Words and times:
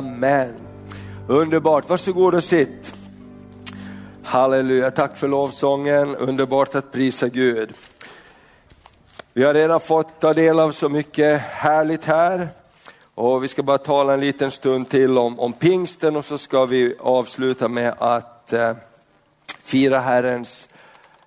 Amen. 0.00 0.54
Underbart, 1.28 1.88
varsågod 1.88 2.34
och 2.34 2.44
sitt. 2.44 2.94
Halleluja, 4.22 4.90
tack 4.90 5.16
för 5.16 5.28
lovsången, 5.28 6.16
underbart 6.16 6.74
att 6.74 6.92
prisa 6.92 7.28
Gud. 7.28 7.72
Vi 9.32 9.44
har 9.44 9.54
redan 9.54 9.80
fått 9.80 10.20
ta 10.20 10.32
del 10.32 10.60
av 10.60 10.72
så 10.72 10.88
mycket 10.88 11.40
härligt 11.40 12.04
här 12.04 12.48
och 13.14 13.44
vi 13.44 13.48
ska 13.48 13.62
bara 13.62 13.78
tala 13.78 14.14
en 14.14 14.20
liten 14.20 14.50
stund 14.50 14.88
till 14.88 15.18
om, 15.18 15.40
om 15.40 15.52
pingsten 15.52 16.16
och 16.16 16.24
så 16.24 16.38
ska 16.38 16.64
vi 16.64 16.94
avsluta 17.00 17.68
med 17.68 17.94
att 17.98 18.52
eh, 18.52 18.72
fira 19.62 20.00
Herrens 20.00 20.68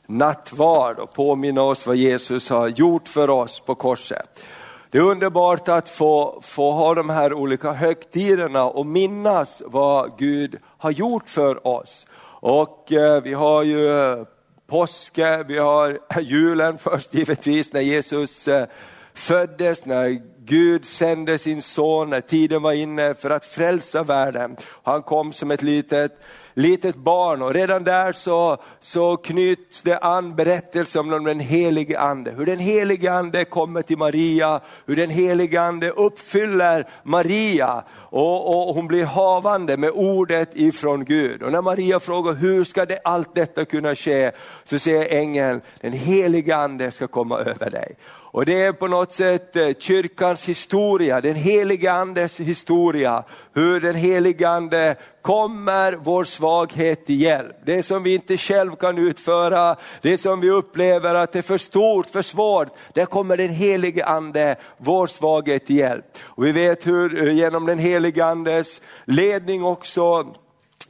nattvard 0.08 0.99
och 0.99 1.13
påminna 1.13 1.61
oss 1.61 1.88
vad 1.88 1.95
Jesus 1.95 2.49
har 2.49 2.67
gjort 2.67 3.08
för 3.08 3.30
oss 3.30 3.59
på 3.59 3.75
korset. 3.75 4.44
Det 4.93 4.99
är 4.99 5.03
underbart 5.03 5.67
att 5.67 5.89
få, 5.89 6.39
få 6.41 6.71
ha 6.71 6.95
de 6.95 7.09
här 7.09 7.33
olika 7.33 7.71
högtiderna 7.71 8.63
och 8.63 8.85
minnas 8.85 9.61
vad 9.66 10.17
Gud 10.17 10.59
har 10.77 10.91
gjort 10.91 11.29
för 11.29 11.67
oss. 11.67 12.05
Och 12.25 12.91
eh, 12.91 13.23
vi 13.23 13.33
har 13.33 13.63
ju 13.63 14.25
påske, 14.67 15.43
vi 15.43 15.57
har 15.57 15.99
julen 16.21 16.77
först 16.77 17.13
givetvis 17.13 17.73
när 17.73 17.81
Jesus 17.81 18.47
eh, 18.47 18.67
föddes, 19.13 19.85
när 19.85 20.21
Gud 20.45 20.85
sände 20.85 21.38
sin 21.38 21.61
son, 21.61 22.09
när 22.09 22.21
tiden 22.21 22.61
var 22.61 22.73
inne 22.73 23.14
för 23.14 23.30
att 23.30 23.45
frälsa 23.45 24.03
världen. 24.03 24.55
Han 24.83 25.02
kom 25.02 25.33
som 25.33 25.52
ett 25.52 25.64
litet 25.64 26.11
litet 26.53 26.95
barn 26.95 27.41
och 27.41 27.53
redan 27.53 27.83
där 27.83 28.13
så, 28.13 28.57
så 28.79 29.17
knyts 29.17 29.81
det 29.81 29.97
an 29.97 30.35
berättelsen 30.35 31.13
om 31.13 31.23
den 31.23 31.39
helige 31.39 31.99
ande. 31.99 32.31
Hur 32.31 32.45
den 32.45 32.59
helige 32.59 33.13
ande 33.13 33.45
kommer 33.45 33.81
till 33.81 33.97
Maria, 33.97 34.61
hur 34.85 34.95
den 34.95 35.09
helige 35.09 35.61
ande 35.61 35.89
uppfyller 35.89 36.89
Maria 37.03 37.83
och, 37.91 38.67
och 38.67 38.75
hon 38.75 38.87
blir 38.87 39.05
havande 39.05 39.77
med 39.77 39.91
ordet 39.93 40.49
ifrån 40.53 41.05
Gud. 41.05 41.43
Och 41.43 41.51
när 41.51 41.61
Maria 41.61 41.99
frågar 41.99 42.33
hur 42.33 42.63
ska 42.63 42.85
det, 42.85 42.99
allt 43.03 43.35
detta 43.35 43.65
kunna 43.65 43.95
ske, 43.95 44.31
så 44.63 44.79
säger 44.79 45.19
ängeln, 45.19 45.61
den 45.81 45.93
helige 45.93 46.55
ande 46.55 46.91
ska 46.91 47.07
komma 47.07 47.39
över 47.39 47.69
dig. 47.69 47.95
Och 48.34 48.45
det 48.45 48.64
är 48.64 48.72
på 48.73 48.88
något 48.88 49.14
sätt 49.14 49.56
eh, 49.56 49.70
kyrkans 49.80 50.50
historia, 50.50 51.22
den 51.22 51.36
helige 51.36 51.92
andes 51.92 52.39
historia, 52.39 53.23
hur 53.53 53.80
den 53.80 53.95
helige 53.95 54.50
ande 54.50 54.95
kommer 55.22 55.94
vår 55.94 56.23
svaghet 56.23 57.06
till 57.06 57.22
hjälp. 57.22 57.56
Det 57.66 57.84
som 57.84 58.04
vi 58.04 58.14
inte 58.14 58.38
själv 58.38 58.76
kan 58.76 58.98
utföra, 58.98 59.76
det 60.02 60.17
som 60.17 60.42
vi 60.42 60.50
upplever 60.50 61.16
att 61.16 61.31
det 61.31 61.39
är 61.39 61.44
för 61.44 61.58
stort, 61.58 62.09
för 62.09 62.22
svårt, 62.22 62.67
där 62.94 63.06
kommer 63.06 63.38
den 63.38 63.50
helige 63.50 64.06
ande 64.06 64.56
vår 64.78 65.08
svaghet 65.08 65.66
till 65.66 65.78
hjälp. 65.78 66.06
Och 66.23 66.45
vi 66.45 66.52
vet 66.52 66.88
hur 66.88 67.28
eh, 67.28 67.36
genom 67.36 67.66
den 67.66 67.80
helige 67.80 68.26
andes 68.26 68.81
ledning 69.06 69.64
också 69.64 70.34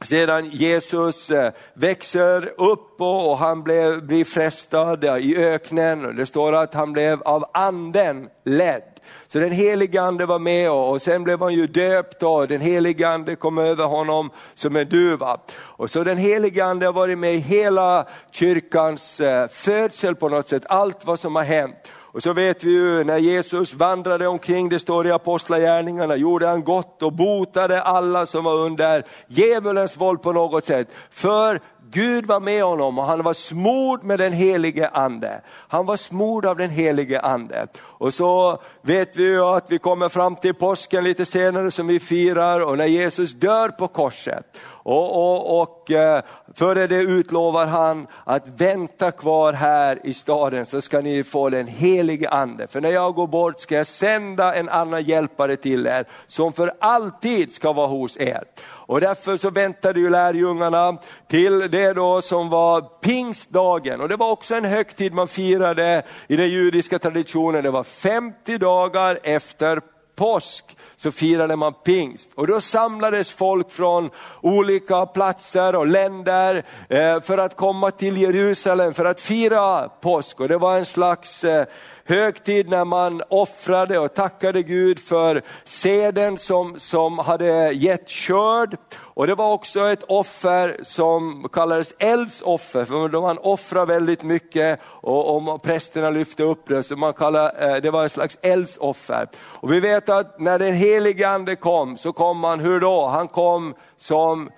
sedan 0.04 0.46
Jesus 0.46 1.30
eh, 1.30 1.52
växer 1.74 2.52
upp 2.60 3.00
och 3.00 3.38
han 3.38 3.62
blev, 3.62 4.06
blir 4.06 4.24
frestad 4.24 5.04
i 5.04 5.36
öknen, 5.36 6.16
det 6.16 6.26
står 6.26 6.52
att 6.52 6.74
han 6.74 6.92
blev 6.92 7.22
av 7.22 7.44
anden 7.52 8.28
ledd. 8.44 8.82
Så 9.26 9.38
den 9.38 9.52
helige 9.52 10.02
ande 10.02 10.26
var 10.26 10.38
med 10.38 10.70
och, 10.70 11.02
sen 11.02 11.24
blev 11.24 11.40
han 11.40 11.54
ju 11.54 11.66
döpt 11.66 12.22
och 12.22 12.48
den 12.48 12.60
helige 12.60 13.08
ande 13.08 13.36
kom 13.36 13.58
över 13.58 13.84
honom 13.84 14.30
som 14.54 14.76
en 14.76 14.88
duva. 14.88 15.40
Och 15.56 15.90
så 15.90 16.04
den 16.04 16.18
helige 16.18 16.64
ande 16.64 16.86
har 16.86 16.92
varit 16.92 17.18
med 17.18 17.34
i 17.34 17.38
hela 17.38 18.06
kyrkans 18.30 19.20
eh, 19.20 19.48
födsel 19.48 20.14
på 20.14 20.28
något 20.28 20.48
sätt, 20.48 20.62
allt 20.66 21.04
vad 21.04 21.20
som 21.20 21.36
har 21.36 21.42
hänt. 21.42 21.76
Och 22.14 22.22
så 22.22 22.32
vet 22.32 22.64
vi 22.64 22.70
ju 22.70 23.04
när 23.04 23.18
Jesus 23.18 23.74
vandrade 23.74 24.26
omkring, 24.28 24.68
det 24.68 24.78
står 24.78 25.06
i 25.06 25.10
apostlagärningarna, 25.10 26.16
gjorde 26.16 26.46
han 26.46 26.64
gott 26.64 27.02
och 27.02 27.12
botade 27.12 27.82
alla 27.82 28.26
som 28.26 28.44
var 28.44 28.54
under 28.54 29.06
djävulens 29.26 29.96
våld 29.96 30.22
på 30.22 30.32
något 30.32 30.64
sätt. 30.64 30.88
För 31.10 31.60
Gud 31.90 32.26
var 32.26 32.40
med 32.40 32.64
honom 32.64 32.98
och 32.98 33.04
han 33.04 33.22
var 33.22 33.34
smord 33.34 34.04
med 34.04 34.18
den 34.18 34.32
helige 34.32 34.88
ande. 34.88 35.40
Han 35.68 35.86
var 35.86 35.96
smord 35.96 36.46
av 36.46 36.56
den 36.56 36.70
helige 36.70 37.20
ande. 37.20 37.66
Och 37.80 38.14
så 38.14 38.58
vet 38.82 39.16
vi 39.16 39.24
ju 39.24 39.44
att 39.44 39.66
vi 39.68 39.78
kommer 39.78 40.08
fram 40.08 40.36
till 40.36 40.54
påsken 40.54 41.04
lite 41.04 41.26
senare 41.26 41.70
som 41.70 41.86
vi 41.86 42.00
firar 42.00 42.60
och 42.60 42.78
när 42.78 42.86
Jesus 42.86 43.32
dör 43.32 43.68
på 43.68 43.88
korset. 43.88 44.60
Och, 44.86 45.16
och, 45.16 45.62
och 45.62 45.90
eh, 45.90 46.22
före 46.54 46.86
det 46.86 47.02
utlovar 47.02 47.66
han 47.66 48.06
att 48.24 48.48
vänta 48.48 49.10
kvar 49.10 49.52
här 49.52 50.00
i 50.04 50.14
staden 50.14 50.66
så 50.66 50.80
ska 50.80 51.00
ni 51.00 51.24
få 51.24 51.48
den 51.48 51.66
helige 51.66 52.28
ande. 52.28 52.66
För 52.66 52.80
när 52.80 52.90
jag 52.90 53.14
går 53.14 53.26
bort 53.26 53.60
ska 53.60 53.74
jag 53.74 53.86
sända 53.86 54.54
en 54.54 54.68
annan 54.68 55.02
hjälpare 55.02 55.56
till 55.56 55.86
er 55.86 56.04
som 56.26 56.52
för 56.52 56.72
alltid 56.80 57.52
ska 57.52 57.72
vara 57.72 57.86
hos 57.86 58.16
er. 58.16 58.44
Och 58.64 59.00
därför 59.00 59.36
så 59.36 59.50
väntade 59.50 60.00
ju 60.00 60.10
lärjungarna 60.10 60.98
till 61.28 61.70
det 61.70 61.92
då 61.92 62.22
som 62.22 62.50
var 62.50 62.80
pingstdagen. 62.80 64.00
Och 64.00 64.08
det 64.08 64.16
var 64.16 64.30
också 64.30 64.54
en 64.54 64.64
högtid 64.64 65.12
man 65.12 65.28
firade 65.28 66.02
i 66.28 66.36
den 66.36 66.48
judiska 66.48 66.98
traditionen. 66.98 67.62
Det 67.62 67.70
var 67.70 67.84
50 67.84 68.58
dagar 68.58 69.18
efter 69.22 69.80
påsk 70.14 70.76
så 70.96 71.12
firade 71.12 71.56
man 71.56 71.72
pingst. 71.72 72.30
Och 72.34 72.46
då 72.46 72.60
samlades 72.60 73.30
folk 73.30 73.70
från 73.70 74.10
olika 74.40 75.06
platser 75.06 75.74
och 75.74 75.86
länder 75.86 76.64
eh, 76.88 77.20
för 77.20 77.38
att 77.38 77.56
komma 77.56 77.90
till 77.90 78.16
Jerusalem 78.16 78.94
för 78.94 79.04
att 79.04 79.20
fira 79.20 79.88
påsk. 79.88 80.40
Och 80.40 80.48
det 80.48 80.58
var 80.58 80.78
en 80.78 80.86
slags 80.86 81.44
eh, 81.44 81.66
högtid 82.04 82.68
när 82.68 82.84
man 82.84 83.22
offrade 83.28 83.98
och 83.98 84.14
tackade 84.14 84.62
Gud 84.62 84.98
för 84.98 85.42
seden 85.64 86.38
som, 86.38 86.80
som 86.80 87.18
hade 87.18 87.72
gett 87.72 88.08
körd. 88.08 88.76
Och 88.96 89.26
det 89.26 89.34
var 89.34 89.52
också 89.52 89.80
ett 89.80 90.02
offer 90.02 90.76
som 90.82 91.48
kallades 91.52 91.94
eldsoffer, 91.98 92.84
för 92.84 93.20
man 93.20 93.38
offrade 93.38 93.92
väldigt 93.92 94.22
mycket 94.22 94.80
och, 94.84 95.36
och 95.36 95.62
prästerna 95.62 96.10
lyfte 96.10 96.42
upp 96.42 96.68
det, 96.68 96.82
så 96.82 96.96
man 96.96 97.12
kallade, 97.12 97.50
eh, 97.50 97.82
det 97.82 97.90
var 97.90 98.06
ett 98.06 98.12
slags 98.12 98.38
eldsoffer. 98.42 99.28
Och 99.36 99.72
vi 99.72 99.80
vet 99.80 100.08
att 100.08 100.40
när 100.40 100.58
den 100.58 100.74
helige 100.74 101.28
ande 101.28 101.56
kom, 101.56 101.96
så 101.96 102.12
kom 102.12 102.44
han, 102.44 102.60
hur 102.60 102.80
då? 102.80 103.06
Han 103.06 103.28
kom 103.28 103.74
som 103.96 104.50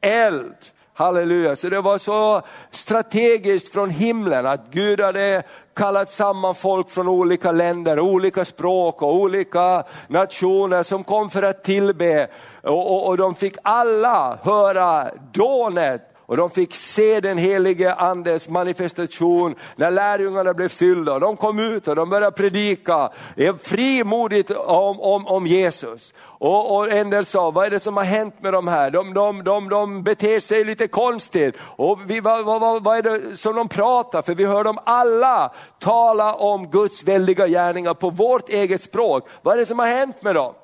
eld. 0.00 0.54
Halleluja, 1.00 1.56
så 1.56 1.68
det 1.68 1.80
var 1.80 1.98
så 1.98 2.42
strategiskt 2.70 3.72
från 3.72 3.90
himlen 3.90 4.46
att 4.46 4.70
Gud 4.70 5.00
hade 5.00 5.42
kallat 5.74 6.10
samman 6.10 6.54
folk 6.54 6.90
från 6.90 7.08
olika 7.08 7.52
länder, 7.52 8.00
olika 8.00 8.44
språk 8.44 9.02
och 9.02 9.14
olika 9.14 9.84
nationer 10.08 10.82
som 10.82 11.04
kom 11.04 11.30
för 11.30 11.42
att 11.42 11.64
tillbe. 11.64 12.28
Och, 12.62 12.90
och, 12.90 13.08
och 13.08 13.16
de 13.16 13.34
fick 13.34 13.56
alla 13.62 14.38
höra 14.42 15.10
dånet 15.32 16.09
och 16.30 16.36
de 16.36 16.50
fick 16.50 16.74
se 16.74 17.20
den 17.20 17.38
helige 17.38 17.94
andes 17.94 18.48
manifestation 18.48 19.54
när 19.76 19.90
lärjungarna 19.90 20.54
blev 20.54 20.68
fyllda. 20.68 21.18
De 21.18 21.36
kom 21.36 21.58
ut 21.58 21.88
och 21.88 21.96
de 21.96 22.10
började 22.10 22.36
predika 22.36 23.10
frimodigt 23.62 24.50
om, 24.50 25.00
om, 25.00 25.26
om 25.26 25.46
Jesus. 25.46 26.14
Och, 26.22 26.76
och 26.76 26.92
en 26.92 27.10
del 27.10 27.24
sa, 27.24 27.50
vad 27.50 27.66
är 27.66 27.70
det 27.70 27.80
som 27.80 27.96
har 27.96 28.04
hänt 28.04 28.42
med 28.42 28.52
de 28.52 28.68
här? 28.68 28.90
De, 28.90 29.14
de, 29.14 29.44
de, 29.44 29.68
de 29.68 30.02
beter 30.02 30.40
sig 30.40 30.64
lite 30.64 30.88
konstigt. 30.88 31.56
Och 31.62 31.98
vi, 32.06 32.20
vad, 32.20 32.44
vad, 32.44 32.82
vad 32.82 32.98
är 32.98 33.02
det 33.02 33.36
som 33.36 33.56
de 33.56 33.68
pratar? 33.68 34.22
För 34.22 34.34
vi 34.34 34.44
hör 34.44 34.64
dem 34.64 34.78
alla 34.84 35.52
tala 35.78 36.34
om 36.34 36.70
Guds 36.70 37.04
väldiga 37.04 37.46
gärningar 37.46 37.94
på 37.94 38.10
vårt 38.10 38.48
eget 38.48 38.82
språk. 38.82 39.28
Vad 39.42 39.54
är 39.54 39.58
det 39.58 39.66
som 39.66 39.78
har 39.78 39.86
hänt 39.86 40.22
med 40.22 40.34
dem? 40.34 40.54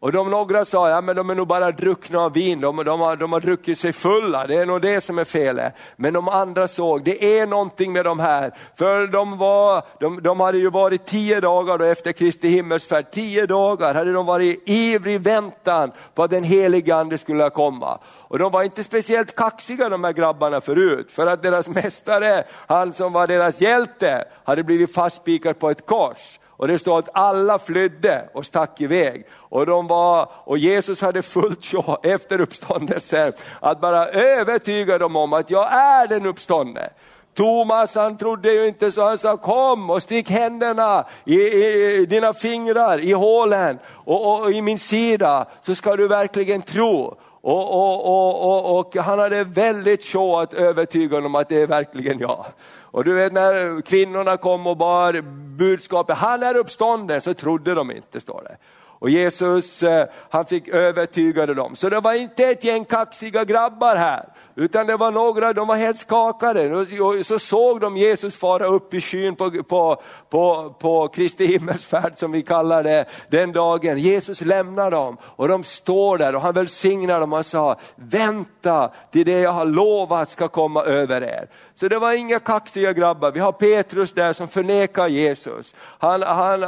Och 0.00 0.12
de 0.12 0.30
några 0.30 0.64
sa, 0.64 0.90
ja 0.90 1.00
men 1.00 1.16
de 1.16 1.30
är 1.30 1.34
nog 1.34 1.46
bara 1.46 1.72
druckna 1.72 2.18
av 2.18 2.32
vin, 2.32 2.60
de, 2.60 2.76
de, 2.76 3.00
har, 3.00 3.16
de 3.16 3.32
har 3.32 3.40
druckit 3.40 3.78
sig 3.78 3.92
fulla, 3.92 4.46
det 4.46 4.54
är 4.54 4.66
nog 4.66 4.82
det 4.82 5.00
som 5.00 5.18
är 5.18 5.24
felet. 5.24 5.74
Men 5.96 6.14
de 6.14 6.28
andra 6.28 6.68
såg, 6.68 7.04
det 7.04 7.38
är 7.38 7.46
någonting 7.46 7.92
med 7.92 8.04
de 8.04 8.20
här, 8.20 8.54
för 8.76 9.06
de, 9.06 9.38
var, 9.38 9.82
de, 10.00 10.22
de 10.22 10.40
hade 10.40 10.58
ju 10.58 10.70
varit 10.70 11.06
tio 11.06 11.40
dagar 11.40 11.78
då 11.78 11.84
efter 11.84 12.12
Kristi 12.12 12.48
himmelsfärd, 12.48 13.10
tio 13.10 13.46
dagar 13.46 13.94
hade 13.94 14.12
de 14.12 14.26
varit 14.26 14.68
i 14.68 14.92
ivrig 14.92 15.20
väntan 15.20 15.92
på 16.14 16.22
att 16.22 16.30
den 16.30 16.44
helige 16.44 16.96
ande 16.96 17.18
skulle 17.18 17.50
komma. 17.50 17.98
Och 18.06 18.38
de 18.38 18.52
var 18.52 18.62
inte 18.62 18.84
speciellt 18.84 19.34
kaxiga 19.34 19.88
de 19.88 20.04
här 20.04 20.12
grabbarna 20.12 20.60
förut, 20.60 21.10
för 21.10 21.26
att 21.26 21.42
deras 21.42 21.68
mästare, 21.68 22.44
han 22.66 22.92
som 22.92 23.12
var 23.12 23.26
deras 23.26 23.60
hjälte, 23.60 24.24
hade 24.44 24.62
blivit 24.64 24.94
fastspikad 24.94 25.58
på 25.58 25.70
ett 25.70 25.86
kors. 25.86 26.38
Och 26.58 26.68
det 26.68 26.78
står 26.78 26.98
att 26.98 27.08
alla 27.12 27.58
flydde 27.58 28.28
och 28.32 28.46
stack 28.46 28.80
iväg. 28.80 29.26
Och, 29.32 29.66
de 29.66 29.86
var, 29.86 30.28
och 30.44 30.58
Jesus 30.58 31.00
hade 31.00 31.22
fullt 31.22 31.64
sjå 31.64 31.98
efter 32.02 32.40
uppståndelsen 32.40 33.32
att 33.60 33.80
bara 33.80 34.08
övertyga 34.08 34.98
dem 34.98 35.16
om 35.16 35.32
att 35.32 35.50
jag 35.50 35.72
är 35.72 36.06
den 36.06 36.26
uppståndne. 36.26 36.90
Thomas 37.34 37.94
han 37.94 38.16
trodde 38.16 38.52
ju 38.52 38.66
inte 38.66 38.92
så 38.92 39.04
han 39.04 39.18
sa 39.18 39.36
kom 39.36 39.90
och 39.90 40.02
stick 40.02 40.30
händerna 40.30 41.06
i, 41.24 41.34
i, 41.34 41.96
i 41.96 42.06
dina 42.06 42.32
fingrar 42.32 42.98
i 43.00 43.12
hålen 43.12 43.78
och, 43.88 44.42
och, 44.42 44.52
i 44.52 44.62
min 44.62 44.78
sida 44.78 45.46
så 45.60 45.74
ska 45.74 45.96
du 45.96 46.08
verkligen 46.08 46.62
tro. 46.62 47.16
Och, 47.40 47.74
och, 48.06 48.78
och, 48.78 48.96
han 48.96 49.18
hade 49.18 49.44
väldigt 49.44 50.04
sjå 50.04 50.36
att 50.36 50.54
övertyga 50.54 51.20
dem 51.20 51.34
att 51.34 51.48
det 51.48 51.62
är 51.62 51.66
verkligen 51.66 52.18
jag. 52.18 52.46
Och 52.90 53.04
du 53.04 53.14
vet 53.14 53.32
när 53.32 53.80
kvinnorna 53.80 54.36
kom 54.36 54.66
och 54.66 54.76
bar 54.76 55.20
budskapet, 55.56 56.16
han 56.16 56.42
är 56.42 56.56
uppstånden, 56.56 57.20
så 57.20 57.34
trodde 57.34 57.74
de 57.74 57.90
inte 57.90 58.20
står 58.20 58.42
det. 58.42 58.56
Och 58.98 59.10
Jesus 59.10 59.82
eh, 59.82 60.06
han 60.30 60.46
fick 60.46 60.68
övertyga 60.68 61.46
dem. 61.46 61.76
Så 61.76 61.88
det 61.88 62.00
var 62.00 62.12
inte 62.12 62.44
ett 62.44 62.64
gäng 62.64 62.84
kaxiga 62.84 63.44
grabbar 63.44 63.96
här, 63.96 64.24
utan 64.54 64.86
det 64.86 64.96
var 64.96 65.10
några, 65.10 65.52
de 65.52 65.68
var 65.68 65.76
helt 65.76 65.98
skakade. 65.98 66.76
Och 66.76 66.86
så 67.26 67.38
såg 67.38 67.80
de 67.80 67.96
Jesus 67.96 68.38
fara 68.38 68.66
upp 68.66 68.94
i 68.94 69.00
skyn 69.00 69.36
på, 69.36 69.50
på, 69.50 70.02
på, 70.30 70.74
på 70.78 71.08
Kristi 71.08 71.46
himmelsfärd 71.46 72.12
som 72.18 72.32
vi 72.32 72.42
kallar 72.42 72.82
det 72.82 73.04
den 73.28 73.52
dagen. 73.52 73.98
Jesus 73.98 74.40
lämnar 74.40 74.90
dem 74.90 75.16
och 75.22 75.48
de 75.48 75.64
står 75.64 76.18
där 76.18 76.34
och 76.34 76.42
han 76.42 76.54
välsignar 76.54 77.20
dem 77.20 77.32
och 77.32 77.46
sa, 77.46 77.76
vänta 77.96 78.90
till 79.10 79.26
det 79.26 79.40
jag 79.40 79.52
har 79.52 79.66
lovat 79.66 80.30
ska 80.30 80.48
komma 80.48 80.82
över 80.82 81.22
er. 81.22 81.48
Så 81.74 81.88
det 81.88 81.98
var 81.98 82.12
inga 82.12 82.38
kaxiga 82.38 82.92
grabbar. 82.92 83.32
Vi 83.32 83.40
har 83.40 83.52
Petrus 83.52 84.12
där 84.12 84.32
som 84.32 84.48
förnekar 84.48 85.08
Jesus. 85.08 85.74
Han, 85.98 86.22
han, 86.22 86.62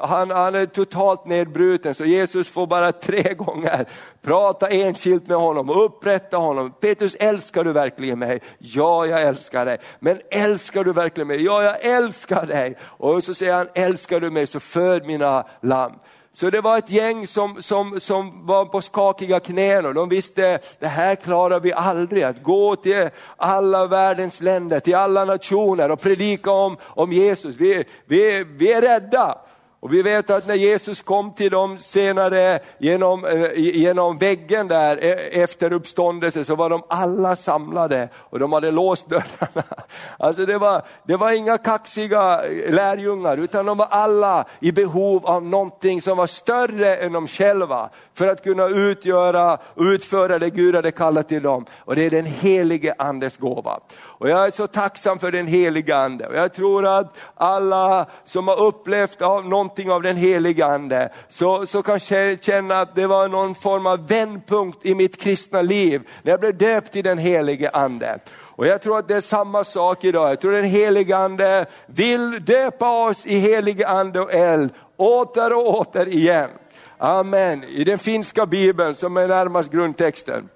han, 0.00 0.30
han 0.30 0.54
är 0.54 0.66
totalt 0.66 1.26
nedbruten 1.34 1.94
så 1.94 2.04
Jesus 2.04 2.48
får 2.48 2.66
bara 2.66 2.92
tre 2.92 3.34
gånger 3.34 3.86
prata 4.22 4.68
enskilt 4.68 5.26
med 5.26 5.36
honom 5.36 5.70
och 5.70 5.84
upprätta 5.84 6.36
honom. 6.36 6.72
Petrus, 6.80 7.14
älskar 7.14 7.64
du 7.64 7.72
verkligen 7.72 8.18
mig? 8.18 8.40
Ja, 8.58 9.06
jag 9.06 9.22
älskar 9.22 9.66
dig. 9.66 9.78
Men 9.98 10.20
älskar 10.30 10.84
du 10.84 10.92
verkligen 10.92 11.28
mig? 11.28 11.44
Ja, 11.44 11.62
jag 11.62 11.84
älskar 11.84 12.46
dig. 12.46 12.76
Och 12.82 13.24
så 13.24 13.34
säger 13.34 13.54
han, 13.54 13.68
älskar 13.74 14.20
du 14.20 14.30
mig 14.30 14.46
så 14.46 14.60
föd 14.60 15.06
mina 15.06 15.46
lamm. 15.60 15.92
Så 16.32 16.50
det 16.50 16.60
var 16.60 16.78
ett 16.78 16.90
gäng 16.90 17.26
som, 17.26 17.62
som, 17.62 18.00
som 18.00 18.46
var 18.46 18.64
på 18.64 18.80
skakiga 18.80 19.40
knän 19.40 19.86
och 19.86 19.94
de 19.94 20.08
visste, 20.08 20.58
det 20.78 20.86
här 20.86 21.14
klarar 21.14 21.60
vi 21.60 21.72
aldrig, 21.72 22.22
att 22.22 22.42
gå 22.42 22.76
till 22.76 23.10
alla 23.36 23.86
världens 23.86 24.40
länder, 24.40 24.80
till 24.80 24.94
alla 24.94 25.24
nationer 25.24 25.90
och 25.90 26.00
predika 26.00 26.50
om, 26.50 26.76
om 26.82 27.12
Jesus. 27.12 27.56
Vi, 27.56 27.84
vi, 28.06 28.44
vi 28.44 28.72
är 28.72 28.80
rädda. 28.80 29.38
Och 29.84 29.94
vi 29.94 30.02
vet 30.02 30.30
att 30.30 30.46
när 30.46 30.54
Jesus 30.54 31.02
kom 31.02 31.32
till 31.32 31.50
dem 31.50 31.78
senare 31.78 32.58
genom, 32.78 33.24
eh, 33.24 33.50
genom 33.56 34.18
väggen 34.18 34.68
där 34.68 35.04
e, 35.04 35.12
efter 35.42 35.72
uppståndelse 35.72 36.44
så 36.44 36.54
var 36.54 36.70
de 36.70 36.82
alla 36.88 37.36
samlade 37.36 38.08
och 38.16 38.38
de 38.38 38.52
hade 38.52 38.70
låst 38.70 39.08
dörrarna. 39.08 39.64
Alltså 40.18 40.46
det 40.46 40.58
var, 40.58 40.82
det 41.02 41.16
var 41.16 41.32
inga 41.32 41.58
kaxiga 41.58 42.44
eh, 42.44 42.74
lärjungar 42.74 43.36
utan 43.36 43.66
de 43.66 43.78
var 43.78 43.86
alla 43.90 44.44
i 44.60 44.72
behov 44.72 45.26
av 45.26 45.44
någonting 45.44 46.02
som 46.02 46.16
var 46.16 46.26
större 46.26 46.96
än 46.96 47.12
de 47.12 47.28
själva 47.28 47.90
för 48.14 48.28
att 48.28 48.44
kunna 48.44 48.68
utgöra 48.68 49.58
utföra 49.76 50.38
det 50.38 50.50
Gud 50.50 50.74
hade 50.74 50.90
kallat 50.90 51.28
till 51.28 51.42
dem. 51.42 51.64
Och 51.78 51.96
det 51.96 52.02
är 52.02 52.10
den 52.10 52.26
helige 52.26 52.94
andes 52.98 53.36
gåva. 53.36 53.80
Och 54.18 54.28
jag 54.28 54.46
är 54.46 54.50
så 54.50 54.66
tacksam 54.66 55.18
för 55.18 55.30
den 55.30 55.46
heliga 55.46 55.96
ande. 55.96 56.26
Och 56.26 56.36
jag 56.36 56.52
tror 56.52 56.86
att 56.86 57.16
alla 57.34 58.06
som 58.24 58.48
har 58.48 58.62
upplevt 58.62 59.22
av 59.22 59.48
någonting 59.48 59.90
av 59.90 60.02
den 60.02 60.16
heliga 60.16 60.66
ande, 60.66 61.12
så, 61.28 61.66
så 61.66 61.82
kan 61.82 62.00
känna 62.40 62.80
att 62.80 62.94
det 62.94 63.06
var 63.06 63.28
någon 63.28 63.54
form 63.54 63.86
av 63.86 64.08
vändpunkt 64.08 64.86
i 64.86 64.94
mitt 64.94 65.20
kristna 65.20 65.62
liv, 65.62 66.08
när 66.22 66.32
jag 66.32 66.40
blev 66.40 66.58
döpt 66.58 66.96
i 66.96 67.02
den 67.02 67.18
helige 67.18 67.70
ande. 67.70 68.18
Och 68.56 68.66
jag 68.66 68.82
tror 68.82 68.98
att 68.98 69.08
det 69.08 69.16
är 69.16 69.20
samma 69.20 69.64
sak 69.64 70.04
idag. 70.04 70.30
Jag 70.30 70.40
tror 70.40 70.52
den 70.52 70.64
helige 70.64 71.16
ande 71.16 71.66
vill 71.86 72.44
döpa 72.44 73.04
oss 73.06 73.26
i 73.26 73.36
helig 73.36 73.84
ande 73.84 74.20
och 74.20 74.32
eld, 74.32 74.70
åter 74.96 75.52
och 75.52 75.80
åter 75.80 76.08
igen. 76.08 76.50
Amen. 76.98 77.64
I 77.64 77.84
den 77.84 77.98
finska 77.98 78.46
bibeln 78.46 78.94
som 78.94 79.16
är 79.16 79.28
närmast 79.28 79.72
grundtexten, 79.72 80.48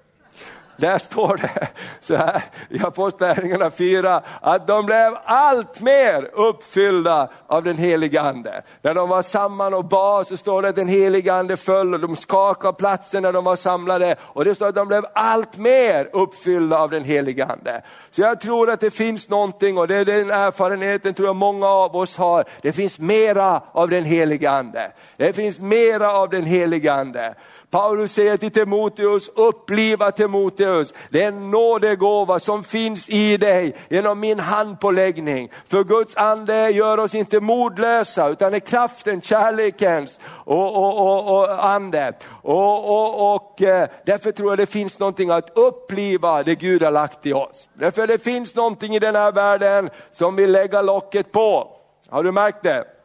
där 0.79 0.97
står 0.97 1.37
det 1.37 1.67
så 1.99 2.15
här 2.15 2.43
i 2.69 2.83
Apostlagärningarna 2.83 3.71
4, 3.71 4.21
att 4.41 4.67
de 4.67 4.85
blev 4.85 5.17
allt 5.23 5.81
mer 5.81 6.29
uppfyllda 6.33 7.29
av 7.47 7.63
den 7.63 7.77
heliga 7.77 8.21
ande. 8.21 8.61
När 8.81 8.93
de 8.93 9.09
var 9.09 9.21
samman 9.21 9.73
och 9.73 9.85
bad 9.85 10.27
så 10.27 10.37
står 10.37 10.61
det 10.61 10.69
att 10.69 10.75
den 10.75 10.87
heliga 10.87 11.33
ande 11.33 11.57
föll 11.57 11.93
och 11.93 11.99
de 11.99 12.15
skakade 12.15 12.73
platsen 12.73 13.23
när 13.23 13.33
de 13.33 13.43
var 13.43 13.55
samlade. 13.55 14.15
Och 14.21 14.45
det 14.45 14.55
står 14.55 14.67
att 14.67 14.75
de 14.75 14.87
blev 14.87 15.05
allt 15.13 15.57
mer 15.57 16.09
uppfyllda 16.13 16.79
av 16.79 16.89
den 16.89 17.03
heliga 17.03 17.45
ande. 17.45 17.81
Så 18.11 18.21
jag 18.21 18.41
tror 18.41 18.69
att 18.69 18.79
det 18.79 18.91
finns 18.91 19.29
någonting, 19.29 19.77
och 19.77 19.87
det 19.87 19.95
är 19.95 20.05
den 20.05 20.31
erfarenheten 20.31 21.13
tror 21.13 21.27
jag 21.27 21.35
många 21.35 21.67
av 21.67 21.95
oss 21.95 22.17
har, 22.17 22.45
det 22.61 22.71
finns 22.71 22.99
mera 22.99 23.61
av 23.71 23.89
den 23.89 24.03
heliga 24.03 24.51
ande. 24.51 24.91
Det 25.17 25.33
finns 25.33 25.59
mera 25.59 26.11
av 26.13 26.29
den 26.29 26.43
heliga 26.43 26.93
ande. 26.93 27.33
Paulus 27.71 28.13
säger 28.13 28.37
till 28.37 28.51
Timoteus, 28.51 29.29
uppliva 29.35 30.11
Timoteus, 30.11 30.93
den 31.09 31.51
nådegåva 31.51 32.39
som 32.39 32.63
finns 32.63 33.09
i 33.09 33.37
dig 33.37 33.75
genom 33.89 34.19
min 34.19 34.39
handpåläggning. 34.39 35.51
För 35.67 35.83
Guds 35.83 36.17
ande 36.17 36.69
gör 36.69 36.97
oss 36.97 37.15
inte 37.15 37.39
modlösa 37.39 38.29
utan 38.29 38.53
är 38.53 38.59
kraften, 38.59 39.21
kärlekens 39.21 40.19
och, 40.25 40.75
och, 40.75 40.99
och, 40.99 41.39
och 41.39 41.65
ande. 41.65 42.13
Och, 42.41 42.89
och, 42.89 43.35
och 43.35 43.61
eh, 43.61 43.89
därför 44.05 44.31
tror 44.31 44.51
jag 44.51 44.57
det 44.57 44.65
finns 44.65 44.99
någonting 44.99 45.29
att 45.29 45.57
uppliva 45.57 46.43
det 46.43 46.55
Gud 46.55 46.83
har 46.83 46.91
lagt 46.91 47.25
i 47.25 47.33
oss. 47.33 47.69
Därför 47.73 48.07
det 48.07 48.23
finns 48.23 48.55
någonting 48.55 48.95
i 48.95 48.99
den 48.99 49.15
här 49.15 49.31
världen 49.31 49.89
som 50.11 50.35
vill 50.35 50.51
lägga 50.51 50.81
locket 50.81 51.31
på. 51.31 51.67
Har 52.09 52.23
du 52.23 52.31
märkt 52.31 52.63
det? 52.63 52.98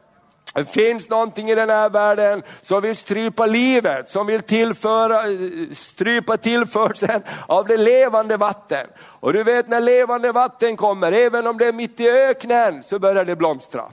Det 0.55 0.65
finns 0.65 1.09
någonting 1.09 1.49
i 1.49 1.55
den 1.55 1.69
här 1.69 1.89
världen 1.89 2.43
som 2.61 2.81
vill 2.81 2.95
strypa 2.95 3.45
livet, 3.45 4.09
som 4.09 4.27
vill 4.27 4.41
tillföra, 4.41 5.19
eh, 5.19 5.75
strypa 5.75 6.37
tillförseln 6.37 7.23
av 7.47 7.67
det 7.67 7.77
levande 7.77 8.37
vatten. 8.37 8.87
Och 8.97 9.33
du 9.33 9.43
vet 9.43 9.67
när 9.67 9.81
levande 9.81 10.31
vatten 10.31 10.77
kommer, 10.77 11.11
även 11.11 11.47
om 11.47 11.57
det 11.57 11.65
är 11.65 11.73
mitt 11.73 11.99
i 11.99 12.09
öknen, 12.09 12.83
så 12.83 12.99
börjar 12.99 13.25
det 13.25 13.35
blomstra. 13.35 13.83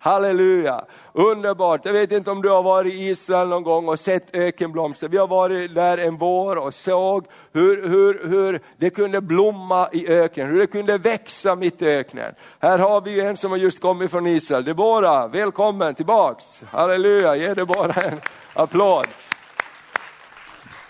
Halleluja, 0.00 0.84
underbart. 1.12 1.84
Jag 1.84 1.92
vet 1.92 2.12
inte 2.12 2.30
om 2.30 2.42
du 2.42 2.48
har 2.48 2.62
varit 2.62 2.94
i 2.94 3.08
Israel 3.08 3.48
någon 3.48 3.62
gång 3.62 3.88
och 3.88 4.00
sett 4.00 4.36
ökenblomster. 4.36 5.08
Vi 5.08 5.16
har 5.16 5.26
varit 5.26 5.74
där 5.74 5.98
en 5.98 6.16
vår 6.16 6.56
och 6.56 6.74
såg 6.74 7.26
hur, 7.52 7.88
hur, 7.88 8.28
hur 8.28 8.60
det 8.76 8.90
kunde 8.90 9.20
blomma 9.20 9.88
i 9.92 10.08
öknen, 10.08 10.46
hur 10.46 10.58
det 10.58 10.66
kunde 10.66 10.98
växa 10.98 11.56
mitt 11.56 11.82
i 11.82 11.86
öknen. 11.86 12.34
Här 12.58 12.78
har 12.78 13.00
vi 13.00 13.20
en 13.20 13.36
som 13.36 13.50
har 13.50 13.58
just 13.58 13.80
kommit 13.80 14.10
från 14.10 14.26
Israel. 14.26 14.64
Debora, 14.64 15.28
välkommen 15.28 15.94
tillbaks. 15.94 16.62
Halleluja, 16.70 17.36
ge 17.36 17.54
Debora 17.54 18.02
en 18.02 18.20
applåd. 18.54 19.06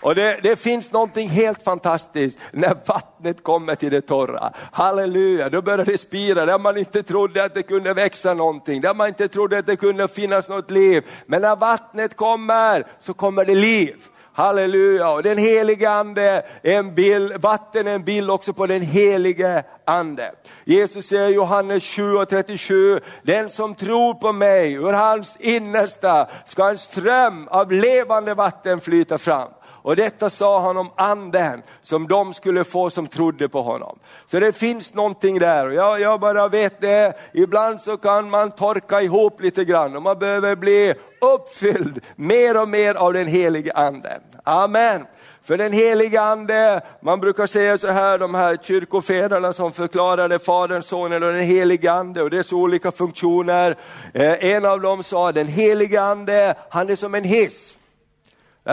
Och 0.01 0.15
det, 0.15 0.39
det, 0.43 0.55
finns 0.55 0.91
någonting 0.91 1.29
helt 1.29 1.63
fantastiskt 1.63 2.39
när 2.51 2.75
vattnet 2.85 3.43
kommer 3.43 3.75
till 3.75 3.91
det 3.91 4.01
torra. 4.01 4.53
Halleluja, 4.71 5.49
då 5.49 5.61
börjar 5.61 5.85
det 5.85 5.97
spira 5.97 6.45
där 6.45 6.59
man 6.59 6.77
inte 6.77 7.03
trodde 7.03 7.43
att 7.43 7.53
det 7.53 7.63
kunde 7.63 7.93
växa 7.93 8.33
någonting, 8.33 8.81
där 8.81 8.93
man 8.93 9.07
inte 9.07 9.27
trodde 9.27 9.57
att 9.57 9.65
det 9.65 9.75
kunde 9.75 10.07
finnas 10.07 10.49
något 10.49 10.71
liv. 10.71 11.03
Men 11.25 11.41
när 11.41 11.55
vattnet 11.55 12.15
kommer 12.15 12.85
så 12.99 13.13
kommer 13.13 13.45
det 13.45 13.55
liv. 13.55 13.95
Halleluja, 14.33 15.11
och 15.11 15.23
den 15.23 15.37
helige 15.37 15.89
ande, 15.89 16.45
en 16.61 16.95
bild, 16.95 17.41
vatten 17.41 17.87
är 17.87 17.95
en 17.95 18.03
bild 18.03 18.31
också 18.31 18.53
på 18.53 18.65
den 18.65 18.81
helige 18.81 19.63
ande. 19.89 20.31
Jesus 20.63 21.05
säger 21.05 21.29
i 21.29 21.33
Johannes 21.33 21.83
7 21.83 22.15
och 22.15 22.29
37, 22.29 22.99
den 23.23 23.49
som 23.49 23.75
tror 23.75 24.13
på 24.13 24.31
mig, 24.31 24.73
ur 24.73 24.93
hans 24.93 25.37
innersta 25.39 26.27
ska 26.45 26.69
en 26.69 26.77
ström 26.77 27.47
av 27.47 27.71
levande 27.71 28.33
vatten 28.33 28.81
flyta 28.81 29.17
fram. 29.17 29.49
Och 29.81 29.95
detta 29.95 30.29
sa 30.29 30.61
han 30.61 30.77
om 30.77 30.89
anden 30.95 31.61
som 31.81 32.07
de 32.07 32.33
skulle 32.33 32.63
få 32.63 32.89
som 32.89 33.07
trodde 33.07 33.49
på 33.49 33.61
honom. 33.61 33.99
Så 34.25 34.39
det 34.39 34.51
finns 34.51 34.93
någonting 34.93 35.39
där. 35.39 35.69
Jag, 35.69 36.01
jag 36.01 36.19
bara 36.19 36.47
vet 36.47 36.81
det, 36.81 37.17
ibland 37.33 37.81
så 37.81 37.97
kan 37.97 38.29
man 38.29 38.51
torka 38.51 39.01
ihop 39.01 39.41
lite 39.41 39.65
grann 39.65 39.95
och 39.95 40.01
man 40.01 40.19
behöver 40.19 40.55
bli 40.55 40.93
uppfylld 41.21 41.99
mer 42.15 42.61
och 42.61 42.69
mer 42.69 42.95
av 42.95 43.13
den 43.13 43.27
helige 43.27 43.73
anden. 43.73 44.21
Amen. 44.43 45.05
För 45.43 45.57
den 45.57 45.73
helige 45.73 46.21
ande, 46.21 46.81
man 47.01 47.19
brukar 47.19 47.47
säga 47.47 47.77
så 47.77 47.87
här, 47.87 48.17
de 48.17 48.35
här 48.35 48.57
kyrkofäderna 48.57 49.53
som 49.53 49.71
förklarade 49.71 50.39
Fadern, 50.39 50.83
Sonen 50.83 51.23
och 51.23 51.33
den 51.33 51.43
helige 51.43 51.91
ande 51.91 52.21
och 52.21 52.29
dess 52.29 52.53
olika 52.53 52.91
funktioner. 52.91 53.75
Eh, 54.13 54.45
en 54.45 54.65
av 54.65 54.81
dem 54.81 55.03
sa, 55.03 55.31
den 55.31 55.47
helige 55.47 56.01
ande, 56.01 56.55
han 56.69 56.89
är 56.89 56.95
som 56.95 57.15
en 57.15 57.23
hiss. 57.23 57.75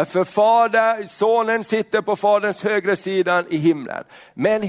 För 0.05 0.25
fader, 0.25 1.09
sonen 1.09 1.65
sitter 1.65 2.03
på 2.03 2.17
faderns 2.17 2.63
högra 2.63 2.97
sida 2.97 3.45
i 3.49 3.57
himlen. 3.57 4.05
Men 4.35 4.63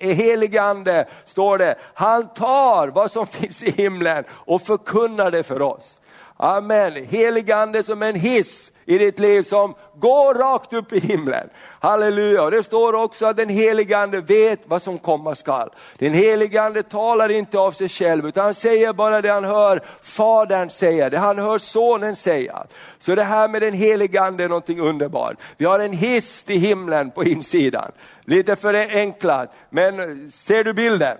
helige 0.00 0.62
ande, 0.62 1.08
står 1.24 1.58
det, 1.58 1.74
han 1.94 2.28
tar 2.34 2.88
vad 2.88 3.10
som 3.10 3.26
finns 3.40 3.62
i 3.62 3.70
himlen 3.70 4.24
och 4.30 4.62
förkunnar 4.62 5.30
det 5.30 5.42
för 5.42 5.62
oss. 5.62 5.98
Amen. 6.36 7.04
Helige 7.04 7.56
ande 7.56 7.82
som 7.82 8.02
en 8.02 8.14
hiss 8.14 8.72
i 8.86 8.98
ditt 8.98 9.18
liv 9.18 9.42
som 9.42 9.74
går 9.94 10.34
rakt 10.34 10.72
upp 10.72 10.92
i 10.92 11.00
himlen. 11.00 11.48
Halleluja, 11.80 12.42
och 12.42 12.50
det 12.50 12.62
står 12.62 12.92
också 12.92 13.26
att 13.26 13.36
den 13.36 13.48
helige 13.48 13.98
ande 13.98 14.20
vet 14.20 14.60
vad 14.64 14.82
som 14.82 14.98
komma 14.98 15.34
skall. 15.34 15.70
Den 15.98 16.12
helige 16.12 16.62
ande 16.62 16.82
talar 16.82 17.28
inte 17.28 17.58
av 17.58 17.72
sig 17.72 17.88
själv 17.88 18.26
utan 18.26 18.44
han 18.44 18.54
säger 18.54 18.92
bara 18.92 19.20
det 19.20 19.30
han 19.30 19.44
hör 19.44 19.82
Fadern 20.02 20.70
säga, 20.70 21.10
det 21.10 21.18
han 21.18 21.38
hör 21.38 21.58
sonen 21.58 22.16
säga. 22.16 22.66
Så 22.98 23.14
det 23.14 23.24
här 23.24 23.48
med 23.48 23.62
den 23.62 23.74
helige 23.74 24.22
ande 24.22 24.44
är 24.44 24.48
någonting 24.48 24.80
underbart. 24.80 25.36
Vi 25.56 25.64
har 25.64 25.78
en 25.78 25.92
hiss 25.92 26.44
till 26.44 26.60
himlen 26.60 27.10
på 27.10 27.24
insidan. 27.24 27.92
Lite 28.24 28.56
för 28.56 28.74
enklat, 28.74 29.52
men 29.70 30.30
ser 30.30 30.64
du 30.64 30.74
bilden? 30.74 31.16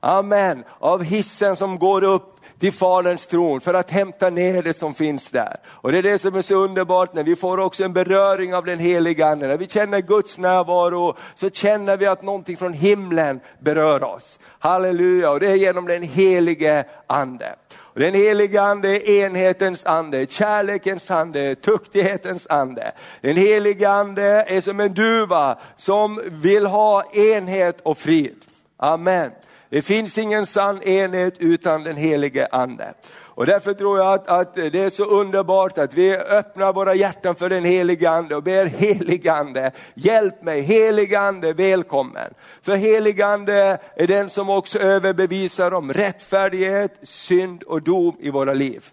Amen. 0.00 0.64
Av 0.78 1.02
hissen 1.02 1.56
som 1.56 1.78
går 1.78 2.04
upp 2.04 2.33
till 2.58 2.72
Faderns 2.72 3.26
tron 3.26 3.60
för 3.60 3.74
att 3.74 3.90
hämta 3.90 4.30
ner 4.30 4.62
det 4.62 4.74
som 4.74 4.94
finns 4.94 5.30
där. 5.30 5.56
Och 5.66 5.92
Det 5.92 5.98
är 5.98 6.02
det 6.02 6.18
som 6.18 6.34
är 6.34 6.42
så 6.42 6.54
underbart 6.54 7.14
när 7.14 7.22
vi 7.22 7.36
får 7.36 7.60
också 7.60 7.84
en 7.84 7.92
beröring 7.92 8.54
av 8.54 8.64
den 8.64 8.78
heliga 8.78 9.26
Ande. 9.26 9.48
När 9.48 9.56
vi 9.56 9.66
känner 9.66 10.00
Guds 10.00 10.38
närvaro 10.38 11.16
så 11.34 11.50
känner 11.50 11.96
vi 11.96 12.06
att 12.06 12.22
någonting 12.22 12.56
från 12.56 12.72
himlen 12.72 13.40
berör 13.58 14.04
oss. 14.04 14.38
Halleluja, 14.58 15.30
och 15.30 15.40
det 15.40 15.50
är 15.50 15.54
genom 15.54 15.86
den 15.86 16.02
helige 16.02 16.84
Ande. 17.06 17.54
Och 17.94 18.00
den 18.00 18.14
helige 18.14 18.62
ande 18.62 18.88
är 18.88 19.24
enhetens 19.24 19.84
ande, 19.84 20.26
kärlekens 20.26 21.10
ande, 21.10 21.54
tuktighetens 21.54 22.46
ande. 22.46 22.92
Den 23.20 23.36
helige 23.36 23.90
ande 23.90 24.22
är 24.48 24.60
som 24.60 24.80
en 24.80 24.94
duva 24.94 25.58
som 25.76 26.20
vill 26.24 26.66
ha 26.66 27.04
enhet 27.12 27.80
och 27.82 27.98
frid. 27.98 28.36
Amen. 28.76 29.30
Det 29.68 29.82
finns 29.82 30.18
ingen 30.18 30.46
sann 30.46 30.82
enhet 30.82 31.34
utan 31.38 31.84
den 31.84 31.96
helige 31.96 32.48
ande. 32.52 32.94
Och 33.36 33.46
därför 33.46 33.74
tror 33.74 33.98
jag 33.98 34.12
att, 34.12 34.28
att, 34.28 34.54
det 34.54 34.74
är 34.74 34.90
så 34.90 35.04
underbart 35.04 35.78
att 35.78 35.94
vi 35.94 36.16
öppnar 36.16 36.72
våra 36.72 36.94
hjärtan 36.94 37.34
för 37.34 37.48
den 37.48 37.64
helige 37.64 38.10
ande 38.10 38.36
och 38.36 38.42
ber 38.42 38.66
helige 38.66 39.32
ande, 39.32 39.72
hjälp 39.94 40.42
mig, 40.42 40.60
helige 40.60 41.20
ande, 41.20 41.52
välkommen. 41.52 42.34
För 42.62 42.76
helige 42.76 43.26
ande 43.26 43.78
är 43.96 44.06
den 44.06 44.30
som 44.30 44.50
också 44.50 44.78
överbevisar 44.78 45.74
om 45.74 45.92
rättfärdighet, 45.92 46.92
synd 47.02 47.62
och 47.62 47.82
dom 47.82 48.16
i 48.20 48.30
våra 48.30 48.54
liv. 48.54 48.84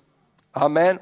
Amen. 0.51 0.99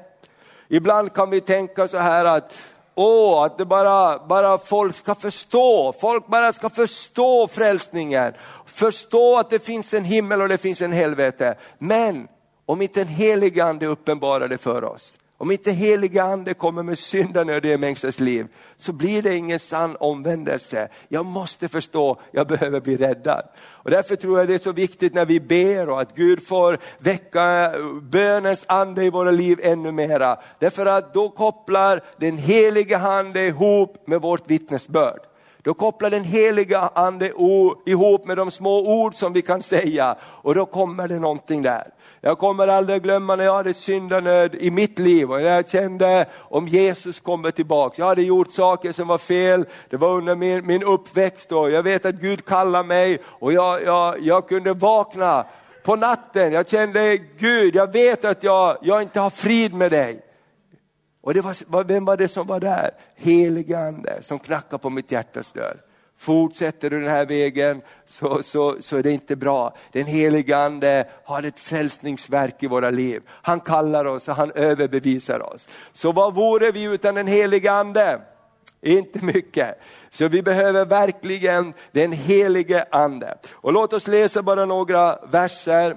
Ibland 0.68 1.12
kan 1.12 1.30
vi 1.30 1.40
tänka 1.40 1.88
så 1.88 1.98
här 1.98 2.24
att 2.24 2.74
Åh, 2.94 3.42
att 3.42 3.58
det 3.58 3.64
bara, 3.64 4.18
bara 4.18 4.58
folk 4.58 4.96
ska 4.96 5.14
förstå, 5.14 5.94
folk 6.00 6.26
bara 6.26 6.52
ska 6.52 6.68
förstå 6.68 7.48
frälsningen. 7.48 8.32
Förstå 8.66 9.38
att 9.38 9.50
det 9.50 9.64
finns 9.64 9.94
en 9.94 10.04
himmel 10.04 10.42
och 10.42 10.48
det 10.48 10.58
finns 10.58 10.82
en 10.82 10.92
helvete. 10.92 11.54
Men 11.78 12.28
om 12.66 12.82
inte 12.82 13.00
en 13.00 13.08
helig 13.08 13.60
ande 13.60 13.86
uppenbarar 13.86 14.48
det 14.48 14.58
för 14.58 14.84
oss, 14.84 15.16
om 15.40 15.50
inte 15.50 15.70
heliga 15.70 16.22
ande 16.22 16.54
kommer 16.54 16.82
med 16.82 16.98
syndanöd 16.98 17.66
i 17.66 17.72
en 17.72 17.80
människas 17.80 18.20
liv, 18.20 18.46
så 18.76 18.92
blir 18.92 19.22
det 19.22 19.36
ingen 19.36 19.58
sann 19.58 19.96
omvändelse. 20.00 20.88
Jag 21.08 21.26
måste 21.26 21.68
förstå, 21.68 22.20
jag 22.32 22.46
behöver 22.46 22.80
bli 22.80 22.96
räddad. 22.96 23.42
Och 23.58 23.90
därför 23.90 24.16
tror 24.16 24.38
jag 24.38 24.48
det 24.48 24.54
är 24.54 24.58
så 24.58 24.72
viktigt 24.72 25.14
när 25.14 25.24
vi 25.24 25.40
ber 25.40 25.88
och 25.88 26.00
att 26.00 26.14
Gud 26.14 26.46
får 26.46 26.78
väcka 26.98 27.72
bönens 28.02 28.64
ande 28.68 29.04
i 29.04 29.10
våra 29.10 29.30
liv 29.30 29.60
ännu 29.62 29.92
mera. 29.92 30.38
Därför 30.58 30.86
att 30.86 31.14
då 31.14 31.28
kopplar 31.28 32.04
den 32.16 32.38
heliga 32.38 32.98
ande 32.98 33.46
ihop 33.46 34.06
med 34.06 34.20
vårt 34.22 34.50
vittnesbörd. 34.50 35.20
Då 35.62 35.74
kopplar 35.74 36.10
den 36.10 36.24
heliga 36.24 36.90
ande 36.94 37.32
ihop 37.86 38.26
med 38.26 38.36
de 38.36 38.50
små 38.50 39.02
ord 39.02 39.14
som 39.14 39.32
vi 39.32 39.42
kan 39.42 39.62
säga 39.62 40.16
och 40.22 40.54
då 40.54 40.66
kommer 40.66 41.08
det 41.08 41.18
någonting 41.18 41.62
där. 41.62 41.92
Jag 42.22 42.38
kommer 42.38 42.68
aldrig 42.68 43.02
glömma 43.02 43.36
när 43.36 43.44
jag 43.44 43.54
hade 43.54 43.74
syndanöd 43.74 44.54
i 44.54 44.70
mitt 44.70 44.98
liv 44.98 45.30
och 45.30 45.40
jag 45.40 45.70
kände 45.70 46.26
om 46.38 46.68
Jesus 46.68 47.20
kommer 47.20 47.50
tillbaks. 47.50 47.98
Jag 47.98 48.06
hade 48.06 48.22
gjort 48.22 48.52
saker 48.52 48.92
som 48.92 49.08
var 49.08 49.18
fel, 49.18 49.66
det 49.90 49.96
var 49.96 50.16
under 50.16 50.36
min, 50.36 50.66
min 50.66 50.82
uppväxt 50.82 51.52
och 51.52 51.70
jag 51.70 51.82
vet 51.82 52.06
att 52.06 52.14
Gud 52.14 52.44
kallar 52.44 52.84
mig 52.84 53.18
och 53.24 53.52
jag, 53.52 53.82
jag, 53.82 54.20
jag 54.20 54.48
kunde 54.48 54.72
vakna 54.72 55.46
på 55.84 55.96
natten. 55.96 56.52
Jag 56.52 56.68
kände 56.68 57.16
Gud, 57.16 57.74
jag 57.74 57.92
vet 57.92 58.24
att 58.24 58.42
jag, 58.42 58.78
jag 58.82 59.02
inte 59.02 59.20
har 59.20 59.30
frid 59.30 59.74
med 59.74 59.90
dig. 59.90 60.20
Och 61.22 61.34
det 61.34 61.40
var, 61.40 61.84
vem 61.84 62.04
var 62.04 62.16
det 62.16 62.28
som 62.28 62.46
var 62.46 62.60
där? 62.60 62.90
Helige 63.16 63.78
Ande 63.78 64.18
som 64.22 64.38
knackade 64.38 64.82
på 64.82 64.90
mitt 64.90 65.12
hjärtas 65.12 65.52
dörr. 65.52 65.89
Fortsätter 66.20 66.90
du 66.90 67.00
den 67.00 67.08
här 67.10 67.26
vägen 67.26 67.82
så, 68.06 68.42
så, 68.42 68.76
så 68.80 68.96
är 68.96 69.02
det 69.02 69.10
inte 69.10 69.36
bra. 69.36 69.76
Den 69.92 70.06
helige 70.06 70.56
Ande 70.56 71.08
har 71.24 71.42
ett 71.42 71.60
frälsningsverk 71.60 72.62
i 72.62 72.66
våra 72.66 72.90
liv. 72.90 73.22
Han 73.28 73.60
kallar 73.60 74.04
oss 74.04 74.28
och 74.28 74.34
han 74.34 74.52
överbevisar 74.54 75.54
oss. 75.54 75.68
Så 75.92 76.12
vad 76.12 76.34
vore 76.34 76.70
vi 76.70 76.82
utan 76.82 77.14
den 77.14 77.26
helige 77.26 77.72
Ande? 77.72 78.20
Inte 78.82 79.24
mycket. 79.24 79.80
Så 80.10 80.28
vi 80.28 80.42
behöver 80.42 80.84
verkligen 80.84 81.72
den 81.92 82.12
helige 82.12 82.84
Ande. 82.90 83.34
Och 83.52 83.72
låt 83.72 83.92
oss 83.92 84.06
läsa 84.06 84.42
bara 84.42 84.64
några 84.64 85.18
verser. 85.30 85.96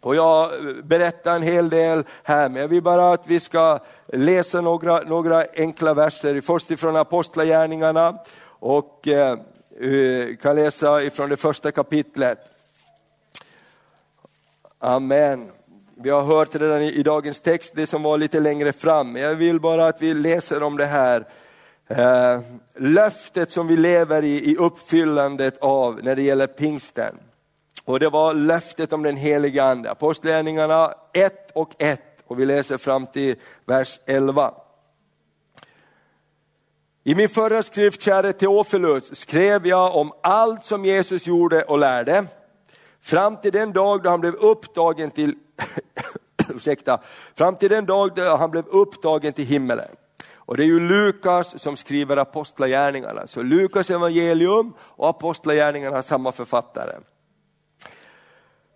Och 0.00 0.16
jag 0.16 0.50
berättar 0.84 1.34
en 1.36 1.42
hel 1.42 1.68
del 1.68 2.04
här, 2.22 2.48
men 2.48 2.60
jag 2.62 2.68
vill 2.68 2.82
bara 2.82 3.12
att 3.12 3.26
vi 3.26 3.40
ska 3.40 3.78
läsa 4.06 4.60
några, 4.60 5.00
några 5.00 5.44
enkla 5.56 5.94
verser. 5.94 6.40
Först 6.40 6.70
ifrån 6.70 6.96
Apostlagärningarna 6.96 8.18
och 8.60 9.08
eh, 9.08 9.38
eh 9.80 10.36
kan 10.36 10.56
läsa 10.56 11.02
ifrån 11.02 11.30
det 11.30 11.36
första 11.36 11.72
kapitlet. 11.72 12.38
Amen. 14.78 15.50
Vi 15.96 16.10
har 16.10 16.22
hört 16.22 16.54
redan 16.54 16.82
i, 16.82 17.02
dagens 17.02 17.40
text 17.40 17.72
det 17.74 17.86
som 17.86 18.02
var 18.02 18.18
lite 18.18 18.40
längre 18.40 18.72
fram, 18.72 19.16
jag 19.16 19.34
vill 19.34 19.60
bara 19.60 19.86
att 19.86 20.02
vi 20.02 20.14
läser 20.14 20.62
om 20.62 20.76
det 20.76 20.86
här 20.86 21.24
eh, 21.88 22.40
löftet 22.74 23.50
som 23.50 23.66
vi 23.66 23.76
lever 23.76 24.24
i, 24.24 24.50
i 24.50 24.56
uppfyllandet 24.56 25.58
av 25.58 26.00
när 26.02 26.16
det 26.16 26.22
gäller 26.22 26.46
pingsten. 26.46 27.14
Och 27.84 28.00
det 28.00 28.08
var 28.08 28.34
löftet 28.34 28.92
om 28.92 29.02
den 29.02 29.16
heliga 29.16 29.64
Ande, 29.64 29.90
Apostlagärningarna 29.90 30.94
1 31.12 31.50
och 31.54 31.70
1 31.78 32.00
och 32.26 32.40
vi 32.40 32.44
läser 32.44 32.78
fram 32.78 33.06
till 33.06 33.36
vers 33.64 34.00
11. 34.06 34.54
I 37.10 37.14
min 37.14 37.28
förra 37.28 37.62
skrift, 37.62 38.02
käre 38.02 38.32
Teofilus, 38.32 39.16
skrev 39.18 39.66
jag 39.66 39.96
om 39.96 40.12
allt 40.22 40.64
som 40.64 40.84
Jesus 40.84 41.26
gjorde 41.26 41.62
och 41.62 41.78
lärde, 41.78 42.24
fram 43.00 43.36
till 43.36 43.52
den 43.52 43.72
dag 43.72 44.02
då 44.02 44.10
han 44.10 44.20
blev 44.20 44.34
upptagen 44.34 45.10
till, 45.10 45.34
ursäkta, 46.54 47.00
fram 47.34 47.56
till 47.56 47.70
den 47.70 47.86
dag 47.86 48.14
då 48.14 48.36
han 48.36 48.50
blev 48.50 48.66
upptagen 48.66 49.32
till 49.32 49.44
himmelen. 49.44 49.88
Och 50.34 50.56
det 50.56 50.62
är 50.62 50.66
ju 50.66 50.80
Lukas 50.80 51.62
som 51.62 51.76
skriver 51.76 52.16
Apostlagärningarna, 52.16 53.26
så 53.26 53.42
Lukas 53.42 53.90
evangelium 53.90 54.72
och 54.80 55.08
Apostlagärningarna 55.08 55.96
har 55.96 56.02
samma 56.02 56.32
författare. 56.32 56.92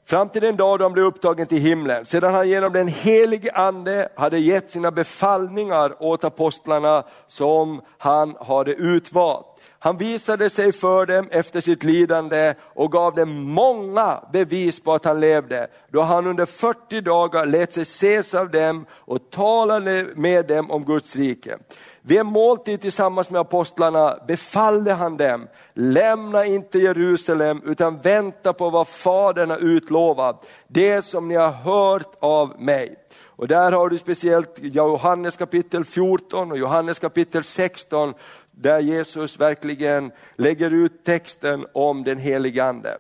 Fram 0.07 0.29
till 0.29 0.43
den 0.43 0.57
dag 0.57 0.79
då 0.79 0.85
han 0.85 0.93
blev 0.93 1.05
upptagen 1.05 1.47
till 1.47 1.59
himlen, 1.59 2.05
sedan 2.05 2.35
han 2.35 2.49
genom 2.49 2.73
den 2.73 2.89
helige 2.89 3.53
ande 3.53 4.09
hade 4.17 4.39
gett 4.39 4.71
sina 4.71 4.91
befallningar 4.91 6.03
åt 6.03 6.25
apostlarna 6.25 7.05
som 7.27 7.81
han 7.99 8.37
hade 8.41 8.73
utvalt. 8.73 9.47
Han 9.79 9.97
visade 9.97 10.51
sig 10.51 10.73
för 10.73 11.07
dem 11.07 11.29
efter 11.31 11.61
sitt 11.61 11.85
lidande 11.85 12.55
och 12.61 12.93
gav 12.93 13.15
dem 13.15 13.45
många 13.45 14.21
bevis 14.33 14.81
på 14.81 14.93
att 14.93 15.05
han 15.05 15.21
levde, 15.21 15.69
då 15.89 16.01
han 16.01 16.27
under 16.27 16.47
40 16.47 17.01
dagar 17.01 17.47
lät 17.47 17.73
sig 17.73 17.83
ses 17.83 18.35
av 18.35 18.51
dem 18.51 18.87
och 18.91 19.31
talade 19.31 20.07
med 20.15 20.47
dem 20.47 20.71
om 20.71 20.85
Guds 20.85 21.17
rike. 21.17 21.59
Vid 22.07 22.19
en 22.19 22.27
måltid 22.27 22.81
tillsammans 22.81 23.31
med 23.31 23.41
apostlarna 23.41 24.19
befallde 24.27 24.93
han 24.93 25.17
dem, 25.17 25.49
lämna 25.75 26.45
inte 26.45 26.79
Jerusalem 26.79 27.63
utan 27.65 28.01
vänta 28.01 28.53
på 28.53 28.71
vad 28.71 28.89
Fadern 28.89 29.51
har 29.51 29.59
utlovat, 29.59 30.49
det 30.69 31.03
som 31.03 31.29
ni 31.29 31.35
har 31.35 31.51
hört 31.51 32.15
av 32.21 32.61
mig. 32.61 32.97
Och 33.23 33.49
där 33.49 33.73
har 33.73 33.89
du 33.89 33.99
speciellt 33.99 34.59
Johannes 34.59 35.37
kapitel 35.37 35.85
14 35.85 36.53
och 36.53 36.59
Johannes 36.59 36.99
kapitel 36.99 37.45
16 37.45 38.15
där 38.51 38.81
Jesus 38.81 39.41
verkligen 39.41 40.13
lägger 40.37 40.71
ut 40.71 41.05
texten 41.05 41.67
om 41.73 42.05
den 42.05 42.19
helige 42.19 42.65
Ande. 42.65 42.99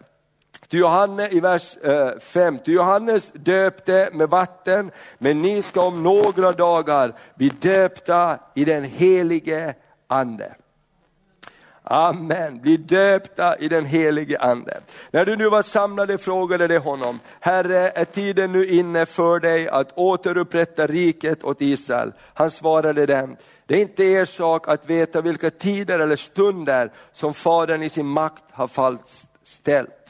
Till 0.74 0.80
Johannes 0.80 1.32
i 1.32 1.40
vers 1.40 1.76
eh, 1.76 2.18
5, 2.18 2.58
till 2.58 2.74
Johannes 2.74 3.32
döpte 3.32 4.08
med 4.12 4.30
vatten, 4.30 4.90
men 5.18 5.42
ni 5.42 5.62
ska 5.62 5.82
om 5.82 6.02
några 6.02 6.52
dagar 6.52 7.14
bli 7.34 7.48
döpta 7.48 8.38
i 8.54 8.64
den 8.64 8.84
helige 8.84 9.74
Ande. 10.06 10.54
Amen, 11.82 12.60
bli 12.60 12.76
döpta 12.76 13.56
i 13.56 13.68
den 13.68 13.84
helige 13.84 14.38
Ande. 14.38 14.80
När 15.10 15.24
du 15.24 15.36
nu 15.36 15.48
var 15.48 15.62
samlade 15.62 16.18
frågade 16.18 16.66
de 16.66 16.78
honom, 16.78 17.20
Herre 17.40 17.88
är 17.88 18.04
tiden 18.04 18.52
nu 18.52 18.66
inne 18.66 19.06
för 19.06 19.40
dig 19.40 19.68
att 19.68 19.98
återupprätta 19.98 20.86
riket 20.86 21.44
åt 21.44 21.62
Israel? 21.62 22.12
Han 22.34 22.50
svarade 22.50 23.06
dem, 23.06 23.36
det 23.66 23.76
är 23.76 23.80
inte 23.80 24.04
er 24.04 24.24
sak 24.24 24.68
att 24.68 24.90
veta 24.90 25.20
vilka 25.20 25.50
tider 25.50 25.98
eller 25.98 26.16
stunder 26.16 26.92
som 27.12 27.34
Fadern 27.34 27.82
i 27.82 27.90
sin 27.90 28.06
makt 28.06 28.44
har 28.50 28.68
fastställt. 28.68 30.03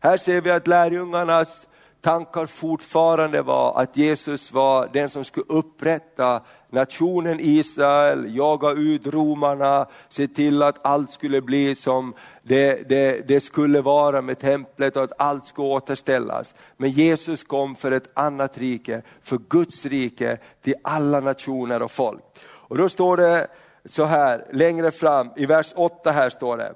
Här 0.00 0.16
ser 0.16 0.40
vi 0.40 0.50
att 0.50 0.66
lärjungarnas 0.66 1.66
tankar 2.00 2.46
fortfarande 2.46 3.42
var 3.42 3.82
att 3.82 3.96
Jesus 3.96 4.52
var 4.52 4.90
den 4.92 5.10
som 5.10 5.24
skulle 5.24 5.46
upprätta 5.48 6.42
nationen 6.70 7.40
Israel, 7.40 8.36
jaga 8.36 8.70
ut 8.70 9.06
romarna, 9.06 9.86
se 10.08 10.28
till 10.28 10.62
att 10.62 10.86
allt 10.86 11.10
skulle 11.10 11.42
bli 11.42 11.74
som 11.74 12.14
det, 12.42 12.88
det, 12.88 13.28
det, 13.28 13.40
skulle 13.40 13.80
vara 13.80 14.22
med 14.22 14.38
templet 14.38 14.96
och 14.96 15.04
att 15.04 15.20
allt 15.20 15.44
skulle 15.44 15.68
återställas. 15.68 16.54
Men 16.76 16.90
Jesus 16.90 17.44
kom 17.44 17.76
för 17.76 17.92
ett 17.92 18.10
annat 18.14 18.58
rike, 18.58 19.02
för 19.22 19.38
Guds 19.48 19.84
rike 19.84 20.38
till 20.62 20.74
alla 20.84 21.20
nationer 21.20 21.82
och 21.82 21.90
folk. 21.90 22.22
Och 22.42 22.78
då 22.78 22.88
står 22.88 23.16
det 23.16 23.46
så 23.84 24.04
här 24.04 24.44
längre 24.52 24.90
fram, 24.90 25.30
i 25.36 25.46
vers 25.46 25.72
8 25.76 26.10
här 26.10 26.30
står 26.30 26.56
det, 26.56 26.74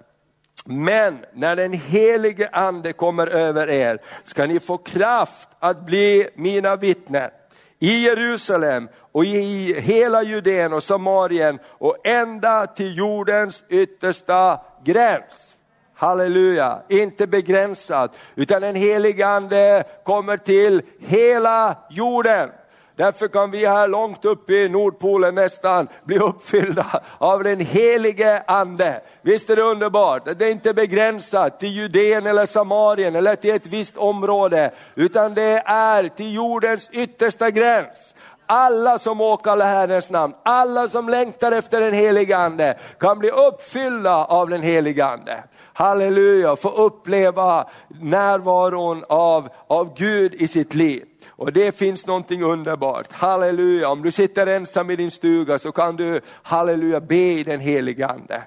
men 0.64 1.24
när 1.32 1.56
den 1.56 1.72
helige 1.72 2.48
ande 2.52 2.92
kommer 2.92 3.26
över 3.26 3.70
er 3.70 3.98
ska 4.22 4.46
ni 4.46 4.60
få 4.60 4.78
kraft 4.78 5.48
att 5.58 5.86
bli 5.86 6.28
mina 6.34 6.76
vittnen 6.76 7.30
i 7.78 8.04
Jerusalem 8.04 8.88
och 9.12 9.24
i 9.24 9.80
hela 9.80 10.22
Judeen 10.22 10.72
och 10.72 10.82
Samarien 10.82 11.58
och 11.66 12.06
ända 12.06 12.66
till 12.66 12.98
jordens 12.98 13.64
yttersta 13.68 14.60
gräns. 14.84 15.56
Halleluja, 15.94 16.82
inte 16.88 17.26
begränsat, 17.26 18.18
utan 18.34 18.62
den 18.62 18.74
helige 18.74 19.26
ande 19.26 19.84
kommer 20.04 20.36
till 20.36 20.82
hela 21.00 21.78
jorden. 21.90 22.50
Därför 22.96 23.28
kan 23.28 23.50
vi 23.50 23.66
här 23.66 23.88
långt 23.88 24.24
uppe 24.24 24.52
i 24.52 24.68
Nordpolen 24.68 25.34
nästan 25.34 25.88
bli 26.04 26.18
uppfyllda 26.18 27.02
av 27.18 27.42
den 27.42 27.60
helige 27.60 28.42
ande. 28.46 29.00
Visst 29.22 29.50
är 29.50 29.56
det 29.56 29.62
underbart? 29.62 30.38
Det 30.38 30.46
är 30.46 30.50
inte 30.50 30.74
begränsat 30.74 31.60
till 31.60 31.76
Judeen 31.76 32.26
eller 32.26 32.46
Samarien 32.46 33.16
eller 33.16 33.36
till 33.36 33.54
ett 33.54 33.66
visst 33.66 33.96
område, 33.96 34.72
utan 34.94 35.34
det 35.34 35.62
är 35.66 36.08
till 36.08 36.34
jordens 36.34 36.90
yttersta 36.92 37.50
gräns. 37.50 38.14
Alla 38.46 38.98
som 38.98 39.20
åkallar 39.20 39.66
Herrens 39.66 40.10
namn, 40.10 40.34
alla 40.42 40.88
som 40.88 41.08
längtar 41.08 41.52
efter 41.52 41.80
den 41.80 41.94
helige 41.94 42.36
Ande 42.36 42.78
kan 42.98 43.18
bli 43.18 43.30
uppfyllda 43.30 44.24
av 44.24 44.48
den 44.48 44.62
helige 44.62 45.04
Ande. 45.04 45.44
Halleluja, 45.72 46.56
få 46.56 46.70
uppleva 46.70 47.68
närvaron 47.88 49.04
av, 49.08 49.48
av 49.66 49.94
Gud 49.96 50.34
i 50.34 50.48
sitt 50.48 50.74
liv. 50.74 51.04
Och 51.36 51.52
det 51.52 51.76
finns 51.76 52.06
någonting 52.06 52.42
underbart, 52.42 53.12
halleluja. 53.12 53.88
Om 53.88 54.02
du 54.02 54.12
sitter 54.12 54.46
ensam 54.46 54.90
i 54.90 54.96
din 54.96 55.10
stuga 55.10 55.58
så 55.58 55.72
kan 55.72 55.96
du, 55.96 56.20
halleluja, 56.42 57.00
be 57.00 57.16
i 57.16 57.42
den 57.42 57.60
helige 57.60 58.06
Ande 58.06 58.42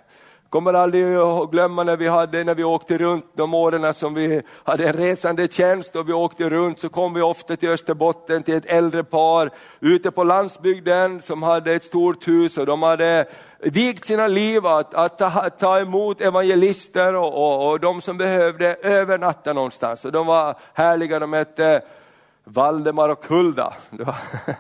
kommer 0.56 0.74
aldrig 0.74 1.16
att 1.16 1.52
glömma 1.52 1.84
när 1.84 1.98
vi, 1.98 2.08
hade, 2.08 2.44
när 2.44 2.56
vi 2.56 2.64
åkte 2.64 2.98
runt 2.98 3.26
de 3.34 3.54
åren 3.54 3.94
som 3.94 4.14
vi 4.14 4.42
hade 4.64 4.88
en 4.88 4.94
resande 4.94 5.48
tjänst 5.48 5.96
och 5.96 6.10
vi 6.10 6.14
åkte 6.14 6.50
runt 6.50 6.80
så 6.80 6.90
kom 6.90 7.14
vi 7.14 7.22
ofta 7.22 7.56
till 7.56 7.70
Österbotten 7.70 8.44
till 8.44 8.54
ett 8.54 8.66
äldre 8.66 9.04
par 9.04 9.50
ute 9.80 10.12
på 10.12 10.24
landsbygden 10.24 11.22
som 11.22 11.44
hade 11.44 11.74
ett 11.74 11.84
stort 11.84 12.28
hus 12.28 12.58
och 12.58 12.66
de 12.66 12.84
hade 12.84 13.26
vigt 13.60 14.06
sina 14.06 14.28
liv 14.28 14.66
att, 14.66 14.94
att 14.94 15.18
ta, 15.18 15.50
ta 15.50 15.80
emot 15.80 16.22
evangelister 16.22 17.16
och, 17.16 17.34
och, 17.34 17.72
och 17.72 17.80
de 17.80 18.02
som 18.02 18.18
behövde 18.18 18.76
övernatta 18.76 19.54
någonstans. 19.54 20.06
Och 20.06 20.12
de 20.12 20.28
var 20.28 20.56
härliga, 20.74 21.20
de 21.20 21.34
hette 21.34 21.82
Valdemar 22.46 23.10
och 23.10 23.26
Hulda. 23.26 23.74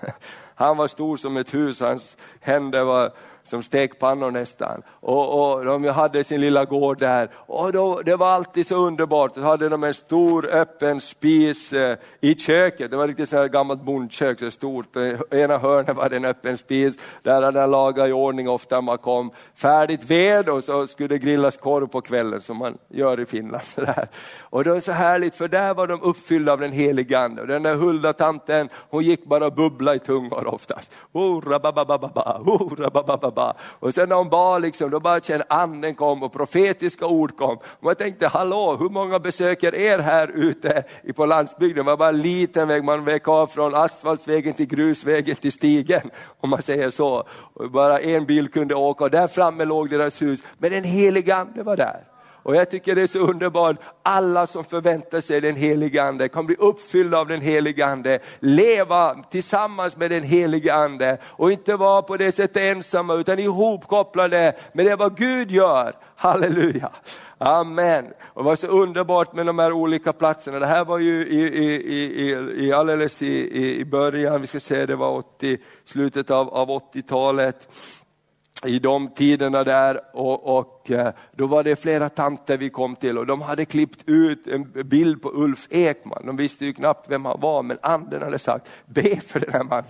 Han 0.55 0.77
var 0.77 0.87
stor 0.87 1.17
som 1.17 1.37
ett 1.37 1.53
hus, 1.53 1.81
hans 1.81 2.17
händer 2.39 2.83
var 2.83 3.11
som 3.45 3.63
stekpannor 3.63 4.31
nästan. 4.31 4.81
Och, 4.89 5.55
och 5.55 5.65
de 5.65 5.85
hade 5.85 6.23
sin 6.23 6.41
lilla 6.41 6.65
gård 6.65 6.99
där. 6.99 7.29
Och 7.35 7.71
då, 7.71 8.01
det 8.05 8.15
var 8.15 8.27
alltid 8.27 8.67
så 8.67 8.75
underbart, 8.75 9.33
så 9.33 9.41
hade 9.41 9.69
de 9.69 9.83
en 9.83 9.93
stor 9.93 10.45
öppen 10.45 11.01
spis 11.01 11.73
eh, 11.73 11.97
i 12.21 12.35
köket. 12.35 12.91
Det 12.91 12.97
var 12.97 13.07
riktigt 13.07 13.29
så 13.29 13.47
gammalt 13.47 13.81
bondkök, 13.81 14.39
så 14.39 14.51
stort. 14.51 14.95
I 14.95 15.17
ena 15.29 15.57
hörnet 15.57 15.97
var 15.97 16.09
det 16.09 16.15
en 16.15 16.25
öppen 16.25 16.57
spis, 16.57 16.97
där 17.23 17.41
hade 17.41 17.59
de 17.59 17.71
lagat 17.71 18.09
i 18.09 18.11
ordning 18.11 18.49
ofta 18.49 18.81
man 18.81 18.97
kom. 18.97 19.31
Färdigt 19.55 20.03
ved 20.03 20.49
och 20.49 20.63
så 20.63 20.87
skulle 20.87 21.09
det 21.09 21.17
grillas 21.17 21.57
korv 21.57 21.87
på 21.87 22.01
kvällen 22.01 22.41
som 22.41 22.57
man 22.57 22.77
gör 22.89 23.19
i 23.19 23.25
Finland. 23.25 23.63
Så 23.75 23.81
där. 23.81 24.07
Och 24.39 24.63
det 24.63 24.69
var 24.69 24.79
så 24.79 24.91
härligt 24.91 25.35
för 25.35 25.47
där 25.47 25.73
var 25.73 25.87
de 25.87 26.01
uppfyllda 26.01 26.53
av 26.53 26.59
den 26.59 26.71
helige 26.71 27.19
Ande. 27.19 27.41
Och 27.41 27.47
den 27.47 27.63
där 27.63 27.75
Hulda 27.75 28.13
tanten, 28.13 28.69
hon 28.89 29.03
gick 29.03 29.25
bara 29.25 29.45
och 29.45 29.53
bubbla 29.53 29.95
i 29.95 29.99
tungor 29.99 30.47
oftast. 30.47 30.93
Oh, 31.11 31.41
rababababa, 31.41 32.41
oh, 32.45 32.75
rabababa 32.75 33.34
bara. 33.35 33.53
Och 33.61 33.93
sen 33.93 34.09
när 34.09 34.15
hon 34.15 34.29
bad, 34.29 34.61
liksom, 34.61 34.89
då 34.89 34.99
bara 34.99 35.19
kände 35.19 35.45
anden 35.49 35.95
kom 35.95 36.23
och 36.23 36.33
profetiska 36.33 37.07
ord 37.07 37.37
kom. 37.37 37.57
Och 37.57 37.89
jag 37.89 37.97
tänkte, 37.97 38.27
hallå, 38.27 38.77
hur 38.79 38.89
många 38.89 39.19
besöker 39.19 39.75
er 39.75 39.99
här 39.99 40.27
ute 40.27 40.83
på 41.15 41.25
landsbygden? 41.25 41.85
Det 41.85 41.91
var 41.91 41.97
bara 41.97 42.09
en 42.09 42.21
liten 42.21 42.67
väg, 42.67 42.83
man 42.83 43.05
vek 43.05 43.27
av 43.27 43.47
från 43.47 43.75
asfaltsvägen 43.75 44.53
till 44.53 44.67
grusvägen 44.67 45.35
till 45.35 45.51
stigen, 45.51 46.11
om 46.39 46.49
man 46.49 46.61
säger 46.61 46.91
så. 46.91 47.23
Och 47.53 47.71
bara 47.71 47.99
en 47.99 48.25
bil 48.25 48.47
kunde 48.47 48.75
åka 48.75 49.03
och 49.03 49.11
där 49.11 49.27
framme 49.27 49.65
låg 49.65 49.89
deras 49.89 50.21
hus, 50.21 50.43
men 50.57 50.71
den 50.71 50.83
heliga 50.83 51.35
ande 51.35 51.63
var 51.63 51.77
där. 51.77 52.14
Och 52.45 52.55
jag 52.55 52.69
tycker 52.71 52.95
det 52.95 53.01
är 53.01 53.07
så 53.07 53.19
underbart, 53.19 53.75
alla 54.03 54.47
som 54.47 54.63
förväntar 54.63 55.21
sig 55.21 55.41
den 55.41 55.55
helige 55.55 56.03
ande 56.03 56.29
kan 56.29 56.45
bli 56.45 56.55
uppfyllda 56.59 57.19
av 57.19 57.27
den 57.27 57.41
helige 57.41 57.85
ande, 57.85 58.19
leva 58.39 59.23
tillsammans 59.31 59.97
med 59.97 60.11
den 60.11 60.23
helige 60.23 60.73
ande 60.73 61.17
och 61.23 61.51
inte 61.51 61.75
vara 61.75 62.01
på 62.01 62.17
det 62.17 62.31
sättet 62.31 62.57
ensamma 62.57 63.13
utan 63.13 63.39
ihopkopplade 63.39 64.55
med 64.73 64.85
det 64.85 64.95
vad 64.95 65.17
Gud 65.17 65.51
gör. 65.51 65.93
Halleluja! 66.15 66.89
Amen. 67.37 68.05
Och 68.23 68.43
det 68.43 68.49
var 68.49 68.55
så 68.55 68.67
underbart 68.67 69.33
med 69.33 69.45
de 69.45 69.59
här 69.59 69.71
olika 69.71 70.13
platserna. 70.13 70.59
Det 70.59 70.65
här 70.65 70.85
var 70.85 70.99
ju 70.99 71.27
i, 71.27 71.41
i, 71.41 71.75
i, 72.21 72.65
i, 72.65 72.73
alldeles 72.73 73.21
i, 73.21 73.79
i 73.79 73.85
början, 73.85 74.41
vi 74.41 74.47
ska 74.47 74.59
säga 74.59 74.85
det 74.85 74.95
var 74.95 75.11
80, 75.11 75.57
slutet 75.85 76.31
av, 76.31 76.49
av 76.49 76.69
80-talet 76.69 77.67
i 78.65 78.79
de 78.79 79.07
tiderna 79.07 79.63
där 79.63 80.01
och, 80.13 80.57
och, 80.57 80.91
eh, 80.91 81.13
då 81.31 81.47
var 81.47 81.63
det 81.63 81.75
flera 81.75 82.09
tanter 82.09 82.57
vi 82.57 82.69
kom 82.69 82.95
till 82.95 83.17
och 83.17 83.25
de 83.25 83.41
hade 83.41 83.65
klippt 83.65 84.03
ut 84.05 84.47
en 84.47 84.71
bild 84.89 85.21
på 85.21 85.31
Ulf 85.33 85.67
Ekman. 85.69 86.25
De 86.25 86.37
visste 86.37 86.65
ju 86.65 86.73
knappt 86.73 87.09
vem 87.09 87.25
han 87.25 87.39
var 87.41 87.63
men 87.63 87.77
anden 87.81 88.21
hade 88.21 88.39
sagt, 88.39 88.67
be 88.85 89.15
för 89.15 89.39
den 89.39 89.53
här 89.53 89.63
mannen. 89.63 89.85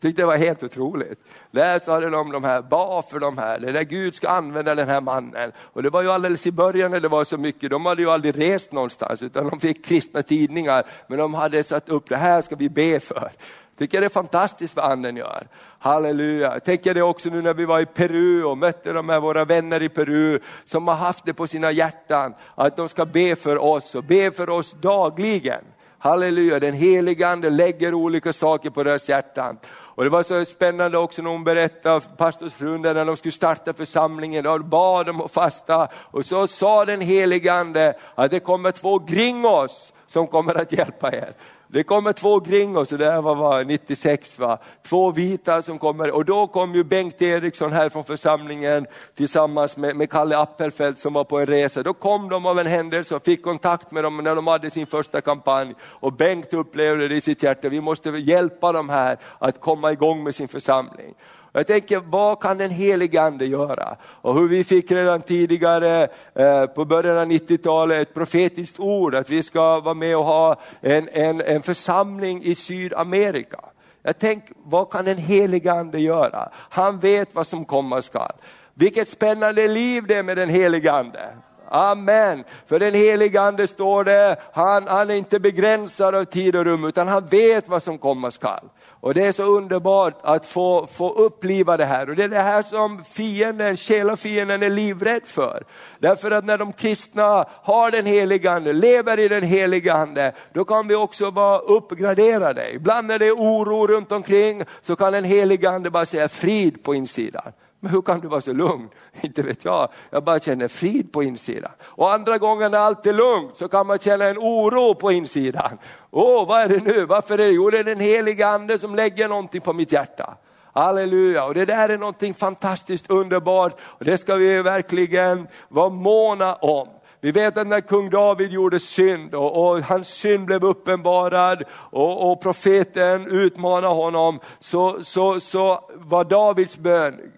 Jag 0.00 0.02
tyckte 0.02 0.22
det 0.22 0.26
var 0.26 0.36
helt 0.36 0.62
otroligt. 0.62 1.18
Där 1.50 1.78
så 1.78 1.92
hade 1.92 2.10
de 2.10 2.32
de 2.32 2.44
här, 2.44 2.62
ba 2.62 3.02
för 3.02 3.18
de 3.18 3.38
här, 3.38 3.58
det 3.58 3.72
där 3.72 3.82
Gud 3.82 4.14
ska 4.14 4.28
använda 4.28 4.74
den 4.74 4.88
här 4.88 5.00
mannen. 5.00 5.52
Och 5.58 5.82
det 5.82 5.90
var 5.90 6.02
ju 6.02 6.10
alldeles 6.10 6.46
i 6.46 6.52
början 6.52 6.90
när 6.90 7.00
det 7.00 7.08
var 7.08 7.24
så 7.24 7.36
mycket, 7.36 7.70
de 7.70 7.86
hade 7.86 8.02
ju 8.02 8.10
aldrig 8.10 8.38
rest 8.38 8.72
någonstans 8.72 9.22
utan 9.22 9.48
de 9.48 9.60
fick 9.60 9.84
kristna 9.84 10.22
tidningar. 10.22 10.86
Men 11.06 11.18
de 11.18 11.34
hade 11.34 11.64
satt 11.64 11.88
upp, 11.88 12.08
det 12.08 12.16
här 12.16 12.42
ska 12.42 12.56
vi 12.56 12.68
be 12.68 13.00
för. 13.00 13.30
Tycker 13.80 14.00
det 14.00 14.06
är 14.06 14.10
fantastiskt 14.10 14.76
vad 14.76 14.84
anden 14.84 15.16
gör. 15.16 15.46
Halleluja. 15.78 16.52
Jag 16.52 16.64
tänker 16.64 16.94
det 16.94 17.02
också 17.02 17.28
nu 17.28 17.42
när 17.42 17.54
vi 17.54 17.64
var 17.64 17.80
i 17.80 17.86
Peru 17.86 18.44
och 18.44 18.58
mötte 18.58 18.92
de 18.92 19.08
här 19.08 19.20
våra 19.20 19.44
vänner 19.44 19.82
i 19.82 19.88
Peru 19.88 20.40
som 20.64 20.88
har 20.88 20.94
haft 20.94 21.24
det 21.24 21.34
på 21.34 21.46
sina 21.46 21.72
hjärtan 21.72 22.34
att 22.54 22.76
de 22.76 22.88
ska 22.88 23.06
be 23.06 23.36
för 23.36 23.58
oss 23.58 23.94
och 23.94 24.04
be 24.04 24.30
för 24.30 24.50
oss 24.50 24.72
dagligen. 24.72 25.64
Halleluja, 25.98 26.60
den 26.60 26.74
helige 26.74 27.28
ande 27.28 27.50
lägger 27.50 27.94
olika 27.94 28.32
saker 28.32 28.70
på 28.70 28.82
deras 28.82 29.08
hjärtan. 29.08 29.58
Och 29.68 30.04
det 30.04 30.10
var 30.10 30.22
så 30.22 30.44
spännande 30.44 30.98
också 30.98 31.22
när 31.22 31.30
hon 31.30 31.44
berättade, 31.44 32.00
pastorsfrun, 32.16 32.82
när 32.82 33.04
de 33.04 33.16
skulle 33.16 33.32
starta 33.32 33.72
församlingen, 33.72 34.44
då 34.44 34.58
bad 34.58 35.06
de 35.06 35.20
och 35.20 35.30
fasta 35.30 35.88
och 35.94 36.26
så 36.26 36.46
sa 36.46 36.84
den 36.84 37.00
helige 37.00 37.52
ande 37.52 37.94
att 38.14 38.30
det 38.30 38.40
kommer 38.40 38.72
två 38.72 38.98
gringos 38.98 39.92
som 40.06 40.26
kommer 40.26 40.54
att 40.54 40.72
hjälpa 40.72 41.12
er. 41.12 41.32
Det 41.72 41.82
kommer 41.82 42.12
två 42.12 42.40
gringos, 42.40 42.88
det 42.88 42.96
där 42.96 43.22
var, 43.22 43.34
var 43.34 43.64
96, 43.64 44.38
va? 44.38 44.58
två 44.82 45.10
vita 45.10 45.62
som 45.62 45.78
kommer 45.78 46.10
och 46.10 46.24
då 46.24 46.46
kom 46.46 46.74
ju 46.74 46.84
Bengt 46.84 47.22
Eriksson 47.22 47.72
här 47.72 47.88
från 47.88 48.04
församlingen 48.04 48.86
tillsammans 49.14 49.76
med, 49.76 49.96
med 49.96 50.10
Kalle 50.10 50.38
Appelfelt 50.38 50.98
som 50.98 51.12
var 51.12 51.24
på 51.24 51.38
en 51.38 51.46
resa. 51.46 51.82
Då 51.82 51.92
kom 51.92 52.28
de 52.28 52.46
av 52.46 52.58
en 52.58 52.66
händelse 52.66 53.14
och 53.14 53.24
fick 53.24 53.42
kontakt 53.42 53.90
med 53.90 54.04
dem 54.04 54.16
när 54.16 54.36
de 54.36 54.46
hade 54.46 54.70
sin 54.70 54.86
första 54.86 55.20
kampanj. 55.20 55.74
Och 55.82 56.12
Bengt 56.12 56.54
upplevde 56.54 57.08
det 57.08 57.16
i 57.16 57.20
sitt 57.20 57.42
hjärta, 57.42 57.68
vi 57.68 57.80
måste 57.80 58.10
hjälpa 58.10 58.72
dem 58.72 58.88
här 58.88 59.18
att 59.38 59.60
komma 59.60 59.92
igång 59.92 60.22
med 60.22 60.34
sin 60.34 60.48
församling. 60.48 61.14
Jag 61.52 61.66
tänker, 61.66 62.02
vad 62.04 62.40
kan 62.40 62.58
den 62.58 62.70
helige 62.70 63.22
ande 63.22 63.46
göra? 63.46 63.96
Och 64.02 64.34
hur 64.34 64.48
vi 64.48 64.64
fick 64.64 64.90
redan 64.90 65.22
tidigare 65.22 66.08
eh, 66.34 66.66
på 66.66 66.84
början 66.84 67.18
av 67.18 67.26
90-talet 67.26 68.08
ett 68.08 68.14
profetiskt 68.14 68.80
ord 68.80 69.14
att 69.14 69.30
vi 69.30 69.42
ska 69.42 69.80
vara 69.80 69.94
med 69.94 70.16
och 70.16 70.24
ha 70.24 70.60
en, 70.80 71.08
en, 71.08 71.40
en 71.40 71.62
församling 71.62 72.42
i 72.42 72.54
Sydamerika. 72.54 73.60
Jag 74.02 74.18
tänker, 74.18 74.54
vad 74.64 74.90
kan 74.90 75.04
den 75.04 75.18
helige 75.18 75.72
ande 75.72 76.00
göra? 76.00 76.48
Han 76.54 76.98
vet 76.98 77.34
vad 77.34 77.46
som 77.46 77.64
komma 77.64 78.02
skall. 78.02 78.32
Vilket 78.74 79.08
spännande 79.08 79.68
liv 79.68 80.04
det 80.06 80.14
är 80.14 80.22
med 80.22 80.36
den 80.36 80.48
helige 80.48 80.92
ande. 80.92 81.28
Amen. 81.68 82.44
För 82.66 82.78
den 82.78 82.94
helige 82.94 83.40
ande 83.40 83.68
står 83.68 84.04
det, 84.04 84.36
han, 84.52 84.86
han 84.86 85.10
är 85.10 85.14
inte 85.14 85.40
begränsad 85.40 86.14
av 86.14 86.24
tid 86.24 86.56
och 86.56 86.64
rum 86.64 86.84
utan 86.84 87.08
han 87.08 87.26
vet 87.26 87.68
vad 87.68 87.82
som 87.82 87.98
komma 87.98 88.30
skall. 88.30 88.68
Och 89.00 89.14
det 89.14 89.26
är 89.26 89.32
så 89.32 89.42
underbart 89.42 90.18
att 90.22 90.46
få, 90.46 90.86
få 90.86 91.12
uppliva 91.12 91.76
det 91.76 91.84
här. 91.84 92.10
Och 92.10 92.16
det 92.16 92.24
är 92.24 92.28
det 92.28 92.40
här 92.40 92.62
som 92.62 93.04
fienden, 93.04 93.76
själafienden 93.76 94.62
är 94.62 94.70
livrädd 94.70 95.22
för. 95.24 95.62
Därför 95.98 96.30
att 96.30 96.44
när 96.44 96.58
de 96.58 96.72
kristna 96.72 97.46
har 97.62 97.90
den 97.90 98.06
helige 98.06 98.50
ande, 98.50 98.72
lever 98.72 99.18
i 99.18 99.28
den 99.28 99.42
helige 99.42 99.92
ande, 99.92 100.32
då 100.52 100.64
kan 100.64 100.88
vi 100.88 100.94
också 100.94 101.30
vara 101.30 101.58
uppgraderade. 101.58 102.72
Ibland 102.72 103.06
när 103.06 103.18
det 103.18 103.26
är 103.26 103.32
oro 103.32 103.86
runt 103.86 104.12
omkring 104.12 104.62
så 104.80 104.96
kan 104.96 105.12
den 105.12 105.24
helige 105.24 105.70
ande 105.70 105.90
bara 105.90 106.06
säga 106.06 106.28
frid 106.28 106.82
på 106.82 106.94
insidan. 106.94 107.52
Men 107.80 107.92
hur 107.92 108.02
kan 108.02 108.20
du 108.20 108.28
vara 108.28 108.40
så 108.40 108.52
lugn? 108.52 108.88
Inte 109.20 109.42
vet 109.42 109.64
jag, 109.64 109.88
jag 110.10 110.24
bara 110.24 110.40
känner 110.40 110.68
frid 110.68 111.12
på 111.12 111.22
insidan. 111.22 111.72
Och 111.82 112.12
andra 112.12 112.38
gången 112.38 112.70
när 112.70 112.78
allt 112.78 113.06
är 113.06 113.12
lugnt 113.12 113.56
så 113.56 113.68
kan 113.68 113.86
man 113.86 113.98
känna 113.98 114.24
en 114.24 114.38
oro 114.38 114.94
på 114.94 115.12
insidan. 115.12 115.78
Åh, 116.10 116.48
vad 116.48 116.60
är 116.60 116.68
det 116.68 116.84
nu? 116.84 117.04
Varför 117.04 117.34
är 117.34 117.38
det? 117.38 117.50
Jo, 117.50 117.70
det 117.70 117.78
är 117.78 117.84
den 117.84 118.00
heliga 118.00 118.48
ande 118.48 118.78
som 118.78 118.94
lägger 118.94 119.28
någonting 119.28 119.60
på 119.60 119.72
mitt 119.72 119.92
hjärta. 119.92 120.36
Halleluja, 120.72 121.44
och 121.44 121.54
det 121.54 121.64
där 121.64 121.88
är 121.88 121.98
någonting 121.98 122.34
fantastiskt 122.34 123.10
underbart 123.10 123.80
och 123.80 124.04
det 124.04 124.18
ska 124.18 124.34
vi 124.34 124.62
verkligen 124.62 125.48
vara 125.68 125.88
måna 125.88 126.54
om. 126.54 126.88
Vi 127.20 127.32
vet 127.32 127.56
att 127.56 127.66
när 127.66 127.80
kung 127.80 128.10
David 128.10 128.50
gjorde 128.50 128.80
synd 128.80 129.34
och, 129.34 129.70
och 129.70 129.82
hans 129.82 130.08
synd 130.08 130.44
blev 130.44 130.64
uppenbarad 130.64 131.62
och, 131.72 132.30
och 132.30 132.40
profeten 132.40 133.26
utmanade 133.26 133.94
honom, 133.94 134.40
så, 134.58 135.04
så, 135.04 135.40
så 135.40 135.80
var 135.94 136.24
Davids 136.24 136.78
bön, 136.78 137.32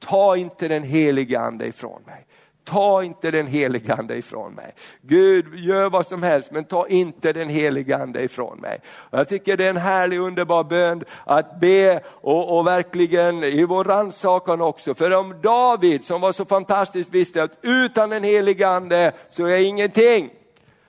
ta 0.00 0.36
inte 0.36 0.68
den 0.68 0.82
helige 0.82 1.40
ande 1.40 1.66
ifrån 1.66 2.02
mig. 2.06 2.26
Ta 2.64 3.02
inte 3.02 3.30
den 3.30 3.46
helige 3.46 3.94
ande 3.94 4.16
ifrån 4.16 4.52
mig. 4.52 4.74
Gud, 5.02 5.54
gör 5.54 5.90
vad 5.90 6.06
som 6.06 6.22
helst 6.22 6.50
men 6.52 6.64
ta 6.64 6.86
inte 6.86 7.32
den 7.32 7.48
helige 7.48 7.96
ande 7.96 8.22
ifrån 8.22 8.58
mig. 8.58 8.80
Jag 9.10 9.28
tycker 9.28 9.56
det 9.56 9.64
är 9.64 9.70
en 9.70 9.76
härlig 9.76 10.18
underbar 10.18 10.64
bön 10.64 11.04
att 11.24 11.60
be 11.60 12.00
och, 12.06 12.58
och 12.58 12.66
verkligen 12.66 13.44
i 13.44 13.64
vår 13.64 13.84
rannsakan 13.84 14.60
också. 14.60 14.94
För 14.94 15.10
om 15.10 15.40
David 15.42 16.04
som 16.04 16.20
var 16.20 16.32
så 16.32 16.44
fantastiskt 16.44 17.10
visste 17.10 17.42
att 17.42 17.58
utan 17.62 18.10
den 18.10 18.24
helige 18.24 18.68
ande 18.68 19.12
så 19.30 19.44
är 19.44 19.50
jag 19.50 19.62
ingenting. 19.62 20.30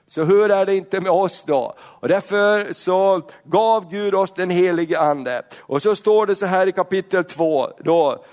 Så 0.08 0.24
hur 0.24 0.50
är 0.50 0.66
det 0.66 0.76
inte 0.76 1.00
med 1.00 1.12
oss 1.12 1.44
då? 1.44 1.74
Och 1.80 2.08
därför 2.08 2.72
så 2.72 3.22
gav 3.44 3.90
Gud 3.90 4.14
oss 4.14 4.32
den 4.32 4.50
helige 4.50 5.00
ande. 5.00 5.42
Och 5.60 5.82
så 5.82 5.96
står 5.96 6.26
det 6.26 6.34
så 6.34 6.46
här 6.46 6.66
i 6.66 6.72
kapitel 6.72 7.24
2, 7.24 7.68
då, 7.78 8.24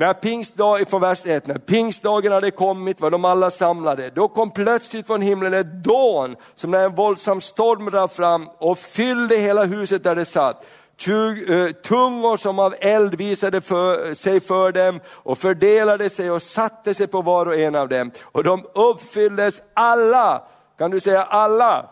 när 0.00 0.12
pingstdag, 0.12 0.88
från 0.88 1.00
vers 1.00 1.26
1, 1.26 1.46
när 1.46 1.58
pingstdagen 1.58 2.32
hade 2.32 2.50
kommit 2.50 3.00
var 3.00 3.10
de 3.10 3.24
alla 3.24 3.50
samlade. 3.50 4.10
Då 4.10 4.28
kom 4.28 4.50
plötsligt 4.50 5.06
från 5.06 5.22
himlen 5.22 5.54
ett 5.54 5.84
dån 5.84 6.36
som 6.54 6.70
när 6.70 6.84
en 6.84 6.94
våldsam 6.94 7.40
storm 7.40 7.90
rann 7.90 8.08
fram 8.08 8.48
och 8.58 8.78
fyllde 8.78 9.36
hela 9.36 9.64
huset 9.64 10.04
där 10.04 10.14
det 10.14 10.24
satt. 10.24 10.66
Eh, 11.06 11.66
tungor 11.82 12.36
som 12.36 12.58
av 12.58 12.74
eld 12.80 13.14
visade 13.14 13.60
för, 13.60 14.14
sig 14.14 14.40
för 14.40 14.72
dem 14.72 15.00
och 15.08 15.38
fördelade 15.38 16.10
sig 16.10 16.30
och 16.30 16.42
satte 16.42 16.94
sig 16.94 17.06
på 17.06 17.22
var 17.22 17.46
och 17.46 17.56
en 17.56 17.74
av 17.74 17.88
dem. 17.88 18.10
Och 18.22 18.44
de 18.44 18.64
uppfylldes 18.74 19.62
alla, 19.74 20.42
kan 20.78 20.90
du 20.90 21.00
säga 21.00 21.22
alla? 21.22 21.86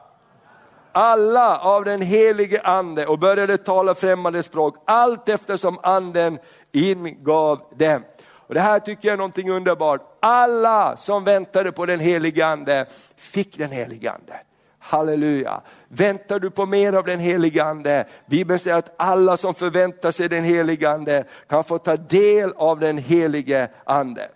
Alla 0.92 1.58
av 1.58 1.84
den 1.84 2.02
helige 2.02 2.60
ande 2.60 3.06
och 3.06 3.18
började 3.18 3.58
tala 3.58 3.94
främmande 3.94 4.42
språk 4.42 4.76
allt 4.86 5.28
eftersom 5.28 5.78
anden 5.82 6.38
ingav 6.72 7.61
dem. 7.76 8.02
Och 8.48 8.54
det 8.54 8.61
här 8.61 8.81
tycker 8.81 9.09
jag 9.09 9.12
är 9.12 9.16
någonting 9.16 9.50
underbart. 9.50 10.18
Alla 10.20 10.96
som 10.96 11.24
väntade 11.24 11.72
på 11.72 11.87
den 11.87 12.00
helige 12.00 12.46
ande 12.46 12.87
fick 13.16 13.59
den 13.59 13.70
helige 13.70 14.11
ande. 14.11 14.40
Halleluja. 14.78 15.61
Väntar 15.88 16.38
du 16.40 16.50
på 16.50 16.66
mer 16.66 16.92
av 16.92 17.04
den 17.04 17.20
helige 17.20 17.64
ande? 17.64 18.04
Bibeln 18.26 18.59
säger 18.59 18.76
att 18.76 18.94
alla 18.98 19.37
som 19.37 19.54
förväntar 19.54 20.12
sig 20.12 20.28
den 20.28 20.44
helige 20.44 20.90
ande 20.90 21.24
kan 21.48 21.64
få 21.64 21.78
ta 21.78 21.96
del 21.96 22.52
av 22.57 22.81
den 22.81 22.98
helige 22.98 23.68
ande. 23.85 24.28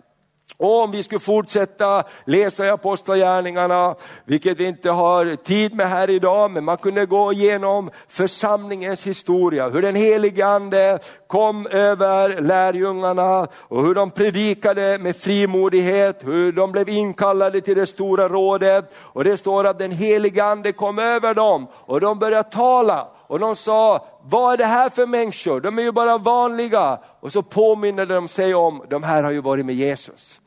Och 0.57 0.83
om 0.83 0.90
vi 0.90 1.02
skulle 1.02 1.20
fortsätta 1.20 2.05
läsa 2.24 2.66
i 2.66 2.70
Apostlagärningarna, 2.70 3.94
vilket 4.24 4.61
vi 4.61 4.64
inte 4.64 4.90
har 4.90 5.37
tid 5.37 5.74
med 5.74 5.88
här 5.88 6.11
idag, 6.11 6.50
men 6.50 6.64
man 6.64 6.76
kunde 6.76 7.07
gå 7.07 7.33
igenom 7.33 7.90
församlingens 8.09 9.07
historia, 9.07 9.68
hur 9.68 9.83
den 9.83 9.94
helige 9.94 10.46
ande 10.46 10.98
kom 11.26 11.66
över 11.66 12.40
lärjungarna 12.40 13.48
och 13.55 13.83
hur 13.83 13.94
de 13.94 14.11
predikade 14.11 14.98
med 14.98 15.16
frimodighet, 15.16 16.20
hur 16.24 16.52
de 16.52 16.72
blev 16.72 16.88
inkallade 16.88 17.61
till 17.61 17.76
det 17.76 17.87
stora 17.87 18.28
rådet. 18.28 18.94
Och 18.98 19.24
det 19.24 19.37
står 19.37 19.66
att 19.66 19.78
den 19.78 19.92
helige 19.92 20.44
ande 20.44 20.72
kom 20.72 20.98
över 20.98 21.35
dem 21.35 21.66
och 21.74 22.00
de 22.00 22.18
började 22.18 22.50
tala 22.50 23.09
och 23.26 23.38
de 23.38 23.57
sa, 23.57 24.07
vad 24.24 24.52
är 24.52 24.56
det 24.56 24.64
här 24.64 24.90
för 24.90 25.06
människor? 25.06 25.61
De 25.61 25.78
är 25.78 25.82
ju 25.82 25.92
bara 25.92 26.18
vanliga. 26.18 26.98
Och 27.20 27.32
så 27.32 27.42
påminner 27.42 28.06
de 28.06 28.28
sig 28.28 28.54
om, 28.54 28.85
de 28.90 29.02
här 29.02 29.22
har 29.22 29.30
ju 29.30 29.40
varit 29.40 29.66
med 29.66 29.74
Jesus. 29.74 30.40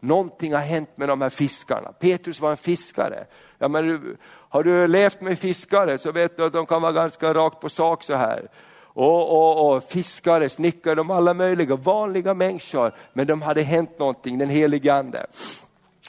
Någonting 0.00 0.52
har 0.52 0.60
hänt 0.60 0.90
med 0.94 1.08
de 1.08 1.20
här 1.20 1.28
fiskarna. 1.28 1.92
Petrus 1.92 2.40
var 2.40 2.50
en 2.50 2.56
fiskare. 2.56 3.24
Ja, 3.58 3.68
men 3.68 4.16
har 4.28 4.62
du 4.62 4.86
levt 4.86 5.20
med 5.20 5.38
fiskare 5.38 5.98
så 5.98 6.12
vet 6.12 6.36
du 6.36 6.44
att 6.44 6.52
de 6.52 6.66
kan 6.66 6.82
vara 6.82 6.92
ganska 6.92 7.34
rakt 7.34 7.60
på 7.60 7.68
sak 7.68 8.02
så 8.04 8.14
här. 8.14 8.48
Och, 8.94 9.30
och, 9.30 9.76
och, 9.76 9.84
fiskare, 9.84 10.48
snickare, 10.48 10.94
de 10.94 11.10
alla 11.10 11.34
möjliga 11.34 11.76
vanliga 11.76 12.34
människor. 12.34 12.92
Men 13.12 13.26
de 13.26 13.42
hade 13.42 13.62
hänt 13.62 13.98
någonting, 13.98 14.38
den 14.38 14.48
helige 14.48 14.94
ande. 14.94 15.26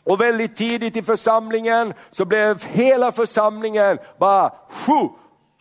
Och 0.04 0.22
väldigt 0.22 0.58
tidigt 0.58 0.96
i 0.96 1.02
församlingen 1.02 1.94
så 2.12 2.26
blev 2.26 2.66
hela 2.66 3.12
församlingen 3.12 3.98
bara 4.18 4.54
sju, 4.70 5.10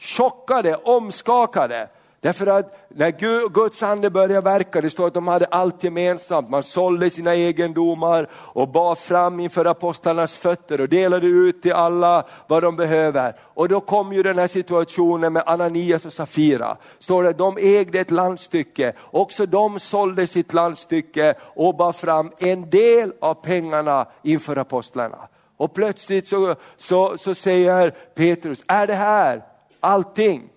chockade, 0.02 0.74
omskakade. 0.74 1.88
Därför 2.20 2.46
att 2.46 2.88
när 2.88 3.48
Guds 3.48 3.82
ande 3.82 4.10
började 4.10 4.40
verka, 4.40 4.80
det 4.80 4.90
står 4.90 5.06
att 5.06 5.14
de 5.14 5.28
hade 5.28 5.46
allt 5.46 5.84
gemensamt. 5.84 6.50
Man 6.50 6.62
sålde 6.62 7.10
sina 7.10 7.34
egendomar 7.34 8.28
och 8.32 8.68
bar 8.68 8.94
fram 8.94 9.40
inför 9.40 9.64
apostlarnas 9.64 10.36
fötter 10.36 10.80
och 10.80 10.88
delade 10.88 11.26
ut 11.26 11.62
till 11.62 11.72
alla 11.72 12.26
vad 12.46 12.62
de 12.62 12.76
behöver. 12.76 13.36
Och 13.54 13.68
då 13.68 13.80
kom 13.80 14.12
ju 14.12 14.22
den 14.22 14.38
här 14.38 14.48
situationen 14.48 15.32
med 15.32 15.42
Ananias 15.46 16.04
och 16.04 16.12
Safira. 16.12 16.76
Står 16.98 17.22
det, 17.22 17.32
de 17.32 17.58
ägde 17.60 18.00
ett 18.00 18.10
landstycke, 18.10 18.92
också 19.10 19.46
de 19.46 19.80
sålde 19.80 20.26
sitt 20.26 20.52
landstycke 20.52 21.34
och 21.40 21.76
bar 21.76 21.92
fram 21.92 22.30
en 22.38 22.70
del 22.70 23.12
av 23.20 23.34
pengarna 23.34 24.06
inför 24.22 24.56
apostlarna. 24.56 25.18
Och 25.56 25.74
plötsligt 25.74 26.28
så, 26.28 26.54
så, 26.76 27.18
så 27.18 27.34
säger 27.34 27.90
Petrus, 27.90 28.62
är 28.66 28.86
det 28.86 28.94
här 28.94 29.51
allting? 29.82 30.48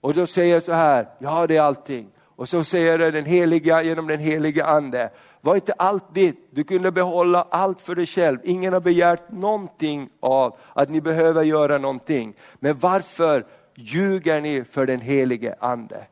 Och 0.00 0.14
då 0.14 0.26
säger 0.26 0.54
jag 0.54 0.62
så 0.62 0.72
här, 0.72 1.08
ja 1.18 1.46
det 1.46 1.56
är 1.56 1.62
allting. 1.62 2.10
Och 2.20 2.48
så 2.48 2.64
säger 2.64 2.98
jag 2.98 3.12
den 3.12 3.24
heliga, 3.24 3.82
genom 3.82 4.06
den 4.06 4.20
heliga 4.20 4.64
ande, 4.64 5.10
var 5.40 5.54
inte 5.54 5.72
allt 5.72 6.14
ditt, 6.14 6.48
du 6.50 6.64
kunde 6.64 6.92
behålla 6.92 7.46
allt 7.50 7.80
för 7.80 7.94
dig 7.94 8.06
själv. 8.06 8.38
Ingen 8.44 8.72
har 8.72 8.80
begärt 8.80 9.30
någonting 9.30 10.08
av 10.20 10.58
att 10.74 10.90
ni 10.90 11.00
behöver 11.00 11.42
göra 11.42 11.78
någonting. 11.78 12.34
Men 12.58 12.78
varför 12.78 13.46
ljuger 13.74 14.40
ni 14.40 14.64
för 14.64 14.86
den 14.86 15.00
helige 15.00 15.54
ande? 15.60 16.06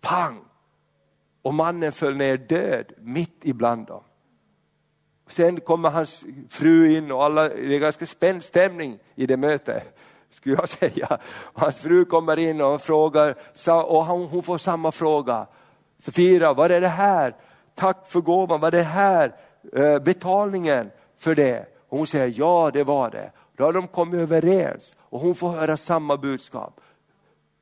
Pang! 0.00 0.38
Och 1.42 1.54
mannen 1.54 1.92
föll 1.92 2.16
ner 2.16 2.36
död 2.36 2.92
mitt 2.98 3.40
ibland 3.42 3.86
dem. 3.86 4.02
Sen 5.28 5.60
kommer 5.60 5.90
hans 5.90 6.24
fru 6.48 6.96
in 6.96 7.12
och 7.12 7.24
alla, 7.24 7.48
det 7.48 7.76
är 7.76 7.80
ganska 7.80 8.06
spänd 8.06 8.44
stämning 8.44 8.98
i 9.14 9.26
det 9.26 9.36
mötet 9.36 9.98
skulle 10.30 10.54
jag 10.54 10.68
säga. 10.92 11.18
Hans 11.54 11.78
fru 11.78 12.04
kommer 12.04 12.38
in 12.38 12.60
och 12.60 12.82
frågar, 12.82 13.34
och 13.66 14.04
hon 14.04 14.42
får 14.42 14.58
samma 14.58 14.92
fråga. 14.92 15.46
Sofia, 16.02 16.54
vad 16.54 16.70
är 16.70 16.80
det 16.80 16.88
här? 16.88 17.34
Tack 17.74 18.06
för 18.06 18.20
gåvan, 18.20 18.60
vad 18.60 18.74
är 18.74 18.78
det 18.78 18.84
här? 18.84 19.34
Eh, 19.72 19.98
betalningen 19.98 20.90
för 21.18 21.34
det? 21.34 21.66
Och 21.88 21.98
hon 21.98 22.06
säger, 22.06 22.34
ja 22.36 22.70
det 22.74 22.84
var 22.84 23.10
det. 23.10 23.30
Då 23.56 23.64
har 23.64 23.72
de 23.72 23.86
kommit 23.86 24.20
överens 24.20 24.96
och 25.00 25.20
hon 25.20 25.34
får 25.34 25.48
höra 25.48 25.76
samma 25.76 26.16
budskap. 26.16 26.80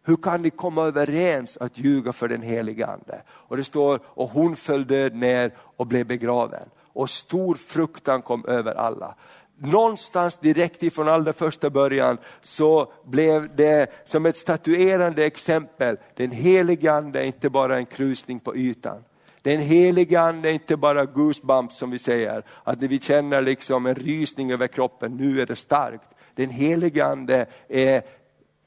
Hur 0.04 0.16
kan 0.16 0.42
ni 0.42 0.50
komma 0.50 0.82
överens 0.82 1.56
att 1.56 1.78
ljuga 1.78 2.12
för 2.12 2.28
den 2.28 2.42
helige 2.42 2.86
Ande? 2.86 3.22
Och 3.28 3.56
det 3.56 3.64
står, 3.64 4.00
och 4.04 4.30
hon 4.30 4.56
föll 4.56 4.86
död 4.86 5.14
ner 5.14 5.54
och 5.58 5.86
blev 5.86 6.06
begraven. 6.06 6.68
Och 6.92 7.10
stor 7.10 7.54
fruktan 7.54 8.22
kom 8.22 8.44
över 8.44 8.74
alla 8.74 9.14
någonstans 9.58 10.36
direkt 10.36 10.82
ifrån 10.82 11.08
allra 11.08 11.32
första 11.32 11.70
början 11.70 12.18
så 12.40 12.92
blev 13.04 13.56
det 13.56 13.90
som 14.04 14.26
ett 14.26 14.36
statuerande 14.36 15.26
exempel, 15.26 15.96
den 16.14 16.30
helige 16.30 16.92
ande 16.92 17.20
är 17.20 17.24
inte 17.24 17.50
bara 17.50 17.76
en 17.76 17.86
krusning 17.86 18.40
på 18.40 18.56
ytan. 18.56 19.04
Den 19.42 19.60
helige 19.60 20.20
ande 20.20 20.48
är 20.48 20.52
inte 20.52 20.76
bara 20.76 21.04
goosebumps 21.04 21.78
som 21.78 21.90
vi 21.90 21.98
säger, 21.98 22.42
att 22.64 22.82
vi 22.82 23.00
känner 23.00 23.42
liksom 23.42 23.86
en 23.86 23.94
rysning 23.94 24.52
över 24.52 24.66
kroppen, 24.66 25.16
nu 25.16 25.40
är 25.40 25.46
det 25.46 25.56
starkt. 25.56 26.08
Den 26.34 26.50
helige 26.50 27.04
ande 27.04 27.46
är 27.68 28.02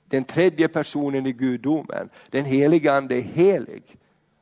den 0.05 0.23
tredje 0.23 0.67
personen 0.67 1.25
i 1.25 1.31
gudomen. 1.31 2.09
Den 2.29 2.45
helige 2.45 2.93
ande 2.93 3.15
är 3.15 3.21
helig. 3.21 3.83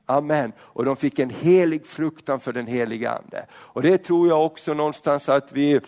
Amen. 0.05 0.51
Och 0.59 0.85
de 0.85 0.95
fick 0.95 1.19
en 1.19 1.29
helig 1.29 1.85
fruktan 1.85 2.39
för 2.39 2.53
den 2.53 2.67
helige 2.67 3.11
ande. 3.11 3.45
Och 3.51 3.81
det 3.81 3.97
tror 3.97 4.27
jag 4.27 4.45
också 4.45 4.73
någonstans 4.73 5.29
att 5.29 5.51
vi 5.51 5.79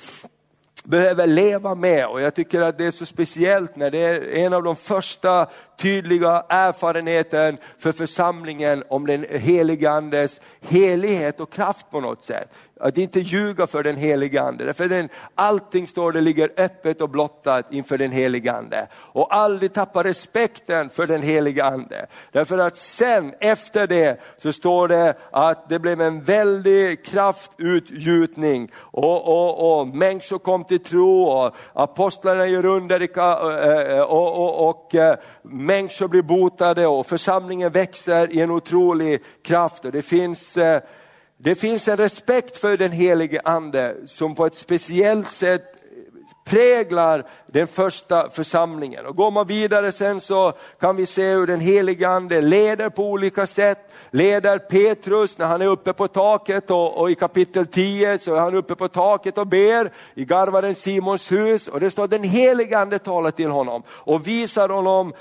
behöver 0.90 1.28
leva 1.28 1.76
med. 1.76 2.08
Och 2.08 2.22
jag 2.22 2.34
tycker 2.36 2.62
att 2.62 2.78
det 2.78 2.86
är 2.86 2.92
så 2.92 3.06
speciellt 3.06 3.76
när 3.76 3.92
det 3.92 3.98
är 3.98 4.46
en 4.46 4.54
av 4.54 4.64
de 4.64 4.76
första 4.76 5.48
tydliga 5.80 6.44
erfarenheten 6.50 7.58
för 7.78 7.92
församlingen 7.92 8.84
om 8.90 9.08
den 9.08 9.26
helige 9.30 9.92
Andes 9.92 10.42
helighet 10.62 11.40
och 11.40 11.54
kraft 11.54 11.92
på 11.92 12.00
något 12.00 12.24
sätt. 12.24 12.50
Att 12.82 12.98
inte 12.98 13.20
ljuga 13.20 13.68
för 13.68 13.84
den 13.84 13.96
helige 13.96 14.42
Ande. 14.42 14.66
Därför 14.66 14.88
den, 14.88 15.10
allting 15.36 15.88
står 15.88 16.12
det 16.12 16.22
ligger 16.22 16.52
öppet 16.58 17.02
och 17.02 17.10
blottat 17.10 17.74
inför 17.74 17.98
den 17.98 18.12
helige 18.12 18.54
Ande. 18.54 18.88
Och 18.94 19.36
aldrig 19.36 19.74
tappa 19.74 20.04
respekten 20.04 20.90
för 20.90 21.08
den 21.08 21.22
helige 21.22 21.66
Ande. 21.66 22.06
Därför 22.32 22.58
att 22.58 22.78
sen 22.78 23.34
efter 23.40 23.88
det 23.88 24.20
så 24.38 24.54
står 24.54 24.88
det 24.88 25.14
att 25.32 25.70
det 25.70 25.80
blev 25.80 26.02
en 26.02 26.24
väldig 26.24 27.06
kraftutgjutning 27.06 28.72
och, 28.76 29.28
och, 29.28 29.80
och 29.80 29.88
människor 29.88 30.40
kom 30.40 30.64
till 30.64 30.84
tro 30.84 31.24
och 31.24 31.56
apostlarna 31.74 32.46
gör 32.46 32.66
under 32.66 33.00
och, 33.18 34.10
och, 34.10 34.46
och, 34.46 34.70
och 34.70 34.96
människor 35.70 36.08
blir 36.08 36.22
botade 36.22 36.88
och 36.88 37.08
församlingen 37.08 37.72
växer 37.72 38.34
i 38.34 38.42
en 38.42 38.52
otrolig 38.52 39.24
kraft. 39.44 39.86
Och 39.86 39.92
det 39.92 40.02
finns 40.02 40.58
eh, 40.58 40.82
det 41.38 41.56
finns 41.56 41.88
en 41.88 41.98
respekt 41.98 42.58
för 42.58 42.78
den 42.78 42.92
helige 42.92 43.42
ande 43.44 43.96
som 44.06 44.36
på 44.36 44.46
ett 44.46 44.56
speciellt 44.56 45.32
sätt 45.32 45.80
präglar 46.50 47.26
den 47.48 47.68
första 47.68 48.30
församlingen. 48.30 49.06
Och 49.06 49.16
går 49.16 49.32
man 49.32 49.48
vidare 49.48 49.92
sen 49.92 50.22
så 50.22 50.54
kan 50.80 50.96
vi 50.96 51.06
se 51.06 51.30
hur 51.30 51.48
den 51.48 51.60
helige 51.60 52.10
ande 52.10 52.42
leder 52.42 52.90
på 52.90 53.04
olika 53.04 53.48
sätt. 53.48 53.80
Leder 54.12 54.60
Petrus 54.60 55.38
när 55.38 55.46
han 55.46 55.62
är 55.62 55.68
uppe 55.68 55.94
på 55.94 56.08
taket 56.08 56.72
och, 56.72 56.98
och 56.98 57.12
i 57.12 57.16
kapitel 57.16 57.68
10 57.68 58.20
så 58.20 58.36
är 58.36 58.40
han 58.40 58.56
uppe 58.56 58.76
på 58.76 58.88
taket 58.88 59.38
och 59.38 59.48
ber 59.48 59.92
i 60.14 60.26
garvaren 60.26 60.76
Simons 60.76 61.32
hus 61.32 61.68
och 61.68 61.80
det 61.80 61.92
står 61.92 62.08
den 62.08 62.24
helige 62.24 62.80
ande 62.80 63.00
talar 63.00 63.32
till 63.32 63.50
honom 63.50 63.84
och 63.90 64.28
visar 64.28 64.70
honom 64.70 65.14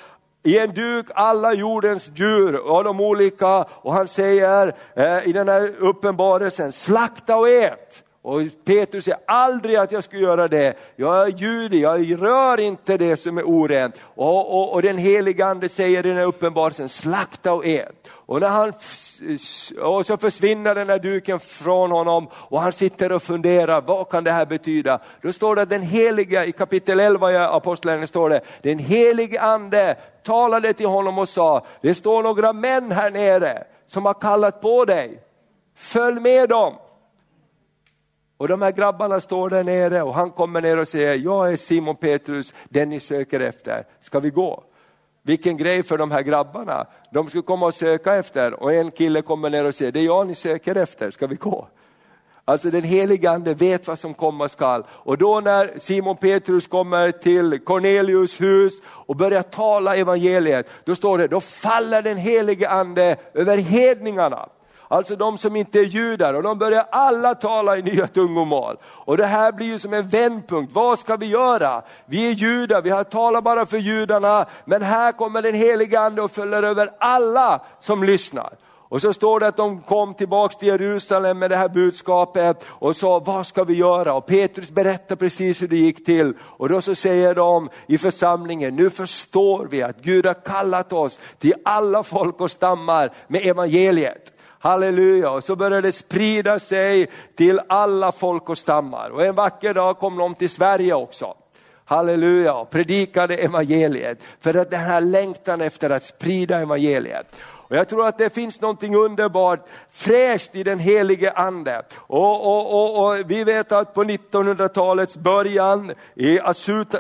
i 0.49 0.59
en 0.59 0.75
duk 0.75 1.07
alla 1.15 1.53
jordens 1.53 2.11
djur 2.15 2.57
och 2.57 2.85
de 2.85 3.01
olika 3.01 3.67
och 3.71 3.95
han 3.95 4.09
säger 4.09 4.77
eh, 4.97 5.29
i 5.29 5.33
den 5.33 5.49
här 5.49 5.71
uppenbarelsen, 5.79 6.73
slakta 6.73 7.37
och 7.37 7.49
ät. 7.49 8.03
Och 8.29 8.43
Petrus 8.65 9.05
säger 9.05 9.19
aldrig 9.27 9.77
att 9.77 9.93
jag 9.93 10.05
ska 10.05 10.17
göra 10.17 10.49
det. 10.49 10.75
Jag 10.97 11.27
är 11.27 11.29
jude, 11.29 11.77
jag 11.77 12.23
rör 12.23 12.61
inte 12.61 12.97
det 12.97 13.17
som 13.17 13.39
är 13.39 13.43
orent. 13.43 14.03
Och, 14.03 14.55
och, 14.55 14.75
och 14.75 14.83
den 14.83 14.99
helige 14.99 15.47
ande 15.47 15.69
säger 15.69 16.07
i 16.07 16.09
den 16.09 16.17
här 16.19 16.25
uppenbarelsen, 16.25 16.89
slakta 16.89 17.53
och 17.53 17.67
ät. 17.67 18.11
Och, 18.11 18.41
när 18.41 18.49
han, 18.49 18.73
och 19.81 20.07
så 20.07 20.17
försvinner 20.17 20.75
den 20.75 20.89
här 20.89 20.99
duken 20.99 21.41
från 21.41 21.91
honom 21.91 22.29
och 22.33 22.61
han 22.61 22.73
sitter 22.73 23.13
och 23.13 23.23
funderar, 23.23 23.81
vad 23.81 24.09
kan 24.09 24.25
det 24.25 24.33
här 24.33 24.47
betyda? 24.47 25.01
Då 25.23 25.33
står 25.33 25.57
det 25.57 25.63
att 25.63 25.71
den 25.71 25.83
heliga, 25.83 26.45
i 26.45 26.53
kapitel 26.53 27.01
11 27.01 27.33
i 27.33 27.37
Apostlagärningarna 27.37 28.07
står 28.07 28.31
det, 28.31 28.41
den 28.63 28.79
helige 28.79 29.41
ande 29.41 29.97
talade 30.23 30.73
till 30.73 30.89
honom 30.89 31.19
och 31.19 31.29
sa, 31.29 31.67
det 31.83 31.95
står 31.95 32.23
några 32.23 32.53
män 32.53 32.93
här 32.93 33.11
nere 33.11 33.65
som 33.87 34.07
har 34.07 34.15
kallat 34.15 34.61
på 34.61 34.85
dig, 34.85 35.23
följ 35.77 36.21
med 36.21 36.49
dem. 36.49 36.75
Och 38.39 38.49
de 38.49 38.63
här 38.63 38.73
grabbarna 38.73 39.21
står 39.21 39.51
där 39.51 39.65
nere 39.65 40.03
och 40.03 40.15
han 40.15 40.31
kommer 40.31 40.63
ner 40.63 40.77
och 40.77 40.89
säger, 40.89 41.15
jag 41.15 41.53
är 41.53 41.57
Simon 41.57 41.97
Petrus, 41.97 42.55
den 42.69 42.89
ni 42.89 43.01
söker 43.01 43.41
efter, 43.41 43.85
ska 44.01 44.21
vi 44.21 44.31
gå? 44.31 44.65
Vilken 45.23 45.57
grej 45.57 45.83
för 45.83 45.99
de 45.99 46.11
här 46.11 46.23
grabbarna. 46.23 46.87
De 47.13 47.29
skulle 47.29 47.43
komma 47.43 47.67
och 47.67 47.75
söka 47.75 48.15
efter 48.15 48.63
och 48.63 48.73
en 48.73 48.91
kille 48.91 49.23
kommer 49.23 49.51
ner 49.51 49.65
och 49.65 49.75
säger, 49.75 49.93
det 49.93 50.01
är 50.01 50.05
jag 50.05 50.27
ni 50.27 50.35
söker 50.35 50.75
efter, 50.75 51.11
ska 51.11 51.27
vi 51.27 51.35
gå? 51.35 51.69
Alltså 52.45 52.71
den 52.71 52.83
helige 52.83 53.31
ande 53.31 53.55
vet 53.55 53.89
vad 53.89 53.99
som 53.99 54.15
komma 54.15 54.49
skall. 54.49 54.85
Och 54.91 55.19
då 55.19 55.41
när 55.41 55.79
Simon 55.79 56.17
Petrus 56.17 56.67
kommer 56.67 57.13
till 57.13 57.59
Cornelius 57.65 58.41
hus 58.41 58.73
och 58.85 59.17
börjar 59.17 59.43
tala 59.43 59.97
evangeliet, 59.97 60.71
då 60.85 60.95
står 60.95 61.19
det, 61.19 61.29
då 61.29 61.41
faller 61.41 62.03
den 62.03 62.17
helige 62.17 62.69
ande 62.69 63.17
över 63.35 63.59
hedningarna 63.59 64.49
alltså 64.89 65.17
de 65.17 65.39
som 65.39 65.57
inte 65.57 65.79
är 65.79 65.85
judar, 65.85 66.35
och 66.35 66.43
de 66.43 66.59
börjar 66.59 66.87
alla 66.91 67.35
tala 67.35 67.77
i 67.77 67.83
nya 67.83 68.07
tungomål. 68.07 68.77
Och 68.85 69.17
det 69.17 69.27
här 69.27 69.53
blir 69.53 69.67
ju 69.67 69.79
som 69.79 69.95
en 69.95 70.09
vändpunkt, 70.09 70.75
vad 70.75 70.99
ska 70.99 71.17
vi 71.17 71.27
göra? 71.27 71.83
Vi 72.07 72.29
är 72.29 72.33
judar, 72.33 72.83
vi 72.83 72.91
har 72.91 73.05
talat 73.05 73.45
bara 73.45 73.67
för 73.67 73.79
judarna, 73.79 74.47
men 74.65 74.83
här 74.83 75.13
kommer 75.13 75.43
den 75.43 75.55
heliga 75.55 76.01
ande 76.01 76.23
och 76.23 76.31
följer 76.31 76.63
över 76.63 76.91
alla 76.99 77.61
som 77.79 78.05
lyssnar. 78.05 78.51
Och 78.91 79.03
så 79.03 79.13
står 79.13 79.41
det 79.41 79.47
att 79.47 79.57
de 79.57 79.81
kom 79.81 80.15
tillbaks 80.15 80.57
till 80.57 80.69
Jerusalem 80.69 81.39
med 81.39 81.51
det 81.51 81.57
här 81.57 81.69
budskapet 81.69 82.65
och 82.69 82.97
sa, 82.97 83.19
vad 83.19 83.47
ska 83.47 83.65
vi 83.65 83.75
göra? 83.75 84.15
Och 84.15 84.27
Petrus 84.27 84.71
berättar 84.71 85.17
precis 85.17 85.63
hur 85.63 85.69
det 85.69 85.77
gick 85.77 86.07
till. 86.07 86.35
Och 86.41 86.69
då 86.69 86.81
så 86.81 86.95
säger 86.95 87.35
de 87.35 87.69
i 87.87 87.99
församlingen, 87.99 88.77
nu 88.77 88.91
förstår 88.91 89.67
vi 89.71 89.83
att 89.83 90.01
Gud 90.01 90.27
har 90.27 90.35
kallat 90.35 90.93
oss 90.93 91.21
till 91.39 91.55
alla 91.65 92.03
folk 92.03 92.41
och 92.41 92.51
stammar 92.51 93.13
med 93.29 93.47
evangeliet. 93.47 94.38
Halleluja, 94.59 95.31
och 95.31 95.45
så 95.45 95.57
började 95.57 95.89
det 95.89 95.93
sprida 95.93 96.59
sig 96.59 97.11
till 97.37 97.61
alla 97.69 98.13
folk 98.13 98.49
och 98.49 98.59
stammar. 98.59 99.11
Och 99.11 99.25
en 99.25 99.35
vacker 99.35 99.75
dag 99.75 99.99
kom 99.99 100.17
de 100.17 100.35
till 100.35 100.51
Sverige 100.51 100.95
också. 100.95 101.35
Halleluja, 101.85 102.55
och 102.55 102.71
predikade 102.71 103.37
evangeliet. 103.37 104.19
För 104.41 104.57
att 104.57 104.71
den 104.71 104.81
här 104.81 105.01
längtan 105.01 105.61
efter 105.61 105.91
att 105.91 106.03
sprida 106.03 106.59
evangeliet. 106.59 107.27
Och 107.69 107.77
jag 107.77 107.89
tror 107.89 108.07
att 108.07 108.19
det 108.19 108.35
finns 108.35 108.61
någonting 108.61 108.97
underbart 108.97 109.69
fräscht 109.91 110.55
i 110.55 110.63
den 110.63 110.79
helige 110.79 111.31
ande. 111.33 111.83
Och, 111.97 112.47
och, 112.47 112.75
och, 112.75 113.07
och 113.07 113.31
vi 113.31 113.45
vet 113.45 113.73
att 113.73 113.95
på 113.95 114.05
1900-talets 114.05 115.17
början 115.17 115.93
i 116.15 116.41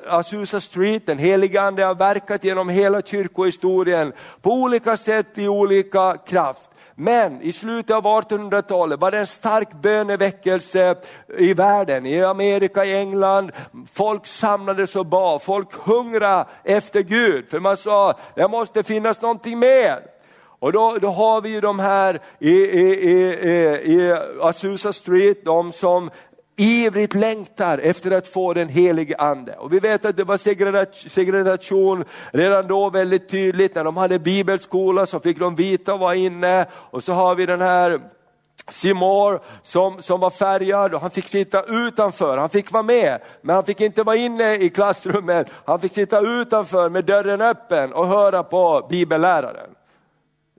Azusa 0.06 0.60
Street, 0.60 1.06
den 1.06 1.18
helige 1.18 1.62
ande 1.62 1.84
har 1.84 1.94
verkat 1.94 2.44
genom 2.44 2.68
hela 2.68 3.02
kyrkohistorien 3.02 4.12
på 4.42 4.50
olika 4.50 4.96
sätt 4.96 5.26
i 5.34 5.48
olika 5.48 6.16
kraft. 6.26 6.70
Men 7.00 7.42
i 7.42 7.52
slutet 7.52 7.96
av 7.96 8.04
1800-talet 8.04 9.00
var 9.00 9.10
det 9.10 9.18
en 9.18 9.26
stark 9.26 9.72
böneväckelse 9.72 10.96
i 11.38 11.54
världen, 11.54 12.06
i 12.06 12.24
Amerika, 12.24 12.84
i 12.84 12.96
England. 12.96 13.52
Folk 13.92 14.26
samlades 14.26 14.96
och 14.96 15.06
bad, 15.06 15.42
folk 15.42 15.72
hungrade 15.72 16.44
efter 16.64 17.00
Gud. 17.00 17.48
För 17.50 17.60
man 17.60 17.76
sa, 17.76 18.18
det 18.34 18.48
måste 18.48 18.82
finnas 18.82 19.22
någonting 19.22 19.58
mer. 19.58 20.00
Och 20.58 20.72
då, 20.72 20.96
då 21.00 21.08
har 21.08 21.40
vi 21.40 21.48
ju 21.48 21.60
de 21.60 21.78
här 21.78 22.20
i, 22.38 22.54
i, 22.54 23.10
i, 23.10 23.14
i 23.84 24.16
Azusa 24.40 24.92
Street, 24.92 25.44
de 25.44 25.72
som 25.72 26.10
ivrigt 26.60 27.14
längtar 27.14 27.78
efter 27.78 28.10
att 28.10 28.28
få 28.28 28.54
den 28.54 28.68
helige 28.68 29.16
ande. 29.16 29.56
Och 29.56 29.72
vi 29.72 29.80
vet 29.80 30.04
att 30.04 30.16
det 30.16 30.24
var 30.24 30.36
segregation 31.08 32.04
redan 32.32 32.66
då 32.66 32.90
väldigt 32.90 33.28
tydligt, 33.28 33.74
när 33.74 33.84
de 33.84 33.96
hade 33.96 34.18
bibelskola 34.18 35.06
så 35.06 35.20
fick 35.20 35.38
de 35.38 35.56
vita 35.56 35.96
vara 35.96 36.14
inne 36.14 36.66
och 36.72 37.04
så 37.04 37.12
har 37.12 37.34
vi 37.34 37.46
den 37.46 37.60
här 37.60 38.00
Simor 38.70 39.40
som, 39.62 40.02
som 40.02 40.20
var 40.20 40.30
färgad 40.30 40.94
och 40.94 41.00
han 41.00 41.10
fick 41.10 41.28
sitta 41.28 41.62
utanför, 41.62 42.36
han 42.36 42.48
fick 42.48 42.72
vara 42.72 42.82
med 42.82 43.18
men 43.40 43.54
han 43.54 43.64
fick 43.64 43.80
inte 43.80 44.02
vara 44.02 44.16
inne 44.16 44.54
i 44.54 44.68
klassrummet, 44.68 45.50
han 45.64 45.80
fick 45.80 45.92
sitta 45.92 46.20
utanför 46.20 46.88
med 46.88 47.04
dörren 47.04 47.40
öppen 47.40 47.92
och 47.92 48.06
höra 48.06 48.42
på 48.42 48.86
bibelläraren. 48.90 49.70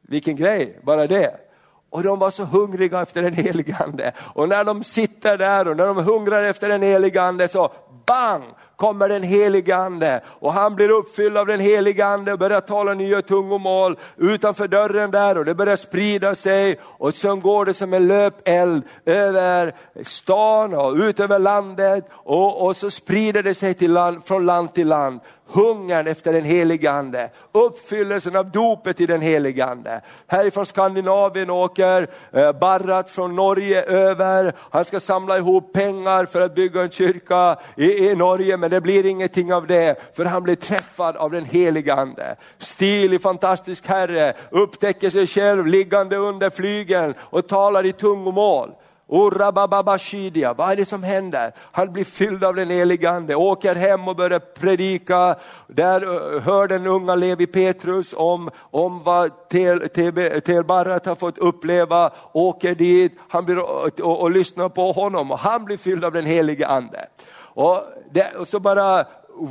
Vilken 0.01 0.35
grej, 0.35 0.79
bara 0.83 1.07
det. 1.07 1.48
Och 1.89 2.03
de 2.03 2.19
var 2.19 2.31
så 2.31 2.43
hungriga 2.43 3.01
efter 3.01 3.23
den 3.23 3.33
helige 3.33 3.77
ande. 3.79 4.13
Och 4.19 4.49
när 4.49 4.63
de 4.63 4.83
sitter 4.83 5.37
där 5.37 5.67
och 5.67 5.77
när 5.77 5.85
de 5.85 5.97
hungrar 5.97 6.43
efter 6.43 6.69
den 6.69 6.81
helige 6.81 7.21
ande 7.21 7.47
så 7.47 7.71
bang 8.05 8.43
kommer 8.75 9.09
den 9.09 9.23
helige 9.23 9.75
ande. 9.75 10.21
Och 10.25 10.53
han 10.53 10.75
blir 10.75 10.89
uppfylld 10.89 11.37
av 11.37 11.47
den 11.47 11.59
helige 11.59 12.05
ande 12.05 12.33
och 12.33 12.39
börjar 12.39 12.61
tala 12.61 12.93
nya 12.93 13.21
tungomål 13.21 13.97
utanför 14.17 14.67
dörren 14.67 15.11
där 15.11 15.37
och 15.37 15.45
det 15.45 15.55
börjar 15.55 15.75
sprida 15.75 16.35
sig. 16.35 16.79
Och 16.81 17.15
sen 17.15 17.41
går 17.41 17.65
det 17.65 17.73
som 17.73 17.93
en 17.93 18.07
löpeld 18.07 18.83
över 19.05 19.73
stan 20.03 20.73
och 20.73 20.95
ut 20.95 21.19
över 21.19 21.39
landet. 21.39 22.09
Och, 22.11 22.65
och 22.65 22.75
så 22.75 22.91
sprider 22.91 23.43
det 23.43 23.55
sig 23.55 23.73
till 23.73 23.93
land, 23.93 24.25
från 24.25 24.45
land 24.45 24.73
till 24.73 24.87
land 24.87 25.19
hungern 25.51 26.07
efter 26.07 26.33
den 26.33 26.43
helige 26.43 26.91
ande, 26.91 27.29
uppfyllelsen 27.51 28.35
av 28.35 28.51
dopet 28.51 29.01
i 29.01 29.05
den 29.05 29.21
helige 29.21 29.65
ande. 29.65 30.01
Härifrån 30.27 30.65
Skandinavien 30.65 31.49
åker 31.49 32.07
eh, 32.31 32.51
Barrat 32.51 33.09
från 33.09 33.35
Norge 33.35 33.83
över, 33.83 34.53
han 34.71 34.85
ska 34.85 34.99
samla 34.99 35.37
ihop 35.37 35.73
pengar 35.73 36.25
för 36.25 36.41
att 36.41 36.55
bygga 36.55 36.81
en 36.81 36.91
kyrka 36.91 37.57
i, 37.75 38.09
i 38.09 38.15
Norge, 38.15 38.57
men 38.57 38.69
det 38.69 38.81
blir 38.81 39.05
ingenting 39.05 39.53
av 39.53 39.67
det, 39.67 40.15
för 40.15 40.25
han 40.25 40.43
blir 40.43 40.55
träffad 40.55 41.15
av 41.15 41.31
den 41.31 41.45
helige 41.45 41.93
ande. 41.93 42.35
Stilig, 42.57 43.21
fantastisk 43.21 43.87
herre, 43.87 44.33
upptäcker 44.49 45.09
sig 45.09 45.27
själv 45.27 45.65
liggande 45.65 46.17
under 46.17 46.49
flygeln 46.49 47.13
och 47.19 47.47
talar 47.47 47.85
i 47.85 47.93
tungomål. 47.93 48.71
Orabababashidia, 49.11 50.53
vad 50.53 50.71
är 50.71 50.75
det 50.75 50.85
som 50.85 51.03
händer? 51.03 51.51
Han 51.71 51.93
blir 51.93 52.03
fylld 52.03 52.43
av 52.43 52.55
den 52.55 52.69
helige 52.69 53.09
ande, 53.09 53.35
åker 53.35 53.75
hem 53.75 54.07
och 54.07 54.15
börjar 54.15 54.39
predika. 54.39 55.35
Där 55.67 56.39
hör 56.39 56.67
den 56.67 56.87
unga 56.87 57.15
Levi 57.15 57.47
Petrus 57.47 58.13
om, 58.17 58.49
om 58.57 59.03
vad 59.03 59.49
Tel 59.49 60.63
Barrat 60.65 61.05
har 61.05 61.15
fått 61.15 61.37
uppleva, 61.37 62.11
åker 62.31 62.75
dit 62.75 63.17
han 63.29 63.45
blir, 63.45 63.59
och, 63.59 63.99
och, 63.99 64.21
och 64.21 64.31
lyssnar 64.31 64.69
på 64.69 64.91
honom 64.91 65.31
och 65.31 65.39
han 65.39 65.65
blir 65.65 65.77
fylld 65.77 66.05
av 66.05 66.11
den 66.11 66.25
helige 66.25 66.67
ande. 66.67 67.07
Och, 67.39 67.77
det, 68.11 68.35
och 68.35 68.47
så 68.47 68.59
bara 68.59 69.05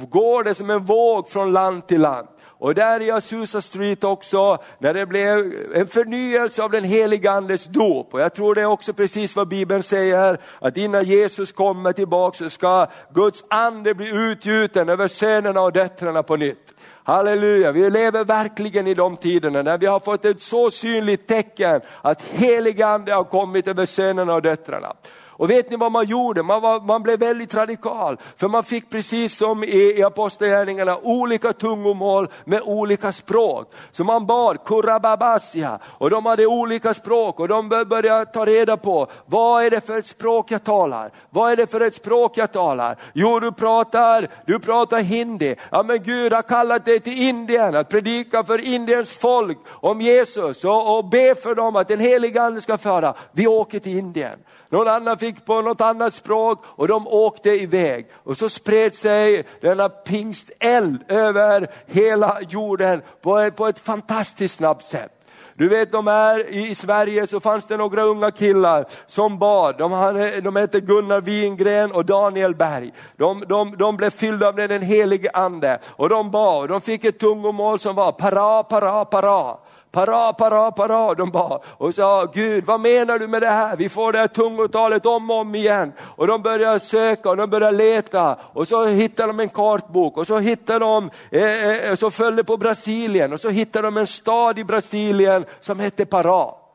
går 0.09 0.44
det 0.44 0.55
som 0.55 0.71
en 0.71 0.85
våg 0.85 1.29
från 1.29 1.53
land 1.53 1.87
till 1.87 2.01
land. 2.01 2.29
Och 2.61 2.75
där 2.75 3.03
i 3.03 3.11
Azusa 3.11 3.62
Street 3.62 4.05
också, 4.05 4.59
när 4.79 4.94
det 4.94 5.07
blev 5.07 5.53
en 5.75 5.87
förnyelse 5.87 6.62
av 6.62 6.71
den 6.71 6.85
heliga 6.85 7.31
andes 7.31 7.66
dop. 7.66 8.14
Och 8.14 8.21
jag 8.21 8.35
tror 8.35 8.55
det 8.55 8.61
är 8.61 8.66
också 8.66 8.92
precis 8.92 9.37
vad 9.37 9.49
Bibeln 9.49 9.83
säger, 9.83 10.40
att 10.59 10.77
innan 10.77 11.05
Jesus 11.05 11.53
kommer 11.53 11.92
tillbaka 11.92 12.38
så 12.38 12.51
ska 12.51 12.87
Guds 13.14 13.44
ande 13.51 13.94
bli 13.94 14.09
utgjuten 14.09 14.88
över 14.88 15.09
sönerna 15.09 15.61
och 15.61 15.73
döttrarna 15.73 16.23
på 16.23 16.37
nytt. 16.37 16.75
Halleluja, 17.05 17.73
vi 17.73 17.90
lever 17.90 18.25
verkligen 18.25 18.87
i 18.87 18.94
de 18.94 19.16
tiderna 19.16 19.62
när 19.62 19.79
vi 19.79 19.87
har 19.87 20.01
fått 20.01 20.25
ett 20.25 20.40
så 20.40 20.71
synligt 20.71 21.29
tecken 21.29 21.81
att 22.03 22.23
helig 22.23 22.83
ande 22.83 23.14
har 23.14 23.25
kommit 23.25 23.68
över 23.68 23.87
sönerna 23.87 24.35
och 24.35 24.42
döttrarna. 24.42 24.94
Och 25.38 25.51
vet 25.51 25.70
ni 25.70 25.77
vad 25.77 25.92
man 25.92 26.07
gjorde? 26.07 26.42
Man, 26.42 26.62
var, 26.62 26.81
man 26.81 27.03
blev 27.03 27.18
väldigt 27.18 27.55
radikal. 27.55 28.16
För 28.37 28.48
man 28.48 28.64
fick 28.64 28.90
precis 28.90 29.37
som 29.37 29.64
i, 29.64 29.94
i 29.98 30.03
Apostlagärningarna 30.03 30.98
olika 31.03 31.53
tungomål 31.53 32.29
med 32.44 32.62
olika 32.64 33.12
språk. 33.12 33.70
Så 33.90 34.05
man 34.05 34.27
bad 34.27 34.64
kurababasia 34.64 35.79
och 35.85 36.11
de 36.11 36.27
hade 36.27 36.46
olika 36.46 36.94
språk 36.94 37.40
och 37.40 37.48
de 37.48 37.68
började 37.68 38.24
ta 38.24 38.46
reda 38.46 38.77
på 38.77 39.07
vad 39.27 39.64
är 39.64 39.70
det 39.70 39.87
för 39.87 39.98
ett 39.98 40.07
språk 40.07 40.51
jag 40.51 40.64
talar? 40.64 41.12
Vad 41.31 41.53
är 41.53 41.57
det 41.57 41.70
för 41.70 41.81
ett 41.81 41.94
språk 41.94 42.37
jag 42.37 42.53
talar? 42.53 42.96
Jo, 43.12 43.40
du 43.40 43.53
pratar, 43.53 44.29
du 44.46 44.59
pratar 44.59 44.98
hindi. 45.01 45.55
Ja, 45.70 45.83
men 45.83 46.03
Gud 46.03 46.33
har 46.33 46.42
kallat 46.42 46.85
dig 46.85 47.01
till 47.01 47.22
Indien 47.22 47.77
att 47.77 47.88
predika 47.88 48.44
för 48.44 48.68
Indiens 48.68 49.11
folk 49.11 49.59
om 49.68 50.01
Jesus 50.01 50.64
och, 50.64 50.98
och 50.98 51.05
be 51.05 51.35
för 51.35 51.55
dem 51.55 51.77
att 51.77 51.88
den 51.88 52.01
heliga 52.01 52.42
ande 52.42 52.61
ska 52.61 52.79
föra. 52.79 53.14
Vi 53.33 53.46
åker 53.46 53.79
till 53.79 53.98
Indien. 53.98 54.38
Någon 54.70 54.88
annan 54.88 55.18
fick 55.18 55.44
på 55.44 55.61
något 55.61 55.81
annat 55.81 56.14
språk 56.14 56.59
och 56.64 56.88
de 56.88 57.09
åkte 57.09 57.50
iväg. 57.50 58.07
Och 58.14 58.37
så 58.37 58.48
spred 58.48 58.94
sig 58.94 59.44
denna 59.61 59.88
pingsteld 59.88 61.04
över 61.09 61.70
hela 61.87 62.38
jorden 62.48 63.02
på 63.22 63.38
ett, 63.38 63.57
på 63.57 63.66
ett 63.66 63.81
fantastiskt 63.81 64.54
snabbt 64.54 64.85
sätt. 64.85 65.12
Du 65.59 65.68
vet 65.68 65.92
de 65.92 66.07
här 66.07 66.48
i 66.48 66.74
Sverige 66.74 67.26
så 67.26 67.40
fanns 67.40 67.66
det 67.66 67.76
några 67.76 68.02
unga 68.02 68.31
killar 68.31 68.87
som 69.07 69.38
bad. 69.38 69.78
De, 69.78 69.92
hade, 69.92 70.40
de 70.40 70.57
hette 70.57 70.81
Gunnar 70.81 71.20
Wingren 71.20 71.92
och 71.92 72.04
Daniel 72.04 72.54
Berg. 72.54 72.92
De, 73.16 73.44
de, 73.48 73.76
de 73.76 73.96
blev 73.96 74.11
fyllda 74.11 74.48
av 74.48 74.57
den 74.57 74.83
helige 74.83 75.31
ande 75.33 75.78
och 75.87 76.09
de 76.09 76.31
bad. 76.31 76.68
De 76.68 76.81
fick 76.81 77.04
ett 77.04 77.18
tungomål 77.18 77.78
som 77.78 77.94
var 77.94 78.12
para, 78.12 78.62
para, 78.62 79.04
para. 79.04 79.57
Para, 79.90 80.33
para, 80.33 80.70
para, 80.70 81.14
de 81.14 81.31
bad 81.31 81.62
och 81.66 81.94
sa 81.94 82.24
Gud 82.35 82.64
vad 82.64 82.81
menar 82.81 83.18
du 83.18 83.29
med 83.29 83.42
det 83.42 83.48
här? 83.48 83.77
Vi 83.77 83.88
får 83.88 84.12
det 84.12 84.18
här 84.18 84.27
tungotalet 84.27 85.07
om 85.07 85.31
och 85.31 85.37
om 85.37 85.55
igen. 85.55 85.92
Och 86.01 86.27
de 86.27 86.42
börjar 86.42 86.79
söka 86.79 87.31
och 87.31 87.37
de 87.37 87.51
börjar 87.51 87.72
leta 87.72 88.38
och 88.53 88.68
så 88.68 88.87
hittar 88.87 89.27
de 89.27 89.40
en 89.40 89.48
kartbok 89.48 90.16
och 90.16 90.27
så 90.27 90.38
hittar 90.38 90.81
de, 90.81 91.11
eh, 91.31 91.42
eh, 91.42 91.88
eh 91.88 91.94
så 91.94 92.11
följde 92.11 92.44
på 92.44 92.57
Brasilien 92.57 93.33
och 93.33 93.40
så 93.40 93.48
hittar 93.48 93.83
de 93.83 93.96
en 93.96 94.07
stad 94.07 94.59
i 94.59 94.64
Brasilien 94.64 95.44
som 95.61 95.81
hette 95.81 96.07
Para. 96.07 96.67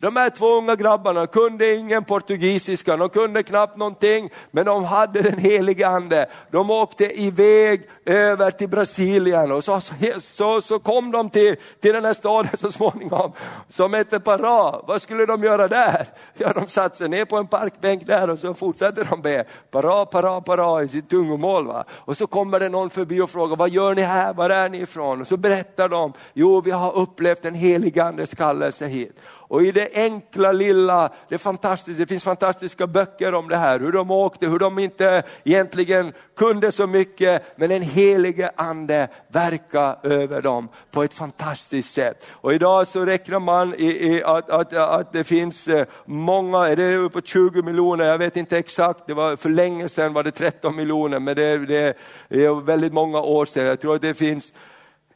De 0.00 0.16
här 0.16 0.30
två 0.30 0.58
unga 0.58 0.74
grabbarna 0.74 1.26
kunde 1.26 1.76
ingen 1.76 2.04
portugisiska, 2.04 2.96
de 2.96 3.08
kunde 3.08 3.42
knappt 3.42 3.76
någonting, 3.76 4.30
men 4.50 4.66
de 4.66 4.84
hade 4.84 5.22
den 5.22 5.38
helige 5.38 5.88
ande. 5.88 6.26
De 6.50 6.70
åkte 6.70 7.22
iväg 7.22 7.82
över 8.04 8.50
till 8.50 8.68
Brasilien 8.68 9.52
och 9.52 9.64
så, 9.64 9.80
så, 10.20 10.60
så 10.60 10.78
kom 10.78 11.10
de 11.10 11.30
till, 11.30 11.56
till 11.80 11.92
den 11.92 12.04
här 12.04 12.14
staden 12.14 12.50
så 12.60 12.72
småningom 12.72 13.32
som 13.68 13.94
hette 13.94 14.18
Pará. 14.18 14.84
Vad 14.86 15.02
skulle 15.02 15.26
de 15.26 15.42
göra 15.42 15.68
där? 15.68 16.06
Ja, 16.34 16.52
de 16.52 16.66
satte 16.66 16.96
sig 16.96 17.08
ner 17.08 17.24
på 17.24 17.36
en 17.36 17.46
parkbänk 17.46 18.06
där 18.06 18.30
och 18.30 18.38
så 18.38 18.54
fortsatte 18.54 19.04
de 19.10 19.22
be 19.22 19.44
Pará, 19.70 20.04
Pará, 20.04 20.40
Pará 20.40 20.84
i 20.84 20.88
sitt 20.88 21.10
tungomål. 21.10 21.66
Va? 21.66 21.84
Och 21.90 22.16
så 22.16 22.26
kommer 22.26 22.60
det 22.60 22.68
någon 22.68 22.90
förbi 22.90 23.20
och 23.20 23.30
frågar, 23.30 23.56
vad 23.56 23.70
gör 23.70 23.94
ni 23.94 24.02
här, 24.02 24.32
var 24.34 24.50
är 24.50 24.68
ni 24.68 24.78
ifrån? 24.78 25.20
Och 25.20 25.26
så 25.26 25.36
berättar 25.36 25.88
de, 25.88 26.12
jo 26.32 26.60
vi 26.60 26.70
har 26.70 26.96
upplevt 26.96 27.42
den 27.42 27.54
helige 27.54 28.04
andes 28.04 28.34
kallelse 28.34 28.86
hit. 28.86 29.20
Och 29.50 29.62
i 29.62 29.72
det 29.72 29.88
enkla 29.94 30.52
lilla, 30.52 31.10
det, 31.28 31.34
är 31.34 31.38
fantastiskt, 31.38 32.00
det 32.00 32.06
finns 32.06 32.24
fantastiska 32.24 32.86
böcker 32.86 33.34
om 33.34 33.48
det 33.48 33.56
här, 33.56 33.80
hur 33.80 33.92
de 33.92 34.10
åkte, 34.10 34.46
hur 34.46 34.58
de 34.58 34.78
inte 34.78 35.22
egentligen 35.44 36.12
kunde 36.36 36.72
så 36.72 36.86
mycket, 36.86 37.42
men 37.56 37.70
den 37.70 37.82
helige 37.82 38.50
ande 38.56 39.08
verkar 39.28 40.06
över 40.06 40.42
dem 40.42 40.68
på 40.90 41.02
ett 41.02 41.14
fantastiskt 41.14 41.94
sätt. 41.94 42.26
Och 42.30 42.54
idag 42.54 42.88
så 42.88 43.04
räknar 43.04 43.40
man 43.40 43.74
i, 43.74 43.86
i 43.86 44.22
att, 44.24 44.50
att, 44.50 44.72
att 44.74 45.12
det 45.12 45.24
finns 45.24 45.68
eh, 45.68 45.86
många, 46.04 46.58
är 46.58 46.76
det 46.76 46.96
uppåt 46.96 47.26
20 47.26 47.62
miljoner, 47.62 48.04
jag 48.04 48.18
vet 48.18 48.36
inte 48.36 48.58
exakt, 48.58 49.06
det 49.06 49.14
var 49.14 49.36
för 49.36 49.48
länge 49.48 49.88
sedan 49.88 50.12
var 50.12 50.22
det 50.22 50.30
13 50.30 50.76
miljoner, 50.76 51.18
men 51.18 51.36
det, 51.36 51.58
det 51.58 51.96
är 52.28 52.64
väldigt 52.64 52.92
många 52.92 53.20
år 53.20 53.46
sedan. 53.46 53.66
Jag 53.66 53.80
tror 53.80 53.94
att 53.94 54.02
det 54.02 54.14
finns 54.14 54.52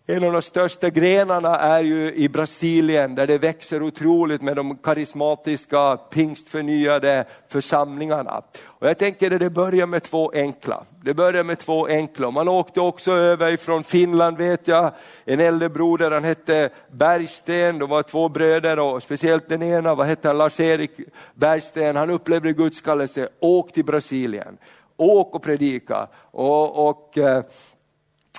en 0.07 0.25
av 0.25 0.33
de 0.33 0.43
största 0.43 0.91
grenarna 0.91 1.57
är 1.59 1.85
ju 1.85 2.15
i 2.15 2.29
Brasilien 2.29 3.15
där 3.15 3.27
det 3.27 3.39
växer 3.39 3.83
otroligt 3.83 4.43
med 4.43 4.57
de 4.57 4.77
karismatiska 4.77 5.97
pingstförnyade 5.97 7.25
församlingarna. 7.49 8.43
Och 8.63 8.89
jag 8.89 8.99
tänker 8.99 9.31
att 9.31 9.41
det 9.41 9.51
börjar 9.51 9.87
med 9.87 10.03
två 10.03 10.31
enkla. 10.35 10.85
Det 11.03 11.15
börjar 11.15 11.45
med 11.45 11.59
två 11.59 11.87
enkla. 11.87 12.31
Man 12.31 12.49
åkte 12.49 12.81
också 12.81 13.13
över 13.13 13.57
från 13.57 13.85
Finland 13.85 14.39
vet 14.39 14.69
jag, 14.69 14.93
en 15.25 15.41
äldre 15.41 15.69
broder, 15.69 16.11
han 16.11 16.25
hette 16.25 16.71
Bergsten, 16.91 17.79
de 17.79 17.91
var 17.91 18.03
två 18.03 18.29
bröder 18.29 18.79
och 18.79 19.03
speciellt 19.03 19.49
den 19.49 19.63
ena, 19.63 19.95
vad 19.95 20.07
hette 20.07 20.29
han, 20.29 20.39
Lars-Erik 20.39 20.91
Bergsten, 21.35 21.97
han 21.97 22.11
upplevde 22.11 22.53
Guds 22.53 22.81
kallelse, 22.81 23.29
åk 23.41 23.73
till 23.73 23.85
Brasilien, 23.85 24.59
åk 24.97 25.35
och 25.35 25.43
predika. 25.43 26.09
och, 26.31 26.89
och 26.89 27.19
eh, 27.19 27.45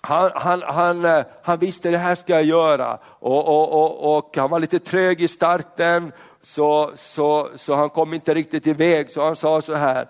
han, 0.06 0.32
han, 0.36 0.62
han, 0.62 1.06
eh, 1.06 1.26
han 1.44 1.60
visste 1.60 1.90
det 1.90 1.98
här 1.98 2.16
ska 2.16 2.34
jag 2.34 2.44
göra 2.44 3.00
och, 3.06 3.48
och, 3.48 3.84
och, 3.84 4.18
och 4.18 4.38
han 4.38 4.50
var 4.50 4.60
lite 4.60 4.80
trög 4.80 5.22
i 5.22 5.28
starten 5.28 6.12
så, 6.42 6.92
så, 6.96 7.50
så 7.56 7.76
han 7.76 7.90
kom 7.90 8.14
inte 8.14 8.34
riktigt 8.34 8.68
iväg 8.68 9.12
så 9.12 9.24
han 9.24 9.36
sa 9.36 9.62
så 9.62 9.74
här, 9.74 10.08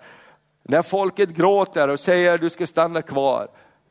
när 0.62 0.82
folket 0.82 1.28
gråter 1.28 1.88
och 1.88 2.00
säger 2.00 2.38
du 2.38 2.50
ska 2.50 2.66
stanna 2.66 3.02
kvar, 3.02 3.48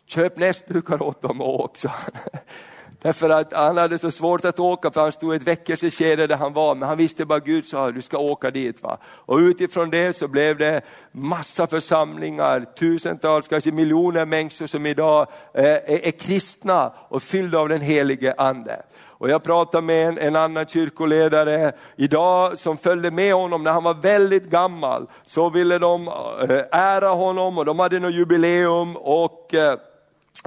köp 0.07 0.37
näsdukar 0.37 1.01
åt 1.01 1.21
dem 1.21 1.41
och 1.41 1.59
åk. 1.59 1.77
Därför 3.05 3.29
att 3.29 3.53
han 3.53 3.77
hade 3.77 3.99
så 3.99 4.11
svårt 4.11 4.45
att 4.45 4.59
åka 4.59 4.91
för 4.91 5.01
han 5.01 5.11
stod 5.11 5.33
i 5.33 5.35
ett 5.35 5.47
väckelsekedja 5.47 6.27
där 6.27 6.35
han 6.35 6.53
var, 6.53 6.75
men 6.75 6.89
han 6.89 6.97
visste 6.97 7.25
bara 7.25 7.39
Gud 7.39 7.65
sa 7.65 7.91
du 7.91 8.01
ska 8.01 8.17
åka 8.17 8.51
dit. 8.51 8.83
Va? 8.83 8.97
Och 9.03 9.37
utifrån 9.37 9.89
det 9.89 10.15
så 10.15 10.27
blev 10.27 10.57
det 10.57 10.81
massa 11.11 11.67
församlingar, 11.67 12.65
tusentals, 12.79 13.47
kanske 13.47 13.71
miljoner 13.71 14.25
människor 14.25 14.67
som 14.67 14.85
idag 14.85 15.27
eh, 15.53 15.65
är, 15.65 16.07
är 16.07 16.11
kristna 16.11 16.93
och 17.09 17.23
fyllda 17.23 17.59
av 17.59 17.69
den 17.69 17.81
helige 17.81 18.33
ande. 18.37 18.81
Och 19.03 19.29
jag 19.29 19.43
pratade 19.43 19.83
med 19.83 20.07
en, 20.07 20.17
en, 20.17 20.35
annan 20.35 20.65
kyrkoledare 20.65 21.71
idag 21.95 22.59
som 22.59 22.77
följde 22.77 23.11
med 23.11 23.33
honom 23.33 23.63
när 23.63 23.71
han 23.71 23.83
var 23.83 23.93
väldigt 23.93 24.49
gammal. 24.49 25.07
Så 25.23 25.49
ville 25.49 25.77
de 25.77 26.07
eh, 26.07 26.63
ära 26.71 27.09
honom 27.09 27.57
och 27.57 27.65
de 27.65 27.79
hade 27.79 27.99
något 27.99 28.13
jubileum 28.13 28.95
och 28.95 29.53
eh, 29.53 29.77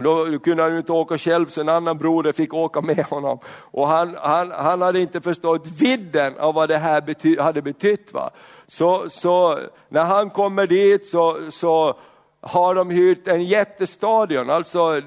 då 0.02 0.38
kunde 0.38 0.62
han 0.62 0.76
inte 0.76 0.92
åka 0.92 1.18
själv 1.18 1.46
så 1.46 1.60
en 1.60 1.68
annan 1.68 1.98
broder 1.98 2.32
fick 2.32 2.54
åka 2.54 2.80
med 2.80 3.04
honom. 3.04 3.38
Och 3.46 3.88
han, 3.88 4.16
han, 4.20 4.50
han 4.50 4.82
hade 4.82 5.00
inte 5.00 5.20
förstått 5.20 5.66
vidden 5.66 6.38
av 6.38 6.54
vad 6.54 6.68
det 6.68 6.78
här 6.78 7.00
bety, 7.00 7.38
hade 7.38 7.62
betytt. 7.62 8.12
Va? 8.12 8.30
Så, 8.66 9.10
så 9.10 9.58
när 9.88 10.04
han 10.04 10.30
kommer 10.30 10.66
dit 10.66 11.06
så, 11.06 11.38
så 11.50 11.98
har 12.40 12.74
de 12.74 12.90
hyrt 12.90 13.28
en 13.28 13.44
jättestadion, 13.44 14.50
alltså 14.50 15.02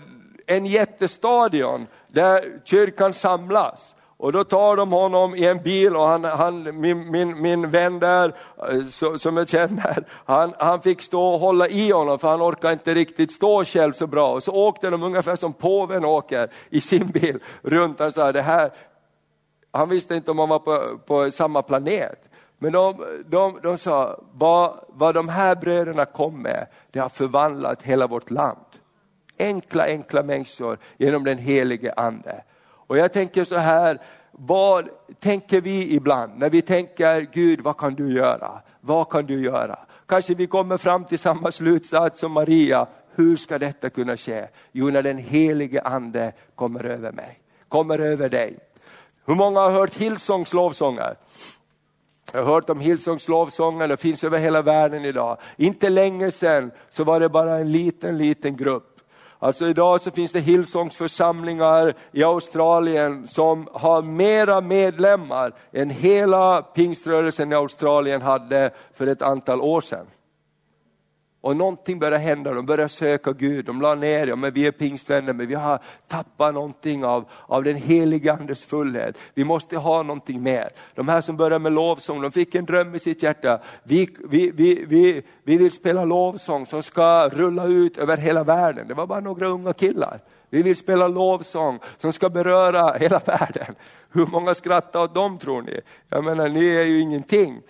en 0.47 0.65
jättestadion 0.65 1.87
där 2.07 2.43
kyrkan 2.63 3.13
samlas. 3.13 3.95
Och 4.21 4.31
då 4.31 4.43
tar 4.43 4.75
de 4.75 4.91
honom 4.91 5.35
i 5.35 5.45
en 5.45 5.63
bil 5.63 5.95
och 5.95 6.07
han, 6.07 6.23
han, 6.23 6.79
min, 6.79 7.11
min, 7.11 7.41
min 7.41 7.69
vän 7.69 7.99
där, 7.99 8.35
eh, 8.69 8.85
så, 8.89 9.19
som 9.19 9.37
jag 9.37 9.49
känner, 9.49 10.03
han, 10.25 10.53
han 10.59 10.81
fick 10.81 11.01
stå 11.01 11.23
och 11.23 11.39
hålla 11.39 11.67
i 11.67 11.91
honom 11.91 12.19
för 12.19 12.27
han 12.27 12.41
orkar 12.41 12.71
inte 12.71 12.93
riktigt 12.93 13.31
stå 13.31 13.65
själv 13.65 13.93
så 13.93 14.07
bra. 14.07 14.33
Och 14.33 14.43
så 14.43 14.51
åkte 14.51 14.89
de 14.89 15.03
ungefär 15.03 15.35
som 15.35 15.53
påven 15.53 16.05
åker 16.05 16.49
i 16.69 16.81
sin 16.81 17.07
bil 17.07 17.39
runt. 17.61 17.99
Han, 17.99 18.11
sa, 18.11 18.31
det 18.31 18.41
här, 18.41 18.71
han 19.71 19.89
visste 19.89 20.15
inte 20.15 20.31
om 20.31 20.39
han 20.39 20.49
var 20.49 20.59
på, 20.59 20.97
på 21.05 21.31
samma 21.31 21.61
planet. 21.61 22.19
Men 22.59 22.71
de, 22.71 22.95
de, 23.25 23.59
de 23.63 23.77
sa, 23.77 24.19
vad, 24.33 24.79
vad 24.87 25.15
de 25.15 25.29
här 25.29 25.55
bröderna 25.55 26.05
kom 26.05 26.41
med, 26.41 26.67
det 26.91 26.99
har 26.99 27.09
förvandlat 27.09 27.81
hela 27.81 28.07
vårt 28.07 28.31
land. 28.31 28.65
Enkla, 29.39 29.85
enkla 29.85 30.23
människor 30.23 30.77
genom 30.97 31.23
den 31.23 31.37
helige 31.37 31.93
ande. 31.93 32.43
Och 32.91 32.97
jag 32.97 33.13
tänker 33.13 33.45
så 33.45 33.55
här, 33.55 33.99
vad 34.31 34.89
tänker 35.19 35.61
vi 35.61 35.95
ibland 35.95 36.37
när 36.37 36.49
vi 36.49 36.61
tänker 36.61 37.27
Gud 37.33 37.61
vad 37.61 37.77
kan 37.77 37.95
du 37.95 38.13
göra? 38.13 38.61
Vad 38.81 39.09
kan 39.09 39.25
du 39.25 39.43
göra? 39.43 39.79
Kanske 40.05 40.33
vi 40.33 40.47
kommer 40.47 40.77
fram 40.77 41.05
till 41.05 41.19
samma 41.19 41.51
slutsats 41.51 42.19
som 42.19 42.31
Maria, 42.31 42.87
hur 43.15 43.37
ska 43.37 43.59
detta 43.59 43.89
kunna 43.89 44.17
ske? 44.17 44.47
Jo, 44.71 44.89
när 44.89 45.03
den 45.03 45.17
helige 45.17 45.81
ande 45.81 46.33
kommer 46.55 46.83
över 46.83 47.11
mig, 47.11 47.39
kommer 47.67 47.99
över 47.99 48.29
dig. 48.29 48.59
Hur 49.25 49.35
många 49.35 49.59
har 49.59 49.71
hört 49.71 49.95
Hillsongs 49.95 50.53
lovsånger? 50.53 51.15
Jag 52.33 52.43
har 52.43 52.53
hört 52.53 52.69
om 52.69 52.79
Hillsongs 52.79 53.27
lovsånger, 53.27 53.87
det 53.87 53.97
finns 53.97 54.23
över 54.23 54.39
hela 54.39 54.61
världen 54.61 55.05
idag. 55.05 55.37
Inte 55.57 55.89
länge 55.89 56.31
sedan 56.31 56.71
så 56.89 57.03
var 57.03 57.19
det 57.19 57.29
bara 57.29 57.57
en 57.57 57.71
liten, 57.71 58.17
liten 58.17 58.57
grupp 58.57 58.90
Alltså 59.43 59.67
idag 59.67 60.01
så 60.01 60.11
finns 60.11 60.31
det 60.31 60.39
Hillsongs-församlingar 60.39 61.93
i 62.11 62.23
Australien 62.23 63.27
som 63.27 63.67
har 63.73 64.01
mera 64.01 64.61
medlemmar 64.61 65.53
än 65.71 65.89
hela 65.89 66.61
pingströrelsen 66.61 67.51
i 67.51 67.55
Australien 67.55 68.21
hade 68.21 68.71
för 68.93 69.07
ett 69.07 69.21
antal 69.21 69.61
år 69.61 69.81
sedan. 69.81 70.05
Och 71.41 71.57
någonting 71.57 71.99
började 71.99 72.17
hända, 72.17 72.53
de 72.53 72.65
började 72.65 72.89
söka 72.89 73.31
Gud, 73.31 73.65
de 73.65 73.81
la 73.81 73.95
ner, 73.95 74.27
ja 74.27 74.35
men 74.35 74.53
vi 74.53 74.67
är 74.67 74.71
pingstvänner 74.71 75.33
men 75.33 75.47
vi 75.47 75.55
har 75.55 75.79
tappat 76.07 76.53
någonting 76.53 77.05
av, 77.05 77.25
av 77.47 77.63
den 77.63 77.75
heliga 77.75 78.33
andes 78.33 78.65
fullhet. 78.65 79.17
Vi 79.33 79.43
måste 79.43 79.77
ha 79.77 80.03
någonting 80.03 80.43
mer. 80.43 80.69
De 80.95 81.07
här 81.07 81.21
som 81.21 81.37
började 81.37 81.59
med 81.59 81.71
lovsång, 81.71 82.21
de 82.21 82.31
fick 82.31 82.55
en 82.55 82.65
dröm 82.65 82.95
i 82.95 82.99
sitt 82.99 83.23
hjärta. 83.23 83.59
Vi, 83.83 84.09
vi, 84.29 84.51
vi, 84.51 84.85
vi, 84.87 85.21
vi 85.43 85.57
vill 85.57 85.71
spela 85.71 86.05
lovsång 86.05 86.65
som 86.65 86.83
ska 86.83 87.29
rulla 87.29 87.65
ut 87.65 87.97
över 87.97 88.17
hela 88.17 88.43
världen. 88.43 88.87
Det 88.87 88.93
var 88.93 89.07
bara 89.07 89.19
några 89.19 89.47
unga 89.47 89.73
killar. 89.73 90.19
Vi 90.49 90.61
vill 90.61 90.75
spela 90.75 91.07
lovsång 91.07 91.79
som 91.97 92.13
ska 92.13 92.29
beröra 92.29 92.97
hela 92.97 93.19
världen. 93.25 93.75
Hur 94.11 94.25
många 94.25 94.53
skrattar 94.53 95.03
åt 95.03 95.15
dem 95.15 95.37
tror 95.37 95.61
ni? 95.61 95.79
Jag 96.09 96.23
menar, 96.23 96.49
ni 96.49 96.75
är 96.75 96.83
ju 96.83 96.99
ingenting 96.99 97.61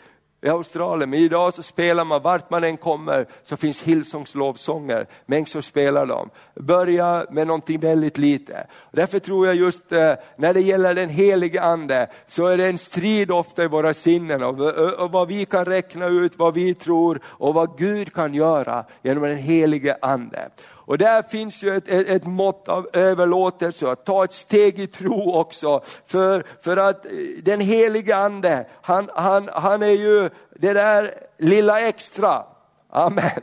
i 0.41 0.49
Australien, 0.49 1.09
men 1.09 1.19
idag 1.19 1.53
så 1.53 1.63
spelar 1.63 2.05
man, 2.05 2.21
vart 2.21 2.49
man 2.49 2.63
än 2.63 2.77
kommer 2.77 3.25
så 3.43 3.57
finns 3.57 3.83
Hillsongs 3.83 4.35
lovsånger, 4.35 5.07
människor 5.25 5.61
spelar 5.61 6.05
dem. 6.05 6.29
Börja 6.55 7.25
med 7.31 7.47
någonting 7.47 7.79
väldigt 7.79 8.17
lite. 8.17 8.67
Därför 8.91 9.19
tror 9.19 9.47
jag 9.47 9.55
just 9.55 9.91
eh, 9.91 10.13
när 10.35 10.53
det 10.53 10.61
gäller 10.61 10.93
den 10.93 11.09
helige 11.09 11.61
ande 11.61 12.09
så 12.25 12.45
är 12.45 12.57
det 12.57 12.67
en 12.67 12.77
strid 12.77 13.31
ofta 13.31 13.63
i 13.63 13.67
våra 13.67 13.93
sinnen 13.93 14.43
och, 14.43 14.59
och 14.99 15.11
vad 15.11 15.27
vi 15.27 15.45
kan 15.45 15.65
räkna 15.65 16.07
ut, 16.07 16.37
vad 16.37 16.53
vi 16.53 16.73
tror 16.73 17.19
och 17.25 17.53
vad 17.53 17.77
Gud 17.77 18.13
kan 18.13 18.33
göra 18.33 18.85
genom 19.01 19.23
den 19.23 19.37
helige 19.37 19.97
ande. 20.01 20.49
Och 20.85 20.97
där 20.97 21.21
finns 21.21 21.63
ju 21.63 21.77
ett, 21.77 21.87
ett, 21.87 22.09
ett 22.09 22.25
mått 22.25 22.67
av 22.67 22.89
överlåtelse, 22.93 23.91
att 23.91 24.05
ta 24.05 24.23
ett 24.23 24.33
steg 24.33 24.79
i 24.79 24.87
tro 24.87 25.33
också. 25.33 25.81
För, 26.05 26.45
för 26.61 26.77
att 26.77 27.05
eh, 27.05 27.11
den 27.43 27.59
helige 27.59 28.15
ande, 28.15 28.65
han, 28.81 29.09
han, 29.15 29.49
han 29.53 29.83
är 29.83 29.87
ju 29.87 30.29
det 30.55 30.73
där 30.73 31.13
lilla 31.37 31.81
extra. 31.81 32.43
Amen. 32.89 33.41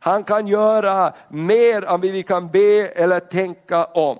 Han 0.00 0.24
kan 0.24 0.46
göra 0.46 1.12
mer 1.28 1.84
än 1.84 2.00
vi 2.00 2.22
kan 2.22 2.48
be 2.48 2.88
eller 2.88 3.20
tänka 3.20 3.84
om. 3.84 4.18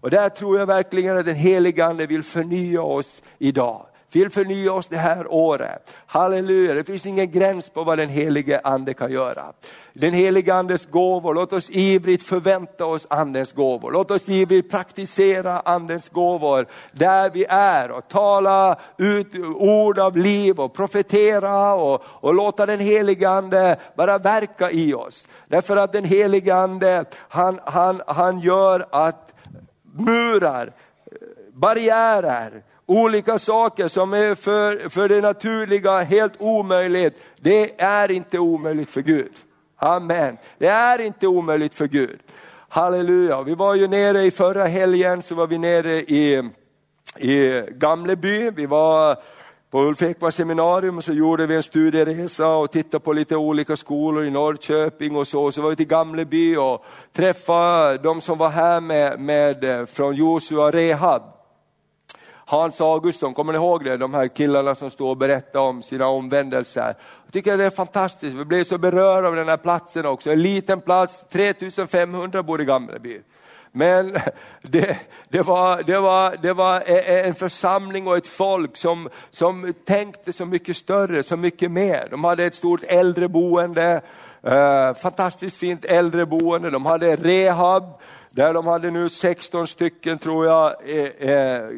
Och 0.00 0.10
där 0.10 0.28
tror 0.28 0.58
jag 0.58 0.66
verkligen 0.66 1.18
att 1.18 1.24
den 1.24 1.36
helige 1.36 1.84
ande 1.84 2.06
vill 2.06 2.22
förnya 2.22 2.82
oss 2.82 3.22
idag 3.38 3.87
vill 4.12 4.30
förnya 4.30 4.72
oss 4.72 4.86
det 4.86 4.96
här 4.96 5.32
året. 5.32 5.94
Halleluja, 6.06 6.74
det 6.74 6.84
finns 6.84 7.06
ingen 7.06 7.30
gräns 7.30 7.70
på 7.70 7.84
vad 7.84 7.98
den 7.98 8.08
helige 8.08 8.60
ande 8.64 8.94
kan 8.94 9.12
göra. 9.12 9.52
Den 9.92 10.12
helige 10.12 10.54
andes 10.54 10.86
gåvor, 10.86 11.34
låt 11.34 11.52
oss 11.52 11.70
ivrigt 11.70 12.22
förvänta 12.22 12.86
oss 12.86 13.06
andens 13.10 13.52
gåvor. 13.52 13.92
Låt 13.92 14.10
oss 14.10 14.28
ivrigt 14.28 14.70
praktisera 14.70 15.60
andens 15.60 16.08
gåvor 16.08 16.66
där 16.92 17.30
vi 17.30 17.44
är 17.48 17.90
och 17.90 18.08
tala 18.08 18.78
ut 18.96 19.38
ord 19.54 19.98
av 19.98 20.16
liv 20.16 20.60
och 20.60 20.74
profetera 20.74 21.74
och, 21.74 22.02
och 22.04 22.34
låta 22.34 22.66
den 22.66 22.80
helige 22.80 23.28
ande 23.28 23.76
bara 23.96 24.18
verka 24.18 24.70
i 24.70 24.94
oss. 24.94 25.28
Därför 25.48 25.76
att 25.76 25.92
den 25.92 26.04
helige 26.04 26.54
ande, 26.54 27.04
han, 27.28 27.60
han, 27.64 28.02
han 28.06 28.40
gör 28.40 28.86
att 28.90 29.34
murar, 29.92 30.72
barriärer, 31.52 32.62
olika 32.88 33.38
saker 33.38 33.88
som 33.88 34.12
är 34.12 34.34
för, 34.34 34.88
för 34.88 35.08
det 35.08 35.20
naturliga 35.20 36.00
helt 36.00 36.32
omöjligt, 36.38 37.24
det 37.40 37.80
är 37.80 38.10
inte 38.10 38.38
omöjligt 38.38 38.90
för 38.90 39.00
Gud. 39.00 39.32
Amen. 39.76 40.36
Det 40.58 40.66
är 40.66 41.00
inte 41.00 41.26
omöjligt 41.26 41.74
för 41.74 41.86
Gud. 41.86 42.18
Halleluja. 42.68 43.42
Vi 43.42 43.54
var 43.54 43.74
ju 43.74 43.88
nere 43.88 44.22
i 44.22 44.30
förra 44.30 44.64
helgen, 44.64 45.22
så 45.22 45.34
var 45.34 45.46
vi 45.46 45.58
nere 45.58 45.92
i, 45.92 46.50
i 47.16 47.62
Gamleby. 47.70 48.50
Vi 48.50 48.66
var 48.66 49.16
på 49.70 49.82
Ulf 49.82 50.02
Ekman 50.02 50.32
seminarium 50.32 50.98
och 50.98 51.04
så 51.04 51.12
gjorde 51.12 51.46
vi 51.46 51.56
en 51.56 51.62
studieresa 51.62 52.56
och 52.56 52.70
tittade 52.70 53.04
på 53.04 53.12
lite 53.12 53.36
olika 53.36 53.76
skolor 53.76 54.24
i 54.24 54.30
Norrköping 54.30 55.16
och 55.16 55.28
så. 55.28 55.52
Så 55.52 55.62
var 55.62 55.70
vi 55.70 55.76
till 55.76 55.86
Gamleby 55.86 56.56
och 56.56 56.84
träffade 57.12 57.98
de 57.98 58.20
som 58.20 58.38
var 58.38 58.48
här 58.48 58.80
med, 58.80 59.20
med 59.20 59.88
från 59.88 60.14
Josua 60.14 60.70
Rehab. 60.70 61.37
Hans 62.50 62.80
Augustsson, 62.80 63.34
kommer 63.34 63.52
ni 63.52 63.56
ihåg 63.56 63.84
det? 63.84 63.96
De 63.96 64.14
här 64.14 64.28
killarna 64.28 64.74
som 64.74 64.90
står 64.90 65.10
och 65.10 65.16
berättar 65.16 65.60
om 65.60 65.82
sina 65.82 66.06
omvändelser. 66.06 66.94
Jag 67.24 67.32
tycker 67.32 67.56
det 67.56 67.64
är 67.64 67.70
fantastiskt, 67.70 68.36
vi 68.36 68.44
blev 68.44 68.64
så 68.64 68.78
berörda 68.78 69.28
av 69.28 69.36
den 69.36 69.48
här 69.48 69.56
platsen 69.56 70.06
också. 70.06 70.30
En 70.30 70.42
liten 70.42 70.80
plats, 70.80 71.26
3500 71.30 72.42
bor 72.42 72.60
i 72.60 72.64
Gamleby. 72.64 73.20
Men 73.72 74.16
det, 74.62 74.98
det, 75.28 75.42
var, 75.42 75.82
det, 75.82 76.00
var, 76.00 76.36
det 76.42 76.52
var 76.52 76.80
e, 76.80 76.82
e, 76.86 77.28
en 77.28 77.34
församling 77.34 78.06
och 78.06 78.16
ett 78.16 78.26
folk 78.26 78.76
som, 78.76 79.08
som 79.30 79.74
tänkte 79.84 80.32
så 80.32 80.46
mycket 80.46 80.76
större, 80.76 81.22
så 81.22 81.36
mycket 81.36 81.70
mer. 81.70 82.08
De 82.10 82.24
hade 82.24 82.44
ett 82.44 82.54
stort 82.54 82.82
äldreboende, 82.82 84.00
eh, 84.42 84.94
fantastiskt 84.94 85.56
fint 85.56 85.84
äldreboende, 85.84 86.70
de 86.70 86.86
hade 86.86 87.16
rehab, 87.16 87.84
där 88.30 88.54
de 88.54 88.66
hade 88.66 88.90
nu 88.90 89.08
16 89.08 89.66
stycken 89.66 90.18
tror 90.18 90.46
jag, 90.46 90.74
eh, 90.84 91.30
eh, 91.30 91.68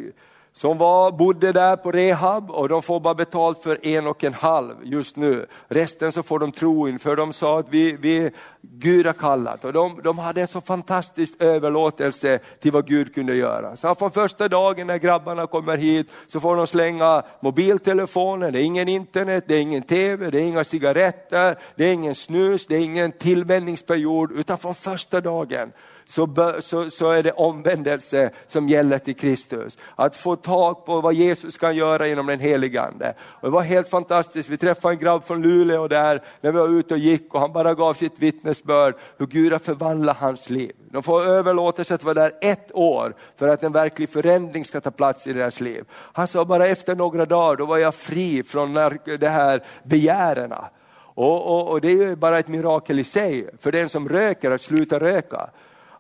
som 0.61 0.79
var, 0.79 1.13
bodde 1.13 1.53
där 1.53 1.77
på 1.77 1.93
rehab 1.93 2.51
och 2.51 2.69
de 2.69 2.83
får 2.83 3.01
bara 3.01 3.15
betalt 3.15 3.63
för 3.63 3.87
en 3.87 4.07
och 4.07 4.25
en 4.25 4.35
halv 4.35 4.75
just 4.83 5.17
nu. 5.17 5.47
Resten 5.69 6.13
så 6.13 6.23
får 6.23 6.39
de 6.39 6.53
tro 6.53 6.89
inför, 6.89 7.17
de 7.17 7.33
sa 7.33 7.59
att 7.61 7.67
vi, 7.71 7.97
vi 8.01 8.31
Gud 8.63 9.07
har 9.07 9.13
kallat 9.13 9.65
och 9.65 9.73
de, 9.73 10.01
de 10.05 10.19
hade 10.19 10.41
en 10.41 10.49
så 10.49 10.61
fantastisk 10.61 11.35
överlåtelse 11.39 12.39
till 12.61 12.73
vad 12.73 12.87
Gud 12.87 13.15
kunde 13.15 13.35
göra. 13.35 13.77
Så 13.77 13.95
från 13.95 14.11
första 14.11 14.49
dagen 14.49 14.87
när 14.87 14.99
grabbarna 14.99 15.47
kommer 15.47 15.77
hit 15.77 16.11
så 16.29 16.41
får 16.41 16.57
de 16.57 16.67
slänga 16.67 17.23
mobiltelefonen, 17.41 18.53
det 18.53 18.61
är 18.61 18.63
ingen 18.63 18.89
internet, 18.89 19.45
det 19.47 19.55
är 19.55 19.61
ingen 19.61 19.83
tv, 19.83 20.31
det 20.31 20.39
är 20.39 20.43
inga 20.43 20.65
cigaretter, 20.65 21.59
det 21.77 21.85
är 21.85 21.93
ingen 21.93 22.15
snus, 22.15 22.67
det 22.67 22.77
är 22.77 22.81
ingen 22.81 23.13
tillvänjningsperiod 23.13 24.33
utan 24.33 24.59
från 24.59 24.75
första 24.75 25.21
dagen 25.21 25.73
så, 26.11 26.53
så, 26.61 26.91
så 26.91 27.11
är 27.11 27.23
det 27.23 27.33
omvändelse 27.33 28.31
som 28.47 28.69
gäller 28.69 28.99
till 28.99 29.17
Kristus. 29.17 29.79
Att 29.95 30.17
få 30.17 30.37
tag 30.37 30.85
på 30.87 31.01
vad 31.01 31.15
Jesus 31.15 31.59
kan 31.59 31.77
göra 31.77 32.07
genom 32.09 32.27
den 32.27 32.41
helige 32.41 32.83
Ande. 32.83 33.15
Och 33.21 33.49
det 33.49 33.51
var 33.51 33.63
helt 33.63 33.89
fantastiskt, 33.89 34.49
vi 34.49 34.57
träffade 34.57 34.95
en 34.95 35.01
grabb 35.01 35.25
från 35.25 35.43
Luleå 35.43 35.89
där 35.89 36.23
när 36.41 36.53
vi 36.53 36.59
var 36.59 36.69
ute 36.69 36.95
och 36.95 37.01
gick 37.01 37.35
och 37.35 37.41
han 37.41 37.53
bara 37.53 37.75
gav 37.75 37.95
sitt 37.95 38.19
vittne 38.19 38.50
vittnesbörd 38.51 38.95
hur 39.19 39.27
Gud 39.27 39.53
har 39.53 39.59
förvandlat 39.59 40.17
hans 40.17 40.51
liv. 40.51 40.73
De 40.91 41.03
får 41.03 41.23
överlåtelse 41.23 41.95
att 41.95 42.05
vara 42.05 42.15
där 42.15 42.33
ett 42.41 42.75
år 42.75 43.15
för 43.37 43.49
att 43.49 43.63
en 43.63 43.73
verklig 43.73 44.09
förändring 44.09 44.65
ska 44.65 44.81
ta 44.81 44.91
plats 44.91 45.27
i 45.27 45.33
deras 45.33 45.61
liv. 45.61 45.85
Han 46.13 46.29
sa 46.29 46.45
bara 46.45 46.67
efter 46.67 46.95
några 46.95 47.27
dagar, 47.27 47.57
då 47.57 47.67
var 47.67 47.79
jag 47.79 47.95
fri 47.95 48.43
från 48.43 48.75
det 49.21 49.29
här 49.29 49.63
begärena. 49.83 50.71
Och, 51.15 51.47
och, 51.47 51.69
och, 51.71 51.81
det 51.81 51.89
är 51.89 51.97
ju 51.97 52.17
bara 52.17 52.39
ett 52.39 52.49
mirakel 52.49 52.99
i 52.99 53.05
sig 53.05 53.49
för 53.61 53.73
den 53.73 53.89
som 53.89 54.09
röker 54.09 54.51
att 54.51 54.61
sluta 54.63 54.99
röka. 54.99 55.51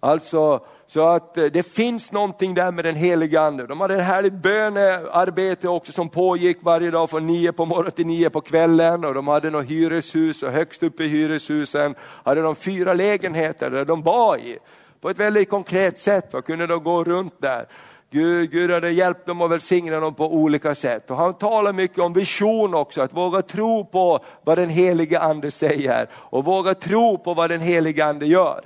Alltså, 0.00 0.60
så 0.86 1.08
att 1.08 1.38
eh, 1.38 1.44
det 1.44 1.62
finns 1.62 2.12
någonting 2.12 2.54
där 2.54 2.72
med 2.72 2.84
den 2.84 2.96
heliga 2.96 3.40
ande. 3.40 3.66
De 3.66 3.80
hade 3.80 3.94
ett 3.94 4.04
härligt 4.04 4.32
bönearbete 4.32 5.68
också 5.68 5.92
som 5.92 6.08
pågick 6.08 6.58
varje 6.60 6.90
dag 6.90 7.10
från 7.10 7.26
nio 7.26 7.52
på 7.52 7.66
morgonen 7.66 7.92
till 7.92 8.06
nio 8.06 8.30
på 8.30 8.40
kvällen 8.40 9.04
och 9.04 9.14
de 9.14 9.28
hade 9.28 9.50
något 9.50 9.66
hyreshus 9.66 10.42
och 10.42 10.52
högst 10.52 10.82
upp 10.82 11.00
i 11.00 11.06
hyreshusen 11.06 11.94
hade 12.24 12.42
de 12.42 12.56
fyra 12.56 12.94
lägenheter 12.94 13.70
där 13.70 13.84
de 13.84 14.02
var 14.02 14.36
i. 14.36 14.58
På 15.00 15.10
ett 15.10 15.18
väldigt 15.18 15.48
konkret 15.48 15.98
sätt 15.98 16.32
va? 16.32 16.42
kunde 16.42 16.66
de 16.66 16.84
gå 16.84 17.04
runt 17.04 17.34
där. 17.38 17.66
Gud, 18.12 18.50
Gud 18.50 18.70
hade 18.70 18.90
hjälpt 18.90 19.26
dem 19.26 19.40
och 19.40 19.52
välsignat 19.52 20.00
dem 20.00 20.14
på 20.14 20.34
olika 20.34 20.74
sätt. 20.74 21.10
Och 21.10 21.16
han 21.16 21.34
talar 21.34 21.72
mycket 21.72 21.98
om 21.98 22.12
vision 22.12 22.74
också, 22.74 23.02
att 23.02 23.12
våga 23.12 23.42
tro 23.42 23.84
på 23.84 24.18
vad 24.44 24.58
den 24.58 24.68
helige 24.68 25.20
ande 25.20 25.50
säger 25.50 26.08
och 26.14 26.44
våga 26.44 26.74
tro 26.74 27.18
på 27.18 27.34
vad 27.34 27.50
den 27.50 27.60
helige 27.60 28.04
ande 28.04 28.26
gör. 28.26 28.60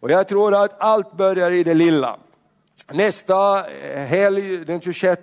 Och 0.00 0.10
jag 0.10 0.28
tror 0.28 0.54
att 0.54 0.82
allt 0.82 1.12
börjar 1.16 1.50
i 1.50 1.62
det 1.62 1.74
lilla. 1.74 2.16
Nästa 2.92 3.58
eh, 3.70 3.98
helg, 3.98 4.64
den 4.64 4.80
26 4.80 5.22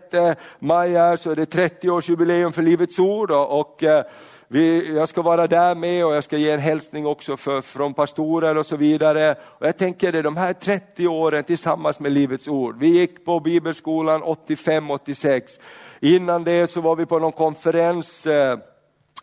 maj, 0.59 1.17
så 1.17 1.31
är 1.31 1.35
det 1.35 1.53
30-årsjubileum 1.53 2.51
för 2.51 2.61
Livets 2.61 2.99
Ord 2.99 3.31
och 3.31 3.83
eh, 3.83 4.05
vi, 4.47 4.95
jag 4.95 5.09
ska 5.09 5.21
vara 5.21 5.47
där 5.47 5.75
med 5.75 6.05
och 6.05 6.15
jag 6.15 6.23
ska 6.23 6.37
ge 6.37 6.51
en 6.51 6.59
hälsning 6.59 7.05
också 7.05 7.37
för, 7.37 7.61
från 7.61 7.93
pastorer 7.93 8.57
och 8.57 8.65
så 8.65 8.75
vidare. 8.75 9.35
Och 9.41 9.67
jag 9.67 9.77
tänker 9.77 10.11
det, 10.11 10.21
de 10.21 10.37
här 10.37 10.53
30 10.53 11.07
åren 11.07 11.43
tillsammans 11.43 11.99
med 11.99 12.11
Livets 12.11 12.47
Ord. 12.47 12.75
Vi 12.79 12.87
gick 12.87 13.25
på 13.25 13.39
Bibelskolan 13.39 14.23
85-86. 14.23 15.41
Innan 15.99 16.43
det 16.43 16.67
så 16.67 16.81
var 16.81 16.95
vi 16.95 17.05
på 17.05 17.19
någon 17.19 17.31
konferens 17.31 18.25
eh, 18.25 18.57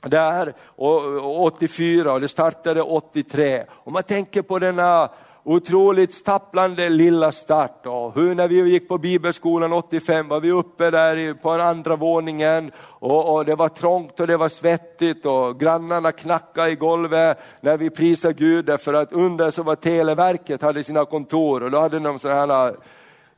där, 0.02 0.54
och, 0.60 1.42
84 1.44 2.12
och 2.12 2.20
det 2.20 2.28
startade 2.28 2.82
83. 2.82 3.64
Om 3.70 3.92
man 3.92 4.02
tänker 4.02 4.42
på 4.42 4.58
denna 4.58 5.10
otroligt 5.44 6.14
stapplande 6.14 6.88
lilla 6.88 7.32
start. 7.32 7.86
Och 7.86 8.14
hur 8.14 8.34
när 8.34 8.48
vi 8.48 8.70
gick 8.70 8.88
på 8.88 8.98
bibelskolan 8.98 9.72
85 9.72 10.28
var 10.28 10.40
vi 10.40 10.50
uppe 10.50 10.90
där 10.90 11.34
på 11.34 11.56
den 11.56 11.66
andra 11.66 11.96
våningen 11.96 12.72
och, 12.78 13.34
och, 13.34 13.44
det 13.44 13.54
var 13.54 13.68
trångt 13.68 14.20
och 14.20 14.26
det 14.26 14.36
var 14.36 14.48
svettigt 14.48 15.26
och 15.26 15.60
grannarna 15.60 16.12
knackade 16.12 16.70
i 16.70 16.74
golvet 16.74 17.38
när 17.60 17.76
vi 17.76 17.90
prisade 17.90 18.34
Gud 18.34 18.64
därför 18.64 18.94
att 18.94 19.12
under 19.12 19.50
så 19.50 19.62
var 19.62 19.76
Televerket 19.76 20.62
hade 20.62 20.84
sina 20.84 21.04
kontor 21.04 21.62
och 21.62 21.70
då 21.70 21.80
hade 21.80 21.98
de 21.98 22.18
sådana 22.18 22.54
här 22.54 22.74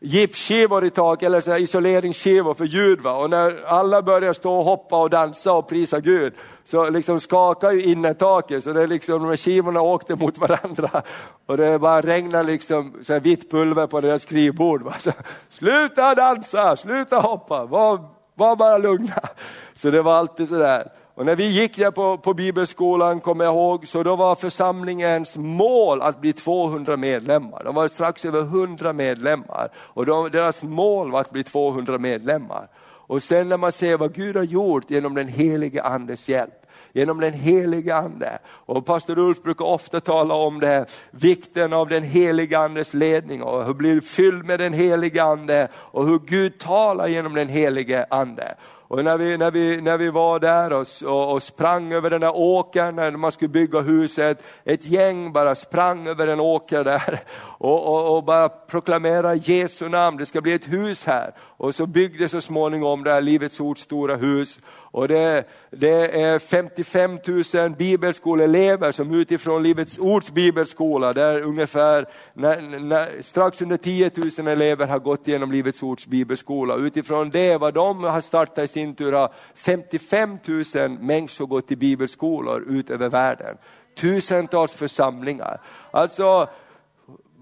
gipsskivor 0.01 0.85
i 0.85 0.91
tak 0.91 1.23
eller 1.23 1.41
så 1.41 1.57
isoleringsskivor 1.57 2.55
för 2.55 2.65
ljud. 2.65 3.01
Va? 3.01 3.13
Och 3.13 3.31
när 3.31 3.65
alla 3.67 4.03
börjar 4.03 4.33
stå 4.33 4.59
och 4.59 4.65
hoppa 4.65 5.01
och 5.01 5.11
dansa 5.11 5.53
och 5.53 5.69
prisa 5.69 6.01
Gud 6.01 6.35
så 6.65 6.91
liksom 6.91 7.21
skakar 7.21 7.71
ju 7.71 7.83
innertaket 7.83 8.65
så 8.65 8.73
det 8.73 8.83
är 8.83 8.87
liksom, 8.87 9.23
de 9.23 9.29
här 9.29 9.37
skivorna 9.37 9.81
åkte 9.81 10.15
mot 10.17 10.39
varandra 10.39 11.03
och 11.47 11.57
det 11.57 11.79
bara 11.79 12.01
regnar 12.01 12.45
liksom 12.45 12.95
så 13.07 13.13
här 13.13 13.21
vitt 13.21 13.51
pulver 13.51 13.87
på 13.87 14.01
deras 14.01 14.23
skrivbord. 14.23 14.83
Va? 14.83 14.95
Så, 14.99 15.13
sluta 15.51 16.15
dansa, 16.15 16.77
sluta 16.77 17.17
hoppa, 17.17 17.65
var, 17.65 18.05
var 18.35 18.57
bara 18.57 18.79
lugna. 18.79 19.21
Så 19.75 19.91
det 19.91 20.03
var 20.03 20.13
alltid 20.13 20.49
sådär. 20.49 20.93
Och 21.17 21.27
när 21.27 21.37
vi 21.37 21.47
gick 21.47 21.77
där 21.77 21.91
på, 21.91 22.19
på 22.19 22.35
bibelskolan, 22.35 23.21
kommer 23.21 23.45
jag 23.45 23.55
ihåg, 23.55 23.87
så 23.87 24.03
då 24.03 24.17
var 24.17 24.35
församlingens 24.35 25.37
mål 25.37 26.03
att 26.03 26.21
bli 26.21 26.33
200 26.33 26.97
medlemmar. 26.97 27.64
De 27.64 27.75
var 27.75 27.89
strax 27.89 28.25
över 28.25 28.41
100 28.41 28.93
medlemmar 28.93 29.69
och 29.77 30.07
de, 30.07 30.31
deras 30.31 30.62
mål 30.62 31.11
var 31.11 31.21
att 31.21 31.31
bli 31.31 31.45
200 31.45 31.99
medlemmar. 31.99 32.69
Och 32.85 33.23
sen 33.23 33.49
när 33.49 33.57
man 33.57 33.73
ser 33.73 33.97
vad 33.97 34.14
Gud 34.14 34.37
har 34.37 34.43
gjort 34.43 34.91
genom 34.91 35.14
den 35.14 35.29
helige 35.29 35.83
andes 35.83 36.29
hjälp, 36.29 36.67
genom 36.93 37.21
den 37.21 37.33
helige 37.33 37.97
ande. 37.97 38.39
Och 38.49 38.87
pastor 38.87 39.19
Ulf 39.19 39.43
brukar 39.43 39.64
ofta 39.64 40.01
tala 40.01 40.35
om 40.35 40.61
det, 40.61 40.87
vikten 41.11 41.73
av 41.73 41.89
den 41.89 42.03
helige 42.03 42.59
andes 42.59 42.95
ledning 42.95 43.43
och 43.43 43.64
hur 43.64 43.75
blir 43.75 44.01
fylld 44.01 44.45
med 44.45 44.61
den 44.61 44.73
helige 44.73 45.23
ande 45.23 45.69
och 45.75 46.07
hur 46.07 46.19
Gud 46.19 46.59
talar 46.59 47.09
genom 47.09 47.35
den 47.35 47.49
helige 47.49 48.07
ande. 48.11 48.55
Och 48.89 49.05
när 49.05 49.18
vi, 49.18 49.37
när 49.37 49.51
vi, 49.51 49.80
när 49.82 49.99
vi 49.99 50.11
var 50.11 50.39
där 50.39 50.72
och, 50.72 50.87
och, 51.05 51.32
och 51.32 51.43
sprang 51.43 51.93
över 51.93 52.11
den 52.11 52.20
där 52.20 52.37
åkern 52.37 52.97
när 52.97 53.11
man 53.11 53.32
skulle 53.32 53.49
bygga 53.49 53.80
huset, 53.80 54.43
ett 54.64 54.84
gäng 54.87 55.32
bara 55.32 55.55
sprang 55.55 56.07
över 56.07 56.28
en 56.28 56.41
åker 56.41 56.84
där 56.84 57.22
och, 57.59 57.87
och, 57.87 58.17
och 58.17 58.25
bara 58.25 58.49
proklamera 58.49 59.35
Jesu 59.35 59.89
namn, 59.89 60.17
det 60.17 60.27
ska 60.27 60.41
bli 60.41 60.53
ett 60.53 60.73
hus 60.73 61.05
här. 61.05 61.35
Och 61.39 61.75
så 61.75 61.87
byggdes 61.87 62.31
så 62.31 62.41
småningom 62.41 63.05
det 63.05 63.13
här 63.13 63.21
Livets 63.21 63.61
Ords 63.61 63.83
stora 63.83 64.17
hus 64.17 64.59
och 64.97 65.09
det, 65.09 65.45
det 65.71 66.21
är 66.23 66.39
55 66.39 67.19
000 67.55 67.71
bibelskoleelever 67.71 68.93
som 68.93 69.15
utifrån 69.15 69.63
Livets 69.63 69.99
Ords 69.99 70.31
bibelskola, 70.31 71.13
där 71.13 71.41
ungefär 71.41 72.09
när, 72.35 72.79
när, 72.81 73.23
strax 73.23 73.63
under 73.63 73.77
10 73.77 74.11
000 74.39 74.49
elever 74.49 74.87
har 74.87 74.99
gått 74.99 75.29
igenom 75.29 75.53
Livets 75.53 75.83
Ords 75.83 76.07
bibelskola. 76.07 76.77
Utifrån 76.77 77.31
det, 77.31 77.57
vad 77.57 77.75
de 77.75 78.05
har 78.05 78.21
startat 78.21 78.65
i 78.65 78.69
sin 78.69 78.95
tur, 78.95 79.13
har 79.13 79.33
55 79.55 80.39
000 80.75 80.91
människor 80.91 81.47
gått 81.47 81.73
i 81.73 81.77
bibelskolor 81.77 82.65
ut 82.69 82.91
över 82.91 83.09
världen. 83.09 83.57
Tusentals 84.01 84.75
församlingar. 84.75 85.61
Alltså, 85.91 86.49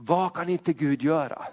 vad 0.06 0.34
kan 0.34 0.48
inte 0.48 0.72
Gud 0.72 1.02
göra? 1.02 1.46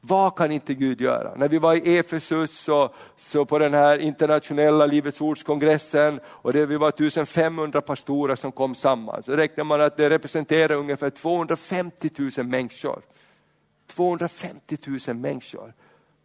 Vad 0.00 0.36
kan 0.36 0.52
inte 0.52 0.74
Gud 0.74 1.00
göra? 1.00 1.34
När 1.34 1.48
vi 1.48 1.58
var 1.58 1.74
i 1.74 1.98
Efesus 1.98 2.58
så, 2.58 2.94
så 3.16 3.44
på 3.44 3.58
den 3.58 3.74
här 3.74 3.98
internationella 3.98 4.86
Livets 4.86 5.20
Ordskongressen 5.20 6.20
och 6.24 6.52
det, 6.52 6.66
vi 6.66 6.76
var 6.76 6.88
1500 6.88 7.80
pastorer 7.80 8.36
som 8.36 8.52
kom 8.52 8.74
samman, 8.74 9.22
så 9.22 9.32
räknar 9.36 9.64
man 9.64 9.80
att 9.80 9.96
det 9.96 10.10
representerar 10.10 10.74
ungefär 10.74 11.10
250 11.10 12.10
000 12.38 12.46
människor. 12.46 13.02
250 13.86 14.76
000 15.06 15.16
människor 15.16 15.74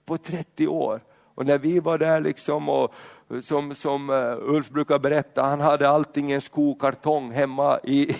på 0.05 0.17
30 0.17 0.67
år. 0.67 1.01
Och 1.35 1.45
när 1.45 1.57
vi 1.57 1.79
var 1.79 1.97
där 1.97 2.21
liksom 2.21 2.69
och 2.69 2.93
som, 3.41 3.75
som 3.75 4.09
eh, 4.09 4.53
Ulf 4.53 4.69
brukar 4.69 4.99
berätta, 4.99 5.43
han 5.43 5.61
hade 5.61 5.89
allting 5.89 6.31
i 6.31 6.33
en 6.33 6.41
skokartong 6.41 7.31
hemma 7.31 7.79
i, 7.83 8.11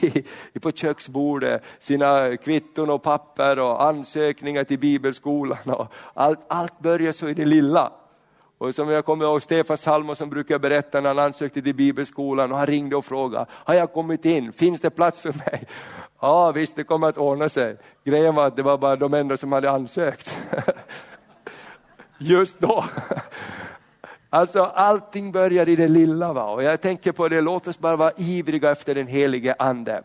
i, 0.53 0.59
på 0.59 0.71
köksbordet, 0.71 1.63
sina 1.79 2.37
kvitton 2.37 2.89
och 2.89 3.03
papper 3.03 3.59
och 3.59 3.83
ansökningar 3.83 4.63
till 4.63 4.79
bibelskolan. 4.79 5.57
Och 5.65 5.87
allt, 6.13 6.39
allt 6.47 6.79
började 6.79 7.13
så 7.13 7.29
i 7.29 7.33
det 7.33 7.45
lilla. 7.45 7.91
Och 8.57 8.75
som 8.75 8.89
jag 8.89 9.05
kommer 9.05 9.25
ihåg 9.25 9.41
Stefan 9.41 9.77
Salmo 9.77 10.15
som 10.15 10.29
brukar 10.29 10.59
berätta 10.59 11.01
när 11.01 11.09
han 11.09 11.19
ansökte 11.19 11.61
till 11.61 11.75
bibelskolan 11.75 12.51
och 12.51 12.57
han 12.57 12.67
ringde 12.67 12.95
och 12.95 13.05
frågade, 13.05 13.45
har 13.51 13.73
jag 13.73 13.93
kommit 13.93 14.25
in, 14.25 14.53
finns 14.53 14.81
det 14.81 14.89
plats 14.89 15.21
för 15.21 15.33
mig? 15.33 15.67
Ja 16.19 16.51
visst, 16.51 16.75
det 16.75 16.83
kommer 16.83 17.07
att 17.07 17.17
ordna 17.17 17.49
sig. 17.49 17.77
Grejen 18.03 18.35
var 18.35 18.47
att 18.47 18.55
det 18.55 18.63
var 18.63 18.77
bara 18.77 18.95
de 18.95 19.13
enda 19.13 19.37
som 19.37 19.51
hade 19.51 19.71
ansökt. 19.71 20.37
Just 22.17 22.59
då. 22.59 22.85
Alltså 24.29 24.63
allting 24.63 25.31
börjar 25.31 25.69
i 25.69 25.75
det 25.75 25.87
lilla. 25.87 26.33
Va? 26.33 26.43
Och 26.43 26.63
jag 26.63 26.81
tänker 26.81 27.11
på 27.11 27.27
det, 27.27 27.41
låt 27.41 27.67
oss 27.67 27.79
bara 27.79 27.95
vara 27.95 28.11
ivriga 28.17 28.71
efter 28.71 28.95
den 28.95 29.07
helige 29.07 29.55
ande. 29.59 30.01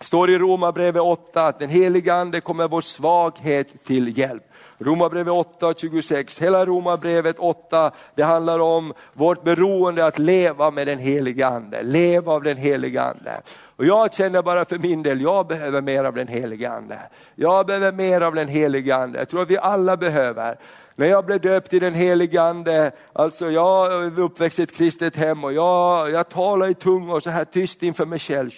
står 0.00 0.30
i 0.30 0.38
Romarbrevet 0.38 1.02
8 1.02 1.46
att 1.46 1.58
den 1.58 1.68
helige 1.68 2.14
ande 2.14 2.40
kommer 2.40 2.68
vår 2.68 2.80
svaghet 2.80 3.84
till 3.84 4.18
hjälp. 4.18 4.42
Romarbrevet 4.78 5.32
8 5.32 5.66
och 5.66 5.78
26, 5.78 6.38
hela 6.38 6.66
Romarbrevet 6.66 7.38
8, 7.38 7.90
det 8.14 8.22
handlar 8.22 8.58
om 8.58 8.92
vårt 9.12 9.44
beroende 9.44 10.06
att 10.06 10.18
leva 10.18 10.70
med 10.70 10.86
den 10.86 10.98
helige 10.98 11.46
ande, 11.46 11.82
leva 11.82 12.32
av 12.32 12.42
den 12.42 12.56
helige 12.56 13.02
ande. 13.02 13.40
Och 13.76 13.84
jag 13.84 14.14
känner 14.14 14.42
bara 14.42 14.64
för 14.64 14.78
min 14.78 15.02
del, 15.02 15.20
jag 15.20 15.46
behöver 15.46 15.80
mer 15.80 16.04
av 16.04 16.14
den 16.14 16.28
helige 16.28 16.70
ande. 16.70 16.98
Jag 17.34 17.66
behöver 17.66 17.92
mer 17.92 18.20
av 18.20 18.34
den 18.34 18.48
helige 18.48 18.96
ande, 18.96 19.18
jag 19.18 19.28
tror 19.28 19.42
att 19.42 19.50
vi 19.50 19.58
alla 19.58 19.96
behöver. 19.96 20.58
När 20.98 21.06
jag 21.06 21.24
blev 21.24 21.40
döpt 21.40 21.72
i 21.72 21.78
den 21.78 21.94
helige 21.94 22.42
Ande, 22.42 22.90
alltså 23.12 23.50
jag 23.50 23.92
är 23.92 24.20
uppväxt 24.20 24.58
i 24.58 24.62
ett 24.62 24.76
kristet 24.76 25.16
hem 25.16 25.44
och 25.44 25.52
jag, 25.52 26.10
jag 26.10 26.28
talar 26.28 26.68
i 26.68 26.74
tungor 26.74 27.20
så 27.20 27.30
här 27.30 27.44
tyst 27.44 27.82
inför 27.82 28.06
mig 28.06 28.18
själv. 28.18 28.50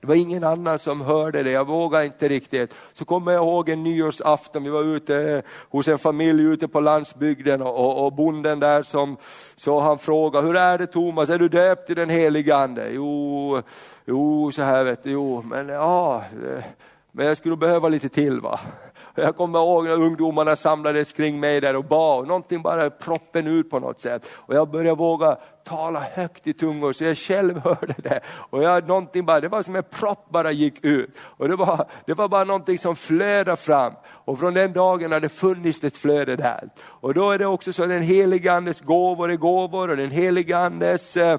Det 0.00 0.06
var 0.06 0.14
ingen 0.14 0.44
annan 0.44 0.78
som 0.78 1.00
hörde 1.00 1.42
det, 1.42 1.50
jag 1.50 1.66
vågade 1.66 2.06
inte 2.06 2.28
riktigt. 2.28 2.74
Så 2.92 3.04
kommer 3.04 3.32
jag 3.32 3.42
ihåg 3.44 3.68
en 3.68 3.82
nyårsafton, 3.82 4.64
vi 4.64 4.70
var 4.70 4.82
ute 4.82 5.42
hos 5.70 5.88
en 5.88 5.98
familj 5.98 6.42
ute 6.42 6.68
på 6.68 6.80
landsbygden 6.80 7.62
och, 7.62 7.76
och, 7.76 8.06
och 8.06 8.12
bonden 8.12 8.60
där 8.60 8.82
som, 8.82 9.16
så 9.56 9.80
han 9.80 9.98
frågade, 9.98 10.46
hur 10.46 10.56
är 10.56 10.78
det 10.78 10.86
Thomas, 10.86 11.30
är 11.30 11.38
du 11.38 11.48
döpt 11.48 11.90
i 11.90 11.94
den 11.94 12.10
helige 12.10 12.56
Ande? 12.56 12.90
Jo, 12.90 13.62
jo 14.04 14.50
så 14.52 14.62
här 14.62 14.84
vet 14.84 15.02
du, 15.02 15.10
jo, 15.10 15.42
men 15.42 15.68
ja, 15.68 16.24
eh, 16.46 16.64
men 17.12 17.26
jag 17.26 17.36
skulle 17.36 17.56
behöva 17.56 17.88
lite 17.88 18.08
till 18.08 18.40
va. 18.40 18.60
Jag 19.14 19.36
kommer 19.36 19.58
ihåg 19.58 19.84
när 19.84 20.02
ungdomarna 20.02 20.56
samlades 20.56 21.12
kring 21.12 21.40
mig 21.40 21.60
där 21.60 21.76
och 21.76 21.84
bad, 21.84 22.26
någonting 22.26 22.62
bara 22.62 22.90
proppen 22.90 23.46
ut 23.46 23.70
på 23.70 23.78
något 23.78 24.00
sätt. 24.00 24.28
Och 24.32 24.54
jag 24.54 24.70
började 24.70 24.98
våga 24.98 25.36
tala 25.64 26.00
högt 26.00 26.46
i 26.46 26.52
tungor 26.52 26.92
så 26.92 27.04
jag 27.04 27.18
själv 27.18 27.58
hörde 27.64 27.94
det. 27.96 28.20
Och 28.26 28.62
jag, 28.62 28.88
någonting 28.88 29.24
bara, 29.24 29.40
det 29.40 29.48
var 29.48 29.62
som 29.62 29.76
en 29.76 29.82
propp 29.82 30.30
bara 30.30 30.52
gick 30.52 30.84
ut. 30.84 31.10
Och 31.20 31.48
det 31.48 31.56
var, 31.56 31.86
det 32.06 32.14
var 32.14 32.28
bara 32.28 32.44
någonting 32.44 32.78
som 32.78 32.96
flödade 32.96 33.56
fram. 33.56 33.92
Och 34.06 34.38
från 34.38 34.54
den 34.54 34.72
dagen 34.72 35.12
har 35.12 35.20
det 35.20 35.28
funnits 35.28 35.84
ett 35.84 35.96
flöde 35.96 36.36
där. 36.36 36.68
Och 36.84 37.14
då 37.14 37.30
är 37.30 37.38
det 37.38 37.46
också 37.46 37.72
så 37.72 37.82
att 37.82 37.88
den 37.88 38.02
helige 38.02 38.52
andes 38.52 38.80
gåvor 38.80 39.30
är 39.30 39.36
gåvor 39.36 39.90
och 39.90 39.96
den 39.96 40.10
helige 40.10 40.58
andes 40.58 41.16
eh, 41.16 41.38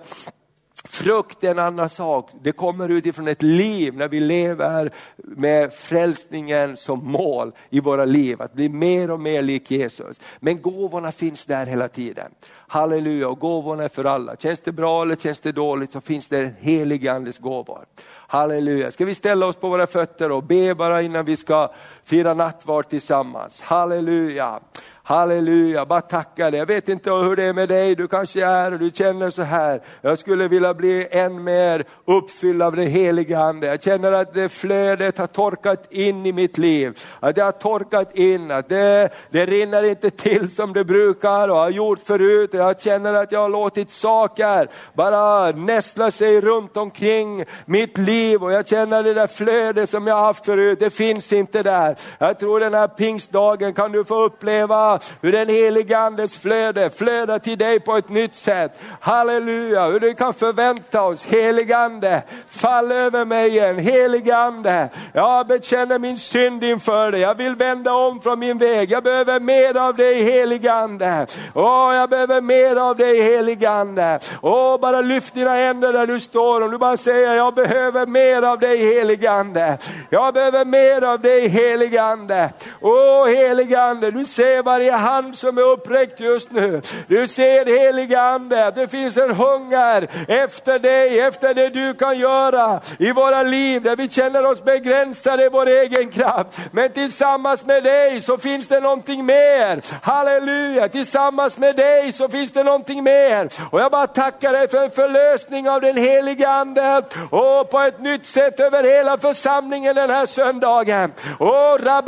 Frukt 0.89 1.43
är 1.43 1.51
en 1.51 1.59
annan 1.59 1.89
sak. 1.89 2.29
Det 2.41 2.51
kommer 2.51 2.89
utifrån 2.89 3.27
ett 3.27 3.41
liv 3.41 3.95
när 3.95 4.07
vi 4.07 4.19
lever 4.19 4.91
med 5.15 5.73
frälsningen 5.73 6.77
som 6.77 7.11
mål 7.11 7.51
i 7.69 7.79
våra 7.79 8.05
liv, 8.05 8.41
att 8.41 8.53
bli 8.53 8.69
mer 8.69 9.11
och 9.11 9.19
mer 9.19 9.41
lik 9.41 9.71
Jesus. 9.71 10.19
Men 10.39 10.61
gåvorna 10.61 11.11
finns 11.11 11.45
där 11.45 11.65
hela 11.65 11.87
tiden. 11.87 12.31
Halleluja, 12.67 13.29
och 13.29 13.39
gåvorna 13.39 13.83
är 13.83 13.89
för 13.89 14.05
alla. 14.05 14.35
Känns 14.35 14.59
det 14.59 14.71
bra 14.71 15.01
eller 15.01 15.15
känns 15.15 15.39
det 15.39 15.51
dåligt 15.51 15.91
så 15.91 16.01
finns 16.01 16.27
det 16.27 16.39
en 16.39 16.55
helig 16.59 17.07
andes 17.07 17.39
gåvor. 17.39 17.85
Halleluja. 18.05 18.91
Ska 18.91 19.05
vi 19.05 19.15
ställa 19.15 19.45
oss 19.45 19.55
på 19.55 19.69
våra 19.69 19.87
fötter 19.87 20.31
och 20.31 20.43
be 20.43 20.75
bara 20.75 21.01
innan 21.01 21.25
vi 21.25 21.35
ska 21.35 21.73
fira 22.03 22.33
nattvard 22.33 22.89
tillsammans. 22.89 23.61
Halleluja. 23.61 24.59
Halleluja, 25.05 25.85
bara 25.85 26.01
tacka 26.01 26.51
dig. 26.51 26.59
Jag 26.59 26.65
vet 26.65 26.89
inte 26.89 27.11
hur 27.11 27.35
det 27.35 27.43
är 27.43 27.53
med 27.53 27.69
dig, 27.69 27.95
du 27.95 28.07
kanske 28.07 28.45
är 28.45 28.73
och 28.73 28.79
du 28.79 28.91
känner 28.91 29.29
så 29.29 29.41
här. 29.41 29.81
Jag 30.01 30.17
skulle 30.17 30.47
vilja 30.47 30.73
bli 30.73 31.07
än 31.11 31.43
mer 31.43 31.85
uppfylld 32.05 32.61
av 32.61 32.75
den 32.75 32.87
heliga 32.87 33.39
Ande. 33.39 33.67
Jag 33.67 33.83
känner 33.83 34.11
att 34.11 34.33
det 34.33 34.49
flödet 34.49 35.17
har 35.17 35.27
torkat 35.27 35.93
in 35.93 36.25
i 36.25 36.31
mitt 36.31 36.57
liv. 36.57 36.99
Att 37.19 37.35
det 37.35 37.41
har 37.41 37.51
torkat 37.51 38.15
in, 38.15 38.51
att 38.51 38.69
det, 38.69 39.09
det 39.29 39.45
rinner 39.45 39.83
inte 39.83 40.09
till 40.09 40.55
som 40.55 40.73
det 40.73 40.85
brukar 40.85 41.49
och 41.49 41.57
har 41.57 41.69
gjort 41.69 41.99
förut. 41.99 42.49
Jag 42.53 42.81
känner 42.81 43.13
att 43.13 43.31
jag 43.31 43.39
har 43.39 43.49
låtit 43.49 43.91
saker 43.91 44.69
bara 44.93 45.51
nästla 45.51 46.11
sig 46.11 46.41
runt 46.41 46.77
omkring 46.77 47.45
mitt 47.65 47.97
liv 47.97 48.43
och 48.43 48.51
jag 48.51 48.67
känner 48.67 49.03
det 49.03 49.13
där 49.13 49.27
flödet 49.27 49.89
som 49.89 50.07
jag 50.07 50.17
haft 50.17 50.45
förut, 50.45 50.79
det 50.79 50.89
finns 50.89 51.33
inte 51.33 51.63
där. 51.63 51.95
Jag 52.17 52.39
tror 52.39 52.59
den 52.59 52.73
här 52.73 52.87
pingstdagen 52.87 53.73
kan 53.73 53.91
du 53.91 54.03
få 54.03 54.23
uppleva 54.23 54.92
hur 55.21 55.31
den 55.31 55.49
heliga 55.49 55.99
Andes 55.99 56.35
flöde 56.35 56.89
flödar 56.89 57.39
till 57.39 57.57
dig 57.57 57.79
på 57.79 57.97
ett 57.97 58.09
nytt 58.09 58.35
sätt. 58.35 58.79
Halleluja, 58.99 59.85
hur 59.85 59.99
du 59.99 60.13
kan 60.13 60.33
förvänta 60.33 61.01
oss, 61.01 61.25
helig 61.25 61.73
Ande, 61.73 62.21
fall 62.49 62.91
över 62.91 63.25
mig 63.25 63.47
igen, 63.49 63.79
helig 63.79 64.31
Ande. 64.31 64.89
Jag 65.13 65.47
bekänner 65.47 65.99
min 65.99 66.17
synd 66.17 66.63
inför 66.63 67.11
dig, 67.11 67.21
jag 67.21 67.35
vill 67.35 67.55
vända 67.55 67.93
om 67.93 68.21
från 68.21 68.39
min 68.39 68.57
väg, 68.57 68.91
jag 68.91 69.03
behöver 69.03 69.39
mer 69.39 69.77
av 69.77 69.95
dig 69.95 70.23
helig 70.23 70.67
Ande. 70.67 71.27
Åh, 71.53 71.95
jag 71.95 72.09
behöver 72.09 72.41
mer 72.41 72.75
av 72.75 72.95
dig 72.95 73.21
helig 73.21 73.65
Ande. 73.65 74.19
Åh, 74.41 74.79
bara 74.79 75.01
lyft 75.01 75.33
dina 75.33 75.53
händer 75.53 75.93
där 75.93 76.07
du 76.07 76.19
står, 76.19 76.61
och 76.61 76.71
du 76.71 76.77
bara 76.77 76.97
säger 76.97 77.35
jag 77.35 77.53
behöver 77.53 78.05
mer 78.05 78.41
av 78.41 78.59
dig 78.59 78.77
helig 78.77 79.27
Ande. 79.27 79.77
Jag 80.09 80.33
behöver 80.33 80.65
mer 80.65 81.01
av 81.01 81.19
dig 81.19 81.47
helig 81.47 81.97
Ande. 81.97 82.49
Åh 82.81 83.27
helig 83.27 83.75
Ande, 83.75 84.11
du 84.11 84.25
ser 84.25 84.63
varje 84.63 84.82
varje 84.83 84.97
hand 84.97 85.37
som 85.37 85.57
är 85.57 85.61
uppräckt 85.61 86.19
just 86.19 86.51
nu. 86.51 86.81
Du 87.07 87.27
ser 87.27 87.65
helige 87.65 88.21
Ande, 88.21 88.71
det 88.75 88.87
finns 88.87 89.17
en 89.17 89.35
hunger 89.35 90.07
efter 90.27 90.79
dig, 90.79 91.19
efter 91.19 91.53
det 91.53 91.69
du 91.69 91.93
kan 91.93 92.19
göra 92.19 92.81
i 92.99 93.11
våra 93.11 93.43
liv, 93.43 93.81
där 93.81 93.95
vi 93.95 94.09
känner 94.09 94.45
oss 94.45 94.63
begränsade 94.63 95.45
i 95.45 95.49
vår 95.49 95.67
egen 95.67 96.11
kraft. 96.11 96.57
Men 96.71 96.89
tillsammans 96.89 97.65
med 97.65 97.83
dig 97.83 98.21
så 98.21 98.37
finns 98.37 98.67
det 98.67 98.79
någonting 98.79 99.25
mer. 99.25 99.81
Halleluja, 100.01 100.87
tillsammans 100.87 101.57
med 101.57 101.75
dig 101.75 102.11
så 102.11 102.29
finns 102.29 102.51
det 102.51 102.63
någonting 102.63 103.03
mer. 103.03 103.49
Och 103.71 103.79
jag 103.79 103.91
bara 103.91 104.07
tackar 104.07 104.53
dig 104.53 104.67
för 104.67 104.83
en 104.83 104.91
förlösning 104.91 105.69
av 105.69 105.81
den 105.81 105.97
helige 105.97 106.49
Ande 106.49 107.03
och 107.29 107.69
på 107.69 107.79
ett 107.79 107.99
nytt 107.99 108.25
sätt 108.25 108.59
över 108.59 108.83
hela 108.83 109.17
församlingen 109.17 109.95
den 109.95 110.09
här 110.09 110.25
söndagen. 110.25 111.13
Oh, 111.39 111.79
la 111.83 112.01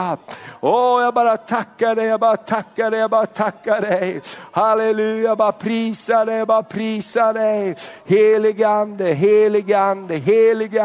Åh, 0.60 1.02
jag 1.02 1.14
bara 1.14 1.36
tackar 1.36 1.94
dig, 1.94 2.06
jag 2.06 2.20
bara 2.20 2.36
tackar 2.36 2.90
dig, 2.90 3.00
jag 3.00 3.10
bara 3.10 3.26
tackar 3.26 3.80
dig. 3.80 4.20
Halleluja, 4.52 5.28
jag 5.28 5.38
bara 5.38 5.52
prisar 5.52 6.26
dig, 6.26 6.36
jag 6.36 6.48
bara 6.48 6.62
prisar 6.62 7.32
dig. 7.32 7.76
Heligande, 8.04 9.14
Ande, 9.78 10.14
helige 10.14 10.82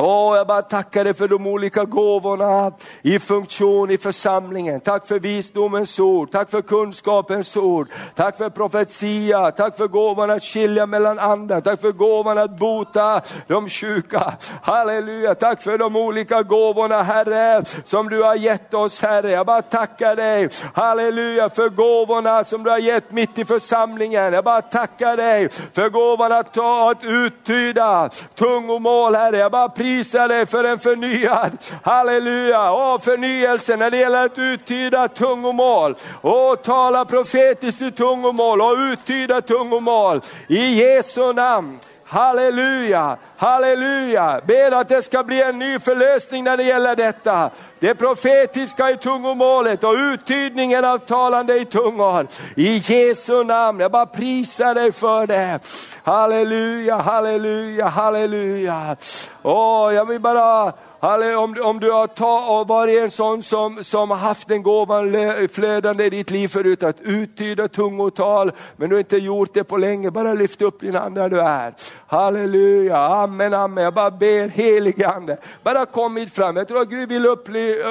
Åh, 0.00 0.36
jag 0.36 0.46
bara 0.46 0.62
tackar 0.62 1.04
dig 1.04 1.14
för 1.14 1.28
de 1.28 1.46
olika 1.46 1.84
gåvorna 1.84 2.72
i 3.02 3.18
funktion 3.18 3.90
i 3.90 3.98
församlingen. 3.98 4.80
Tack 4.80 5.06
för 5.06 5.18
visdomens 5.18 6.00
ord, 6.00 6.30
tack 6.30 6.50
för 6.50 6.62
kunskapens 6.62 7.56
ord, 7.56 7.88
tack 8.14 8.36
för 8.36 8.50
profetia, 8.50 9.50
tack 9.50 9.76
för 9.76 9.88
gåvan 9.88 10.30
att 10.30 10.42
skilja 10.42 10.86
mellan 10.86 11.18
andra, 11.18 11.60
tack 11.60 11.80
för 11.80 11.92
gåvan 11.92 12.38
att 12.38 12.58
bota 12.58 13.20
de 13.46 13.68
sjuka. 13.68 14.32
Halleluja, 14.62 15.34
tack 15.34 15.62
för 15.62 15.78
de 15.78 15.96
olika 15.96 16.42
gåvorna 16.42 17.02
Herre, 17.02 17.64
som 17.84 18.08
du 18.08 18.22
har 18.22 18.34
gett 18.34 18.74
oss 18.74 19.02
Herre. 19.02 19.30
Jag 19.30 19.46
bara 19.46 19.62
tackar 19.62 20.16
dig, 20.16 20.48
halleluja, 20.74 21.50
för 21.50 21.68
gåvorna 21.68 22.44
som 22.44 22.64
du 22.64 22.70
har 22.70 22.78
gett 22.78 23.10
mitt 23.10 23.38
i 23.38 23.44
församlingen. 23.44 24.32
Jag 24.32 24.44
bara 24.44 24.62
tackar 24.62 25.16
dig 25.16 25.48
för 25.72 25.88
gåvan 25.88 26.32
att 26.32 26.54
ta, 26.54 26.90
att 26.90 27.04
uttyda 27.04 28.10
tungomål 28.34 29.14
Herre. 29.14 29.38
Jag 29.38 29.52
bara 29.52 29.68
prisar 29.88 30.28
dig 30.28 30.46
för 30.46 30.64
en 30.64 30.78
förnyad, 30.78 31.58
halleluja, 31.82 32.72
och 32.72 33.04
förnyelse 33.04 33.76
när 33.76 33.90
det 33.90 33.96
gäller 33.96 34.24
att 34.24 34.38
uttyda 34.38 35.08
tungomål. 35.08 35.94
Och 36.20 36.62
tala 36.62 37.04
profetiskt 37.04 37.82
i 37.82 37.90
tungomål 37.90 38.60
och 38.60 38.76
uttyda 38.78 39.40
tungomål. 39.40 40.20
I 40.48 40.74
Jesu 40.74 41.32
namn. 41.32 41.78
Halleluja, 42.10 43.16
halleluja. 43.36 44.40
Ber 44.46 44.72
att 44.80 44.88
det 44.88 45.02
ska 45.02 45.24
bli 45.24 45.42
en 45.42 45.58
ny 45.58 45.78
förlösning 45.78 46.44
när 46.44 46.56
det 46.56 46.62
gäller 46.62 46.96
detta. 46.96 47.50
Det 47.78 47.94
profetiska 47.94 48.90
i 48.90 48.96
tungomålet 48.96 49.84
och 49.84 49.94
uttydningen 49.94 50.84
av 50.84 50.98
talande 50.98 51.60
i 51.60 51.64
tungor. 51.64 52.26
I 52.56 52.76
Jesu 52.78 53.44
namn, 53.44 53.80
jag 53.80 53.92
bara 53.92 54.06
prisar 54.06 54.74
dig 54.74 54.92
för 54.92 55.26
det. 55.26 55.60
Halleluja, 56.02 56.96
halleluja, 56.96 57.86
halleluja. 57.86 58.96
Åh, 59.42 59.94
jag 59.94 60.04
vill 60.04 60.20
bara 60.20 60.72
om, 61.00 61.56
om 61.62 61.80
du 61.80 61.90
har 61.90 62.06
ta, 62.06 62.64
varit 62.68 63.02
en 63.02 63.10
sån 63.10 63.42
som, 63.42 63.84
som 63.84 64.10
haft 64.10 64.48
den 64.48 64.62
gåvan 64.62 65.14
flödande 65.52 66.04
i 66.04 66.10
ditt 66.10 66.30
liv 66.30 66.48
förut, 66.48 66.82
att 66.82 67.00
uttyda 67.00 67.68
tungotal, 67.68 68.52
men 68.76 68.90
du 68.90 68.98
inte 68.98 69.16
gjort 69.16 69.54
det 69.54 69.64
på 69.64 69.76
länge, 69.76 70.10
bara 70.10 70.34
lyft 70.34 70.62
upp 70.62 70.80
din 70.80 70.94
hand 70.94 71.14
där 71.14 71.28
du 71.28 71.40
är. 71.40 71.74
Halleluja, 72.06 72.96
amen, 72.96 73.54
amen. 73.54 73.84
Jag 73.84 73.94
bara 73.94 74.10
ber 74.10 74.48
helige 74.48 75.08
Ande, 75.08 75.36
bara 75.62 75.86
kom 75.86 76.16
hit 76.16 76.34
fram. 76.34 76.56
Jag 76.56 76.68
tror 76.68 76.80
att 76.80 76.88
Gud 76.88 77.08
vill 77.08 77.26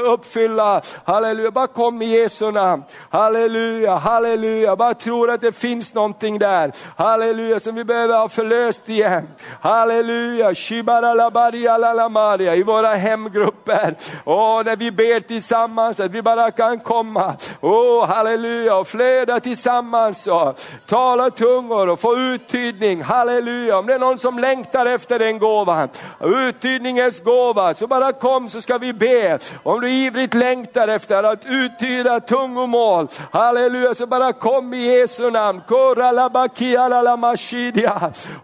uppfylla, 0.06 0.82
halleluja, 1.04 1.52
bara 1.52 1.68
kom 1.68 2.02
i 2.02 2.06
Jesu 2.06 2.52
namn. 2.52 2.84
Halleluja, 3.10 3.96
halleluja, 3.96 4.76
bara 4.76 4.94
tror 4.94 5.32
att 5.32 5.42
det 5.42 5.52
finns 5.52 5.94
någonting 5.94 6.40
där. 6.40 6.72
Halleluja, 6.96 7.60
som 7.60 7.76
vi 7.76 7.84
behöver 7.84 8.18
ha 8.18 8.30
förlöst 8.30 8.90
igen. 8.90 9.28
Halleluja, 9.62 10.56
shibaralabaria 10.56 12.56
i 12.56 12.64
våra 12.64 12.97
hemgrupper. 12.98 13.96
Och 14.24 14.66
när 14.66 14.76
vi 14.76 14.92
ber 14.92 15.20
tillsammans, 15.20 16.00
att 16.00 16.12
vi 16.12 16.22
bara 16.22 16.52
kan 16.52 16.80
komma. 16.80 17.36
Åh, 17.62 18.06
halleluja, 18.06 18.76
och 18.76 18.88
flöda 18.88 19.40
tillsammans 19.40 20.28
och 20.28 20.60
tala 20.88 21.30
tungor 21.30 21.90
och 21.90 22.00
få 22.00 22.18
uttydning. 22.18 23.02
Halleluja, 23.02 23.78
om 23.78 23.86
det 23.86 23.94
är 23.94 24.00
någon 24.00 24.18
som 24.18 24.40
längtar 24.40 24.86
efter 24.86 25.20
den 25.20 25.40
gåvan, 25.40 25.90
uttydningens 26.22 27.24
gåva, 27.24 27.74
så 27.74 27.88
bara 27.88 28.12
kom 28.12 28.50
så 28.50 28.62
ska 28.62 28.78
vi 28.78 28.94
be. 28.94 29.40
Om 29.64 29.82
du 29.82 29.90
ivrigt 29.90 30.34
längtar 30.34 30.88
efter 30.88 31.24
att 31.24 31.46
uttyda 31.46 32.20
tungomål, 32.20 33.08
halleluja, 33.32 33.96
så 33.96 34.08
bara 34.08 34.34
kom 34.34 34.74
i 34.74 35.00
Jesu 35.00 35.32
namn. 35.32 35.62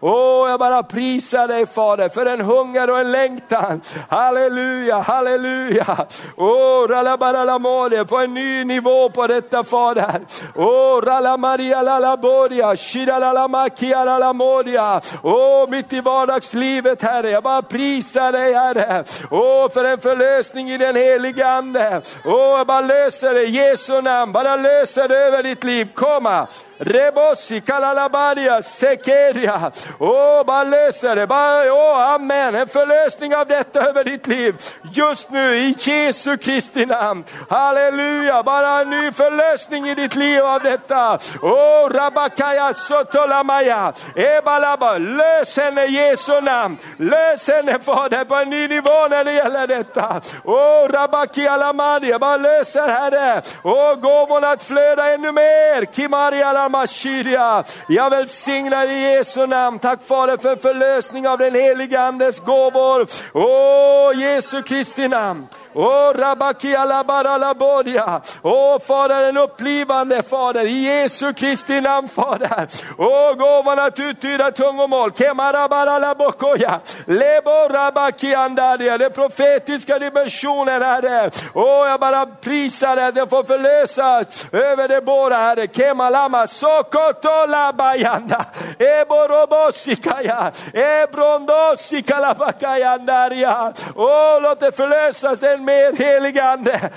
Åh, 0.00 0.50
jag 0.50 0.60
bara 0.60 0.82
prisar 0.82 1.48
dig 1.48 1.66
Fader 1.66 2.08
för 2.08 2.26
en 2.26 2.40
hunger 2.40 2.90
och 2.90 2.98
en 2.98 3.12
längtan. 3.12 3.80
Halleluja 4.08 4.43
halleluja, 4.44 5.00
halleluja. 5.00 6.06
Oh, 6.36 6.48
åh, 6.48 6.88
ralabaralamole, 6.88 8.04
på 8.04 8.18
en 8.18 8.34
ny 8.34 8.64
nivå 8.64 9.10
på 9.10 9.26
detta 9.26 9.64
Fader. 9.64 10.20
Oh, 10.54 10.66
åh, 10.66 11.02
ralamaria 11.02 11.82
lalaboria, 11.82 12.76
shiralamakia 12.76 14.04
lalamoria. 14.04 15.00
Åh, 15.22 15.32
oh, 15.32 15.70
mitt 15.70 15.92
i 15.92 16.00
vardagslivet 16.00 17.02
Herre, 17.02 17.30
jag 17.30 17.42
bara 17.42 17.62
prisar 17.62 18.32
dig 18.32 18.52
Herre. 18.52 19.04
Åh, 19.30 19.70
för 19.70 19.84
en 19.84 20.00
förlösning 20.00 20.70
i 20.70 20.78
den 20.78 20.96
heliga 20.96 21.48
Ande. 21.48 22.02
Åh, 22.24 22.58
jag 22.58 22.66
bara 22.66 22.80
löser 22.80 23.34
det 23.34 23.42
i 23.42 23.50
Jesu 23.50 24.00
namn, 24.02 24.32
bara 24.32 24.56
löser 24.56 25.08
det 25.08 25.16
över 25.16 25.42
ditt 25.42 25.64
liv. 25.64 25.88
Komma, 25.94 26.46
Rebosi, 26.78 27.60
kalalabaria, 27.60 28.62
sekeria. 28.62 29.72
Åh, 29.98 30.44
bara 30.46 30.64
löser 30.64 31.16
det. 31.16 31.26
Bara, 31.26 31.72
åh, 31.72 32.14
amen. 32.14 32.54
En 32.54 32.68
förlösning 32.68 33.36
av 33.36 33.46
detta 33.46 33.88
över 33.88 34.04
ditt 34.04 34.26
liv 34.26 34.33
liv. 34.34 34.54
Just 34.92 35.30
nu 35.30 35.56
i 35.56 35.74
Jesu 35.78 36.36
Kristi 36.36 36.86
namn. 36.86 37.24
Halleluja, 37.50 38.42
bara 38.42 38.80
en 38.80 38.90
ny 38.90 39.12
förlösning 39.12 39.88
i 39.88 39.94
ditt 39.94 40.14
liv 40.14 40.44
av 40.44 40.62
detta. 40.62 41.18
Oh, 41.42 41.90
Rabakaya 41.90 42.74
Sotolamaya, 42.74 43.92
Ebalaba, 44.16 44.98
lös 44.98 45.56
henne 45.56 45.84
i 45.84 45.92
Jesu 45.92 46.40
namn. 46.40 46.78
Lös 46.98 47.48
henne 47.48 47.78
Fader 47.80 48.24
på 48.24 48.34
en 48.34 48.50
ny 48.50 48.68
nivå 48.68 49.08
när 49.10 49.24
det 49.24 49.32
gäller 49.32 49.66
detta. 49.66 50.20
Oh, 50.44 50.88
Rabakia 50.88 51.56
Lamadi, 51.56 52.10
jag 52.10 52.20
bara 52.20 52.36
löser 52.36 52.88
Herre. 52.88 53.42
Oh, 53.62 53.94
gåvorna 53.94 54.48
att 54.48 54.62
flöda 54.62 55.14
ännu 55.14 55.32
mer. 55.32 55.94
Kimaria 55.94 56.52
Lamashiria. 56.52 57.64
Jag 57.88 58.10
välsignar 58.10 58.86
i 58.86 59.02
Jesu 59.02 59.46
namn. 59.46 59.78
Tack 59.78 59.98
Fader 60.06 60.36
för 60.36 60.56
förlösning 60.56 61.28
av 61.28 61.38
den 61.38 61.54
heliga 61.54 62.00
Andes 62.00 62.40
gåvor. 62.40 63.06
Oh, 63.32 64.20
Jesu 64.24 64.62
Kristi 64.62 65.08
namn. 65.08 65.48
Åh, 65.74 66.12
Rabakia 66.14 66.84
Labaralabodia. 66.84 68.20
Åh, 68.42 68.78
Fader, 68.78 69.22
en 69.28 69.36
upplivande 69.36 70.22
Fader, 70.22 70.64
i 70.64 70.84
Jesu 70.84 71.32
Kristi 71.32 71.80
namn 71.80 72.08
Fader. 72.08 72.68
Åh, 72.98 73.06
oh, 73.06 73.34
gåvan 73.34 73.78
att 73.78 73.98
uttyda 73.98 74.50
tungomål. 74.50 75.12
Kemarabarabokoja. 75.12 76.80
Lebo 77.06 77.68
Rabakiandadia, 77.70 78.98
den 78.98 79.12
profetiska 79.12 79.98
dimensionen 79.98 80.82
Herre. 80.82 81.30
Åh, 81.54 81.64
oh, 81.64 81.88
jag 81.88 82.00
bara 82.00 82.26
prisar 82.26 82.96
dig 82.96 83.04
att 83.04 83.14
den 83.14 83.28
får 83.28 83.42
förlösas 83.42 84.46
över 84.52 84.88
det 84.88 85.00
båda 85.00 85.36
Herre. 85.36 85.66
Kemalama 85.66 86.46
sokotolabajanda, 86.46 88.44
Eborobosikaya. 88.78 90.52
Ebrondosikalabakayandaria. 90.72 93.72
Åh, 93.96 94.40
låt 94.42 94.60
det 94.60 94.76
förlösas 94.76 95.42
en 95.42 95.63
mer 95.64 95.92
helig 95.96 96.38
Ande. 96.38 96.90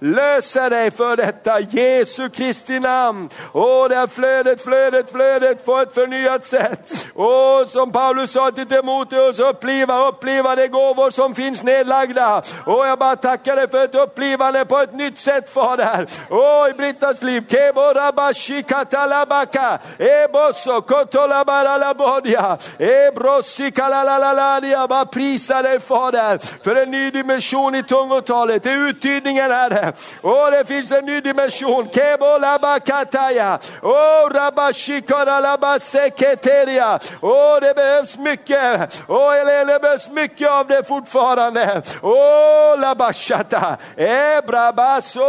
Lösa 0.00 0.68
dig 0.68 0.90
för 0.90 1.16
detta, 1.16 1.60
Jesu 1.60 2.28
Kristi 2.28 2.80
namn. 2.80 3.28
Åh, 3.52 3.88
det 3.88 3.96
här 3.96 4.06
flödet, 4.06 4.62
flödet, 4.62 5.10
flödet 5.10 5.64
på 5.64 5.78
ett 5.78 5.94
förnyat 5.94 6.46
sätt. 6.46 7.06
Åh, 7.14 7.64
som 7.64 7.92
Paulus 7.92 8.32
sa 8.32 8.50
till 8.50 8.66
Timoteus, 8.66 9.38
uppliva, 9.40 10.08
uppliva 10.08 10.56
de 10.56 10.68
gåvor 10.68 11.10
som 11.10 11.34
finns 11.34 11.62
nedlagda. 11.62 12.42
Åh, 12.66 12.88
jag 12.88 12.98
bara 12.98 13.16
tackar 13.16 13.56
dig 13.56 13.68
för 13.68 13.84
ett 13.84 13.94
upplivande 13.94 14.64
på 14.64 14.78
ett 14.78 14.94
nytt 14.94 15.18
sätt, 15.18 15.54
Fader. 15.54 16.06
Åh, 16.30 16.68
i 16.70 16.72
Brittas 16.72 17.22
liv, 17.22 17.44
kebo 17.50 17.80
rabashi 17.80 18.62
katalabaka, 18.62 19.78
ebosso 19.98 20.80
kotolabaralabodia, 20.80 22.58
ebrosi 22.78 23.70
kalalaladia. 23.82 24.88
Bara 24.88 25.04
prisa 25.04 25.62
dig, 25.62 25.80
Fader, 25.80 26.38
för 26.64 26.76
en 26.76 26.90
ny 26.90 27.10
dimension 27.10 27.74
i 27.74 27.82
tungotalet, 27.82 28.62
det 28.62 28.70
är 28.70 28.88
uttydningen, 28.88 29.50
Herre. 29.50 29.92
Åh, 30.22 30.50
det 30.50 30.64
finns 30.64 30.92
en 30.92 31.04
ny 31.04 31.20
dimension. 31.20 31.88
Kebo 31.94 32.38
labakataya. 32.38 33.58
Åh, 33.82 34.30
rabashikara 34.34 35.40
labaseketeria. 35.40 36.98
Åh, 37.20 37.60
det 37.60 37.74
behövs 37.74 38.18
mycket. 38.18 39.02
Åh, 39.08 39.32
det 39.66 39.82
behövs 39.82 40.10
mycket 40.10 40.50
av 40.50 40.66
det 40.66 40.88
fortfarande. 40.88 41.82
Åh, 42.02 42.80
labashata. 42.80 43.76
Ebrabaso. 43.96 45.22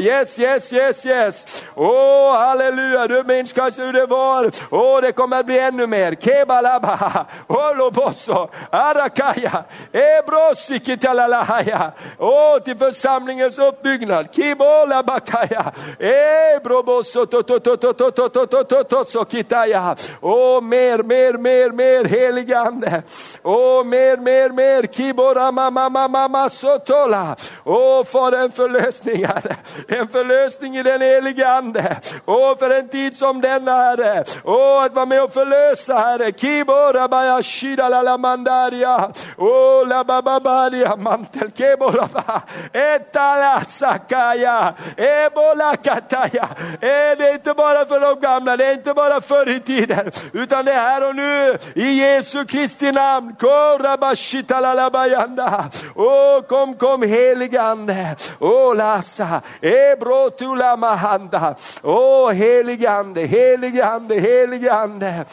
Yes, 0.00 0.38
yes, 0.38 0.72
yes, 0.72 1.06
yes. 1.06 1.64
Åh, 1.74 2.38
halleluja. 2.38 3.06
Du 3.06 3.22
minns 3.22 3.52
kanske 3.52 3.82
hur 3.82 3.92
det 3.92 4.06
var. 4.06 4.50
Åh, 4.70 5.00
det 5.00 5.12
kommer 5.12 5.38
att 5.40 5.46
bli 5.46 5.58
ännu 5.58 5.86
mer. 5.86 6.14
Kebalaba. 6.14 6.85
Åh. 7.48 8.48
Arakaya. 8.70 9.64
Ebrosikitalalahaja. 9.92 11.92
Åh, 12.18 12.58
till 12.58 12.78
församlingens 12.78 13.58
uppbyggnad. 13.58 14.28
Kibola 14.32 15.02
bakaya. 15.02 15.72
Åh, 20.20 20.60
mer, 20.60 21.02
mer, 21.02 21.38
mer, 21.38 21.70
mer 21.70 22.04
heligande. 22.04 23.02
Åh, 23.42 23.84
mer, 23.84 24.16
mer, 24.16 24.50
mer. 24.50 25.50
Mama 25.50 26.08
mama 26.08 26.50
sotola. 26.50 27.36
Åh, 27.64 28.04
för 28.04 28.32
en 28.32 28.52
förlösning 28.52 29.26
Herre. 29.26 29.56
En 29.88 30.08
förlösning 30.08 30.76
i 30.76 30.82
den 30.82 31.00
helige 31.00 31.48
Ande. 31.48 31.96
Åh, 32.26 32.58
för 32.58 32.70
en 32.70 32.88
tid 32.88 33.16
som 33.16 33.40
denna 33.40 33.72
Herre. 33.72 34.24
Åh, 34.44 34.82
att 34.82 34.94
vara 34.94 35.06
med 35.06 35.22
och 35.22 35.32
förlösa 35.32 35.98
Herre. 35.98 36.32
Kibora 36.66 37.08
baya 37.08 37.42
shida 37.42 37.88
la 37.88 38.02
la 38.02 38.18
mandaria. 38.18 39.12
o 39.38 39.84
la 39.86 40.04
bababaria 40.04 40.96
mantel. 40.96 41.50
Kibora 41.52 42.08
ba. 42.12 42.42
Etala 42.74 43.64
sakaya. 43.64 44.74
Ebola 44.96 45.76
kataya. 45.76 46.48
Det 46.80 47.28
är 47.28 47.34
inte 47.34 47.54
bara 47.54 47.86
för 47.86 48.00
de 48.00 48.20
gamla, 48.20 48.56
det 48.56 48.64
är 48.64 48.72
inte 48.72 48.94
bara 48.94 49.20
förr 49.20 49.48
i 49.48 49.60
tiden, 49.60 50.10
utan 50.32 50.64
det 50.64 50.72
är 50.72 50.80
här 50.80 51.08
och 51.08 51.16
nu. 51.16 51.58
I 51.74 52.00
Jesu 52.00 52.44
Kristi 52.44 52.92
namn. 52.92 53.34
kora 53.38 53.96
bashita 53.96 54.60
la 54.60 54.74
la 54.74 54.90
bayanda. 54.90 55.70
O 55.94 56.42
kom, 56.48 56.74
kom 56.74 57.02
helige 57.02 57.62
Ande. 57.62 58.16
o 58.40 58.74
lasa. 58.74 59.42
Ebrotula 59.62 60.76
mahanda. 60.76 61.54
Åh, 61.82 62.32
helige 62.32 62.90
Ande, 62.90 63.26
helige 63.26 63.84
Ande, 63.86 64.14
helige 64.20 64.72
Ande. 64.72 65.24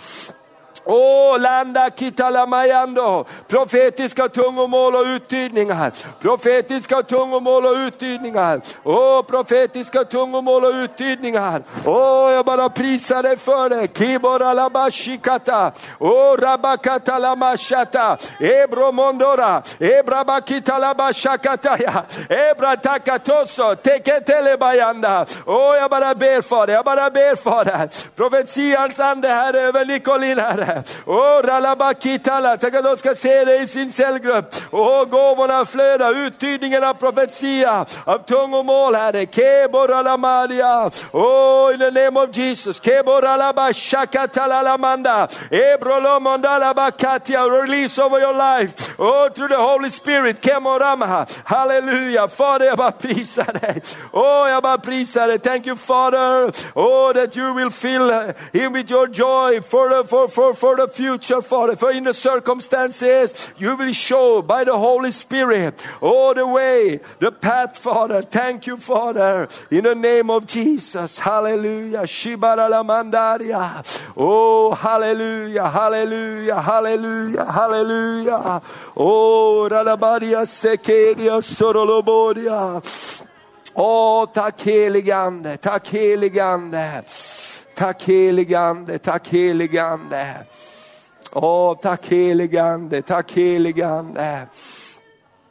Åh, 0.86 1.40
landa 1.40 1.90
kitalamayando. 1.90 3.26
Profetiska 3.48 4.30
tungomål 4.30 4.96
och 4.96 5.06
uttydningar. 5.06 5.92
Profetiska 6.22 7.04
tungomål 7.04 7.66
och 7.66 7.76
uttydningar. 7.76 8.62
Åh, 8.84 9.22
profetiska 9.22 10.04
tungomål 10.04 10.66
och 10.66 10.74
uttydningar. 10.74 11.62
Åh, 11.86 12.32
jag 12.32 12.46
bara 12.46 12.70
prisar 12.70 13.24
dig 13.24 13.38
för 13.38 13.70
det. 13.70 13.98
Kibora 13.98 14.54
labashikata. 14.54 15.72
Åh, 16.00 16.38
rabakata 16.38 17.20
lamashata. 17.20 18.18
Ebromondora. 18.40 19.62
Ebrabakita 19.80 20.78
labashakataya. 20.80 22.04
Ebratakatoso. 22.30 23.76
Teketelebayanda. 23.76 25.26
Åh, 25.46 25.76
jag 25.76 25.90
bara 25.92 26.16
ber 26.16 26.42
för 26.42 26.68
det. 26.68 26.74
Jag 26.74 26.86
bara 26.86 27.10
ber 27.10 27.36
för 27.36 27.66
det. 27.66 27.90
Profetians 28.16 29.00
ande 29.00 29.28
här 29.28 29.54
över 29.54 29.86
Nicolin 29.86 30.40
Herre. 30.40 30.73
Åh, 31.06 31.42
ralabakitala, 31.44 32.58
tänk 32.58 32.74
att 32.74 32.84
de 32.84 32.98
ska 32.98 33.16
se 33.16 33.46
det 33.46 33.58
i 33.58 33.68
sin 33.68 33.92
cellgrupp. 33.92 34.56
Åh, 34.72 35.06
gåvorna 35.06 35.66
flödar, 35.66 36.14
uttydningen 36.26 36.84
av 36.84 36.94
profetia, 36.94 37.86
av 38.06 38.18
tungomål 38.18 38.96
Herre. 38.96 39.26
Keboralamadia. 39.26 40.92
oh, 41.14 41.74
in 41.74 41.80
the 41.80 41.92
name 41.92 42.18
of 42.18 42.32
Jesus. 42.32 42.80
Keboralabashakatalalamanda. 42.80 45.28
Ebrolomondalabakatia. 45.52 47.44
Release 47.64 48.00
over 48.00 48.20
your 48.20 48.34
life. 48.34 48.90
Oh, 49.00 49.30
through 49.30 49.50
the 49.50 49.58
Holy 49.58 49.90
Spirit. 49.90 50.42
Kemoramaha. 50.42 51.26
Halleluja. 51.44 52.28
Fader, 52.28 52.66
jag 52.66 52.78
bara 52.78 52.92
prisar 52.92 53.48
dig. 53.62 53.82
Åh, 54.12 54.50
jag 54.50 54.64
bara 54.64 54.78
prisar 54.78 55.28
dig. 55.28 55.40
Thank 55.40 55.68
you 55.68 55.76
Father. 55.76 56.52
Oh, 56.76 57.14
that 57.14 57.38
you 57.38 57.54
will 57.54 57.70
fill 57.70 58.12
him 58.54 58.74
with 58.74 58.92
your 58.92 59.08
joy 59.08 59.62
for, 59.62 60.04
for, 60.08 60.28
for, 60.28 60.54
for 60.64 60.78
the 60.78 60.88
future, 60.88 61.42
Father. 61.42 61.76
For 61.76 61.92
in 61.92 62.06
the 62.06 62.14
circumstances, 62.14 63.50
you 63.58 63.76
will 63.76 63.92
show 63.92 64.42
by 64.42 64.64
the 64.64 64.78
Holy 64.78 65.12
Spirit 65.12 65.84
all 66.00 66.34
the 66.34 66.48
way, 66.48 67.02
the 67.20 67.34
path, 67.34 67.78
Father. 67.78 68.22
Thank 68.22 68.68
you, 68.68 68.78
Father. 68.78 69.50
In 69.70 69.84
the 69.84 69.94
name 69.94 70.30
of 70.30 70.46
Jesus. 70.46 71.20
Hallelujah. 71.20 72.04
Shibaralamandaria. 72.04 73.84
Oh, 74.16 74.74
hallelujah, 74.74 75.68
hallelujah, 75.70 76.62
hallelujah, 76.62 77.52
hallelujah. 77.52 78.62
Oh, 78.96 79.68
Ralabadia 79.70 80.46
Sekedia 80.48 81.42
Sorolobodia. 81.44 82.82
Oh, 83.76 84.26
Åh, 84.26 84.34
tack 84.34 84.60
heligande, 84.60 85.58
heligande. 85.92 87.04
Tack 87.76 88.04
heligande, 88.04 88.98
tack 88.98 89.28
heligande. 89.28 90.26
Åh, 91.32 91.78
tack 91.82 92.06
heligande, 92.08 93.02
tack 93.02 93.32
heligande. 93.32 94.48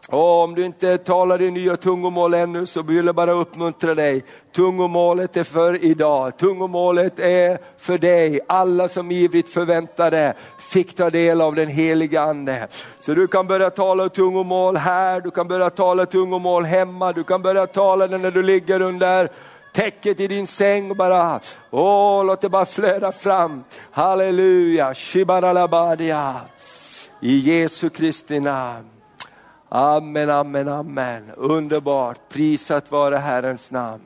Och 0.09 0.43
om 0.43 0.55
du 0.55 0.65
inte 0.65 0.99
talar 0.99 1.43
i 1.43 1.51
nya 1.51 1.77
tungomål 1.77 2.35
ännu 2.35 2.67
så 2.67 2.83
vill 2.83 3.07
jag 3.07 3.15
bara 3.15 3.33
uppmuntra 3.33 3.95
dig. 3.95 4.25
Tungomålet 4.55 5.37
är 5.37 5.45
för 5.45 5.85
idag, 5.85 6.37
tungomålet 6.37 7.19
är 7.19 7.59
för 7.79 7.99
dig. 7.99 8.41
Alla 8.49 8.89
som 8.89 9.11
ivrigt 9.11 9.49
förväntade 9.49 10.35
fick 10.59 10.97
ta 10.97 11.11
del 11.11 11.41
av 11.41 11.55
den 11.55 11.69
heliga 11.69 12.23
Ande. 12.23 12.69
Så 13.01 13.15
du 13.15 13.27
kan 13.27 13.47
börja 13.47 13.71
tala 13.71 14.09
tungomål 14.09 14.77
här, 14.77 15.21
du 15.21 15.31
kan 15.31 15.49
börja 15.49 15.71
tala 15.71 16.07
tungomål 16.07 16.65
hemma, 16.65 17.13
du 17.13 17.25
kan 17.25 17.43
börja 17.43 17.67
tala 17.67 18.07
det 18.07 18.19
när 18.19 18.31
du 18.31 18.43
ligger 18.43 18.81
under 18.81 19.31
täcket 19.73 20.21
i 20.21 20.27
din 20.27 20.47
säng 20.47 20.97
bara, 20.97 21.41
åh, 21.71 22.25
låt 22.25 22.41
det 22.41 22.49
bara 22.49 22.67
flöda 22.67 23.13
fram. 23.13 23.65
Halleluja, 23.91 24.95
shibaralabadia. 24.95 26.41
I 27.21 27.37
Jesu 27.39 27.89
Kristi 27.89 28.41
namn. 28.41 28.89
Amen, 29.69 30.31
amen, 30.31 30.69
amen. 30.69 31.31
Underbart, 31.37 32.19
prisat 32.29 32.91
vare 32.91 33.17
Herrens 33.17 33.71
namn. 33.71 34.03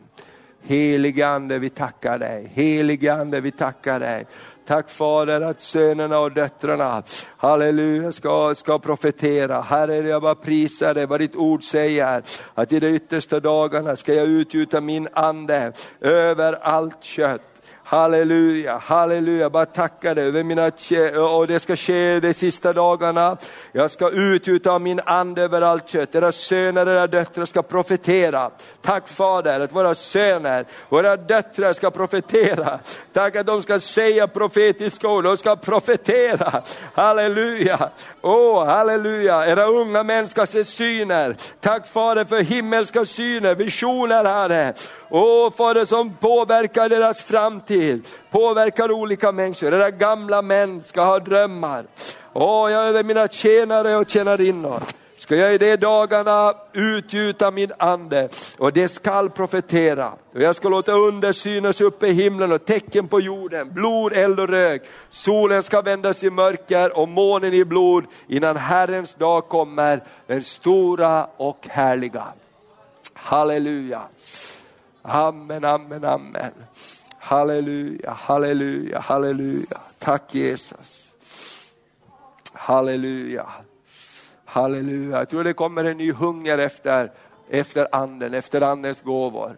Helige 0.62 1.26
Ande, 1.26 1.58
vi 1.58 1.70
tackar 1.70 2.18
dig. 2.18 2.50
Helige 2.54 3.14
Ande, 3.14 3.40
vi 3.40 3.50
tackar 3.50 4.00
dig. 4.00 4.26
Tack 4.66 4.90
Fader 4.90 5.40
att 5.40 5.60
sönerna 5.60 6.18
och 6.18 6.32
döttrarna, 6.32 7.02
halleluja, 7.36 8.12
ska, 8.12 8.54
ska 8.54 8.78
profetera. 8.78 9.60
Herre, 9.60 9.96
jag 9.96 10.22
bara 10.22 10.34
prisar 10.34 10.94
dig 10.94 11.06
vad 11.06 11.20
ditt 11.20 11.36
ord 11.36 11.64
säger, 11.64 12.22
att 12.54 12.72
i 12.72 12.80
de 12.80 12.86
yttersta 12.88 13.40
dagarna 13.40 13.96
ska 13.96 14.14
jag 14.14 14.26
utgjuta 14.26 14.80
min 14.80 15.08
ande 15.12 15.72
över 16.00 16.52
allt 16.52 17.04
kött. 17.04 17.55
Halleluja, 17.88 18.78
halleluja, 18.78 19.50
bara 19.50 19.66
tacka 19.66 20.14
dig 20.14 20.26
över 20.26 20.42
mina, 20.42 20.70
och 21.20 21.46
det 21.46 21.60
ska 21.60 21.76
ske 21.76 22.20
de 22.20 22.34
sista 22.34 22.72
dagarna. 22.72 23.36
Jag 23.72 23.90
ska 23.90 24.10
utgjuta 24.10 24.78
min 24.78 25.00
ande 25.04 25.42
över 25.42 25.62
allt 25.62 25.88
kött. 25.88 26.14
era 26.14 26.32
söner 26.32 26.86
och 26.86 26.92
era 26.92 27.06
döttrar 27.06 27.44
ska 27.44 27.62
profetera. 27.62 28.50
Tack 28.82 29.08
Fader 29.08 29.60
att 29.60 29.72
våra 29.72 29.94
söner, 29.94 30.66
våra 30.88 31.16
döttrar 31.16 31.72
ska 31.72 31.90
profetera. 31.90 32.78
Tack 33.12 33.36
att 33.36 33.46
de 33.46 33.62
ska 33.62 33.80
säga 33.80 34.28
profetiska 34.28 35.08
ord, 35.08 35.24
de 35.24 35.36
ska 35.36 35.56
profetera. 35.56 36.62
Halleluja, 36.94 37.90
åh 38.22 38.32
oh, 38.32 38.66
halleluja, 38.66 39.46
era 39.46 39.66
unga 39.66 40.02
män 40.02 40.28
ska 40.28 40.46
se 40.46 40.64
syner. 40.64 41.36
Tack 41.60 41.86
Fader 41.86 42.24
för 42.24 42.42
himmelska 42.42 43.04
syner, 43.04 43.54
visioner 43.54 44.24
Herre. 44.24 44.74
Åh 45.08 45.50
Fader 45.50 45.84
som 45.84 46.14
påverkar 46.14 46.88
deras 46.88 47.22
framtid, 47.22 48.06
påverkar 48.30 48.90
olika 48.90 49.32
människor. 49.32 49.74
Era 49.74 49.90
gamla 49.90 50.42
män 50.42 50.82
ska 50.82 51.04
ha 51.04 51.18
drömmar. 51.18 51.84
Åh, 52.32 52.72
jag 52.72 52.88
över 52.88 53.04
mina 53.04 53.28
tjänare 53.28 53.96
och 53.96 54.10
tjänarinnor 54.10 54.82
ska 55.16 55.36
jag 55.36 55.54
i 55.54 55.58
de 55.58 55.76
dagarna 55.76 56.54
utgjuta 56.72 57.50
min 57.50 57.72
ande 57.78 58.28
och 58.58 58.72
det 58.72 58.88
skall 58.88 59.30
profetera. 59.30 60.12
Och 60.34 60.40
jag 60.40 60.56
ska 60.56 60.68
låta 60.68 60.92
under 60.92 61.32
synas 61.32 61.80
uppe 61.80 62.06
i 62.06 62.12
himlen 62.12 62.52
och 62.52 62.64
tecken 62.64 63.08
på 63.08 63.20
jorden, 63.20 63.72
blod, 63.72 64.12
eld 64.12 64.40
och 64.40 64.48
rök. 64.48 64.82
Solen 65.10 65.62
ska 65.62 65.82
vändas 65.82 66.24
i 66.24 66.30
mörker 66.30 66.98
och 66.98 67.08
månen 67.08 67.54
i 67.54 67.64
blod 67.64 68.04
innan 68.28 68.56
Herrens 68.56 69.14
dag 69.14 69.48
kommer, 69.48 70.02
den 70.26 70.44
stora 70.44 71.26
och 71.36 71.66
härliga. 71.68 72.24
Halleluja. 73.14 74.02
Amen, 75.08 75.64
amen, 75.64 76.04
amen. 76.04 76.52
Halleluja, 77.18 78.10
halleluja, 78.10 79.00
halleluja. 79.00 79.80
Tack 79.98 80.34
Jesus. 80.34 81.12
Halleluja. 82.52 83.46
Halleluja. 84.44 85.18
Jag 85.18 85.28
tror 85.28 85.44
det 85.44 85.52
kommer 85.52 85.84
en 85.84 85.96
ny 85.96 86.12
hunger 86.12 86.58
efter, 86.58 87.12
efter 87.50 87.88
anden, 87.92 88.34
efter 88.34 88.60
andens 88.60 89.02
gåvor. 89.02 89.56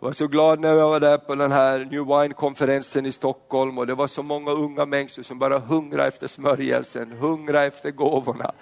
Jag 0.00 0.08
var 0.08 0.12
så 0.12 0.26
glad 0.26 0.60
när 0.60 0.74
jag 0.74 0.88
var 0.88 1.00
där 1.00 1.18
på 1.18 1.34
den 1.34 1.52
här 1.52 1.78
New 1.78 2.06
Wine-konferensen 2.06 3.06
i 3.06 3.12
Stockholm 3.12 3.78
och 3.78 3.86
det 3.86 3.94
var 3.94 4.06
så 4.06 4.22
många 4.22 4.50
unga 4.50 4.86
människor 4.86 5.22
som 5.22 5.38
bara 5.38 5.58
hungrade 5.58 6.08
efter 6.08 6.28
smörjelsen, 6.28 7.12
hungrade 7.12 7.66
efter 7.66 7.90
gåvorna. 7.90 8.52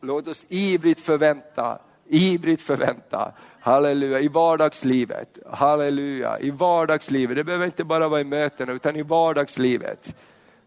Låt 0.00 0.28
oss 0.28 0.46
ivrigt 0.48 1.00
förvänta, 1.00 1.78
ivrigt 2.08 2.62
förvänta 2.62 3.32
Halleluja, 3.66 4.20
i 4.20 4.28
vardagslivet. 4.28 5.38
Halleluja, 5.50 6.38
i 6.38 6.50
vardagslivet. 6.50 7.36
Det 7.36 7.44
behöver 7.44 7.66
inte 7.66 7.84
bara 7.84 8.08
vara 8.08 8.20
i 8.20 8.24
mötena, 8.24 8.72
utan 8.72 8.96
i 8.96 9.02
vardagslivet. 9.02 10.16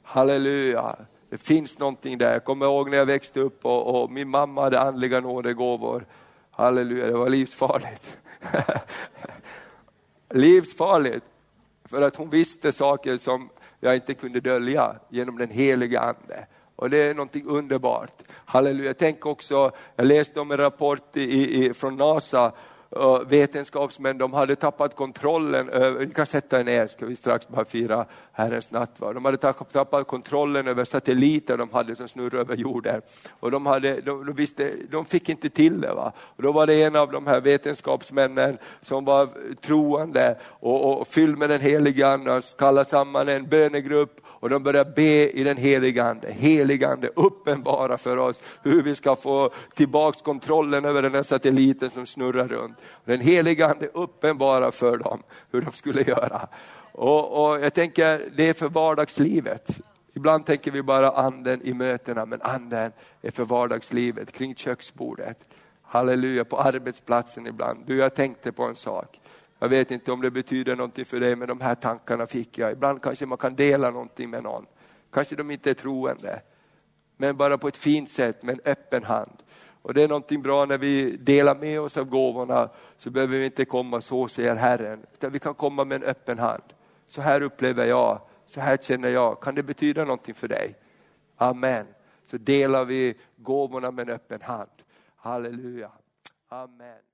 Halleluja, 0.03 0.95
det 1.29 1.37
finns 1.37 1.79
någonting 1.79 2.17
där. 2.17 2.33
Jag 2.33 2.43
kommer 2.43 2.65
ihåg 2.65 2.89
när 2.89 2.97
jag 2.97 3.05
växte 3.05 3.39
upp 3.39 3.65
och, 3.65 4.03
och 4.03 4.11
min 4.11 4.29
mamma 4.29 4.61
hade 4.61 4.79
andliga 4.79 5.19
nådegåvor. 5.19 6.05
Halleluja, 6.51 7.05
det 7.05 7.13
var 7.13 7.29
livsfarligt. 7.29 8.17
livsfarligt, 10.29 11.25
för 11.85 12.01
att 12.01 12.15
hon 12.15 12.29
visste 12.29 12.71
saker 12.71 13.17
som 13.17 13.49
jag 13.79 13.95
inte 13.95 14.13
kunde 14.13 14.39
dölja 14.39 14.95
genom 15.09 15.37
den 15.37 15.49
heliga 15.49 15.99
Ande. 15.99 16.45
Och 16.79 16.89
det 16.89 16.97
är 16.97 17.13
någonting 17.13 17.45
underbart. 17.45 18.13
Halleluja. 18.45 18.93
Tänk 18.93 19.25
också, 19.25 19.71
jag 19.95 20.05
läste 20.05 20.39
om 20.39 20.51
en 20.51 20.57
rapport 20.57 21.17
i, 21.17 21.65
i, 21.65 21.73
från 21.73 21.95
NASA 21.95 22.51
vetenskapsmän 23.27 24.17
de 24.17 24.33
hade 24.33 24.55
tappat 24.55 24.95
kontrollen 24.95 25.69
över, 25.69 26.05
ni 26.05 26.13
kan 26.13 26.25
sätta 26.25 26.59
er 26.59 26.63
ner 26.63 26.87
ska 26.87 27.05
vi 27.05 27.15
strax 27.15 27.47
bara 27.47 27.65
fira 27.65 28.05
Herrens 28.31 28.71
nattvard. 28.71 29.15
De 29.15 29.25
hade 29.25 29.37
tappat 29.37 30.07
kontrollen 30.07 30.67
över 30.67 30.85
satelliter 30.85 31.57
de 31.57 31.69
hade 31.69 31.95
som 31.95 32.07
snurrade 32.07 32.37
över 32.37 32.55
jorden. 32.55 33.01
Och 33.39 33.51
de, 33.51 33.65
hade, 33.65 34.01
de, 34.01 34.25
de, 34.25 34.35
visste, 34.35 34.71
de 34.91 35.05
fick 35.05 35.29
inte 35.29 35.49
till 35.49 35.81
det. 35.81 35.93
Va? 35.93 36.13
Och 36.17 36.43
då 36.43 36.51
var 36.51 36.67
det 36.67 36.83
en 36.83 36.95
av 36.95 37.11
de 37.11 37.27
här 37.27 37.41
vetenskapsmännen 37.41 38.57
som 38.81 39.05
var 39.05 39.29
troende 39.61 40.37
och, 40.43 41.01
och 41.01 41.07
fylld 41.07 41.37
med 41.37 41.49
den 41.49 41.61
heliga 41.61 42.07
Ande, 42.07 42.41
kallade 42.57 42.89
samman 42.89 43.29
en 43.29 43.49
bönegrupp 43.49 44.21
och 44.25 44.49
de 44.49 44.63
började 44.63 44.91
be 44.95 45.29
i 45.29 45.43
den 45.43 45.57
heliga 45.57 46.03
Ande. 46.03 46.31
Heliga 46.31 46.89
Ande 46.89 47.09
uppenbara 47.15 47.97
för 47.97 48.17
oss 48.17 48.41
hur 48.63 48.83
vi 48.83 48.95
ska 48.95 49.15
få 49.15 49.49
tillbaks 49.75 50.21
kontrollen 50.21 50.85
över 50.85 51.01
den 51.01 51.15
här 51.15 51.23
satelliten 51.23 51.89
som 51.89 52.05
snurrar 52.05 52.47
runt. 52.47 52.78
Den 53.05 53.19
heliga 53.19 53.67
Ande 53.67 53.87
uppenbara 53.87 54.71
för 54.71 54.97
dem 54.97 55.23
hur 55.51 55.61
de 55.61 55.71
skulle 55.71 56.01
göra. 56.01 56.47
Och, 56.91 57.45
och 57.45 57.59
jag 57.61 57.73
tänker, 57.73 58.29
det 58.35 58.49
är 58.49 58.53
för 58.53 58.69
vardagslivet. 58.69 59.79
Ibland 60.13 60.45
tänker 60.45 60.71
vi 60.71 60.81
bara 60.81 61.11
anden 61.11 61.61
i 61.61 61.73
mötena, 61.73 62.25
men 62.25 62.41
anden 62.41 62.91
är 63.21 63.31
för 63.31 63.45
vardagslivet, 63.45 64.31
kring 64.31 64.55
köksbordet. 64.55 65.45
Halleluja, 65.81 66.45
på 66.45 66.57
arbetsplatsen 66.57 67.47
ibland. 67.47 67.83
Du, 67.85 67.97
jag 67.97 68.15
tänkte 68.15 68.51
på 68.51 68.63
en 68.63 68.75
sak. 68.75 69.19
Jag 69.59 69.69
vet 69.69 69.91
inte 69.91 70.11
om 70.11 70.21
det 70.21 70.31
betyder 70.31 70.75
någonting 70.75 71.05
för 71.05 71.19
dig, 71.19 71.35
men 71.35 71.47
de 71.47 71.61
här 71.61 71.75
tankarna 71.75 72.27
fick 72.27 72.57
jag. 72.57 72.71
Ibland 72.71 73.01
kanske 73.01 73.25
man 73.25 73.37
kan 73.37 73.55
dela 73.55 73.89
någonting 73.89 74.29
med 74.29 74.43
någon. 74.43 74.65
Kanske 75.11 75.35
de 75.35 75.51
inte 75.51 75.69
är 75.69 75.73
troende, 75.73 76.41
men 77.17 77.37
bara 77.37 77.57
på 77.57 77.67
ett 77.67 77.77
fint 77.77 78.11
sätt 78.11 78.43
med 78.43 78.53
en 78.53 78.71
öppen 78.71 79.03
hand. 79.03 79.43
Och 79.81 79.93
det 79.93 80.03
är 80.03 80.07
någonting 80.07 80.41
bra 80.41 80.65
när 80.65 80.77
vi 80.77 81.17
delar 81.17 81.55
med 81.55 81.81
oss 81.81 81.97
av 81.97 82.05
gåvorna, 82.05 82.69
så 82.97 83.09
behöver 83.09 83.39
vi 83.39 83.45
inte 83.45 83.65
komma 83.65 84.01
så 84.01 84.27
säger 84.27 84.55
Herren, 84.55 85.05
utan 85.13 85.31
vi 85.31 85.39
kan 85.39 85.53
komma 85.53 85.85
med 85.85 86.03
en 86.03 86.09
öppen 86.09 86.39
hand. 86.39 86.63
Så 87.07 87.21
här 87.21 87.41
upplever 87.41 87.85
jag, 87.85 88.21
så 88.45 88.61
här 88.61 88.77
känner 88.77 89.09
jag, 89.09 89.41
kan 89.41 89.55
det 89.55 89.63
betyda 89.63 90.03
någonting 90.03 90.33
för 90.33 90.47
dig? 90.47 90.75
Amen. 91.35 91.85
Så 92.25 92.37
delar 92.37 92.85
vi 92.85 93.17
gåvorna 93.35 93.91
med 93.91 94.09
en 94.09 94.15
öppen 94.15 94.41
hand. 94.41 94.69
Halleluja. 95.15 95.91
Amen. 96.49 97.08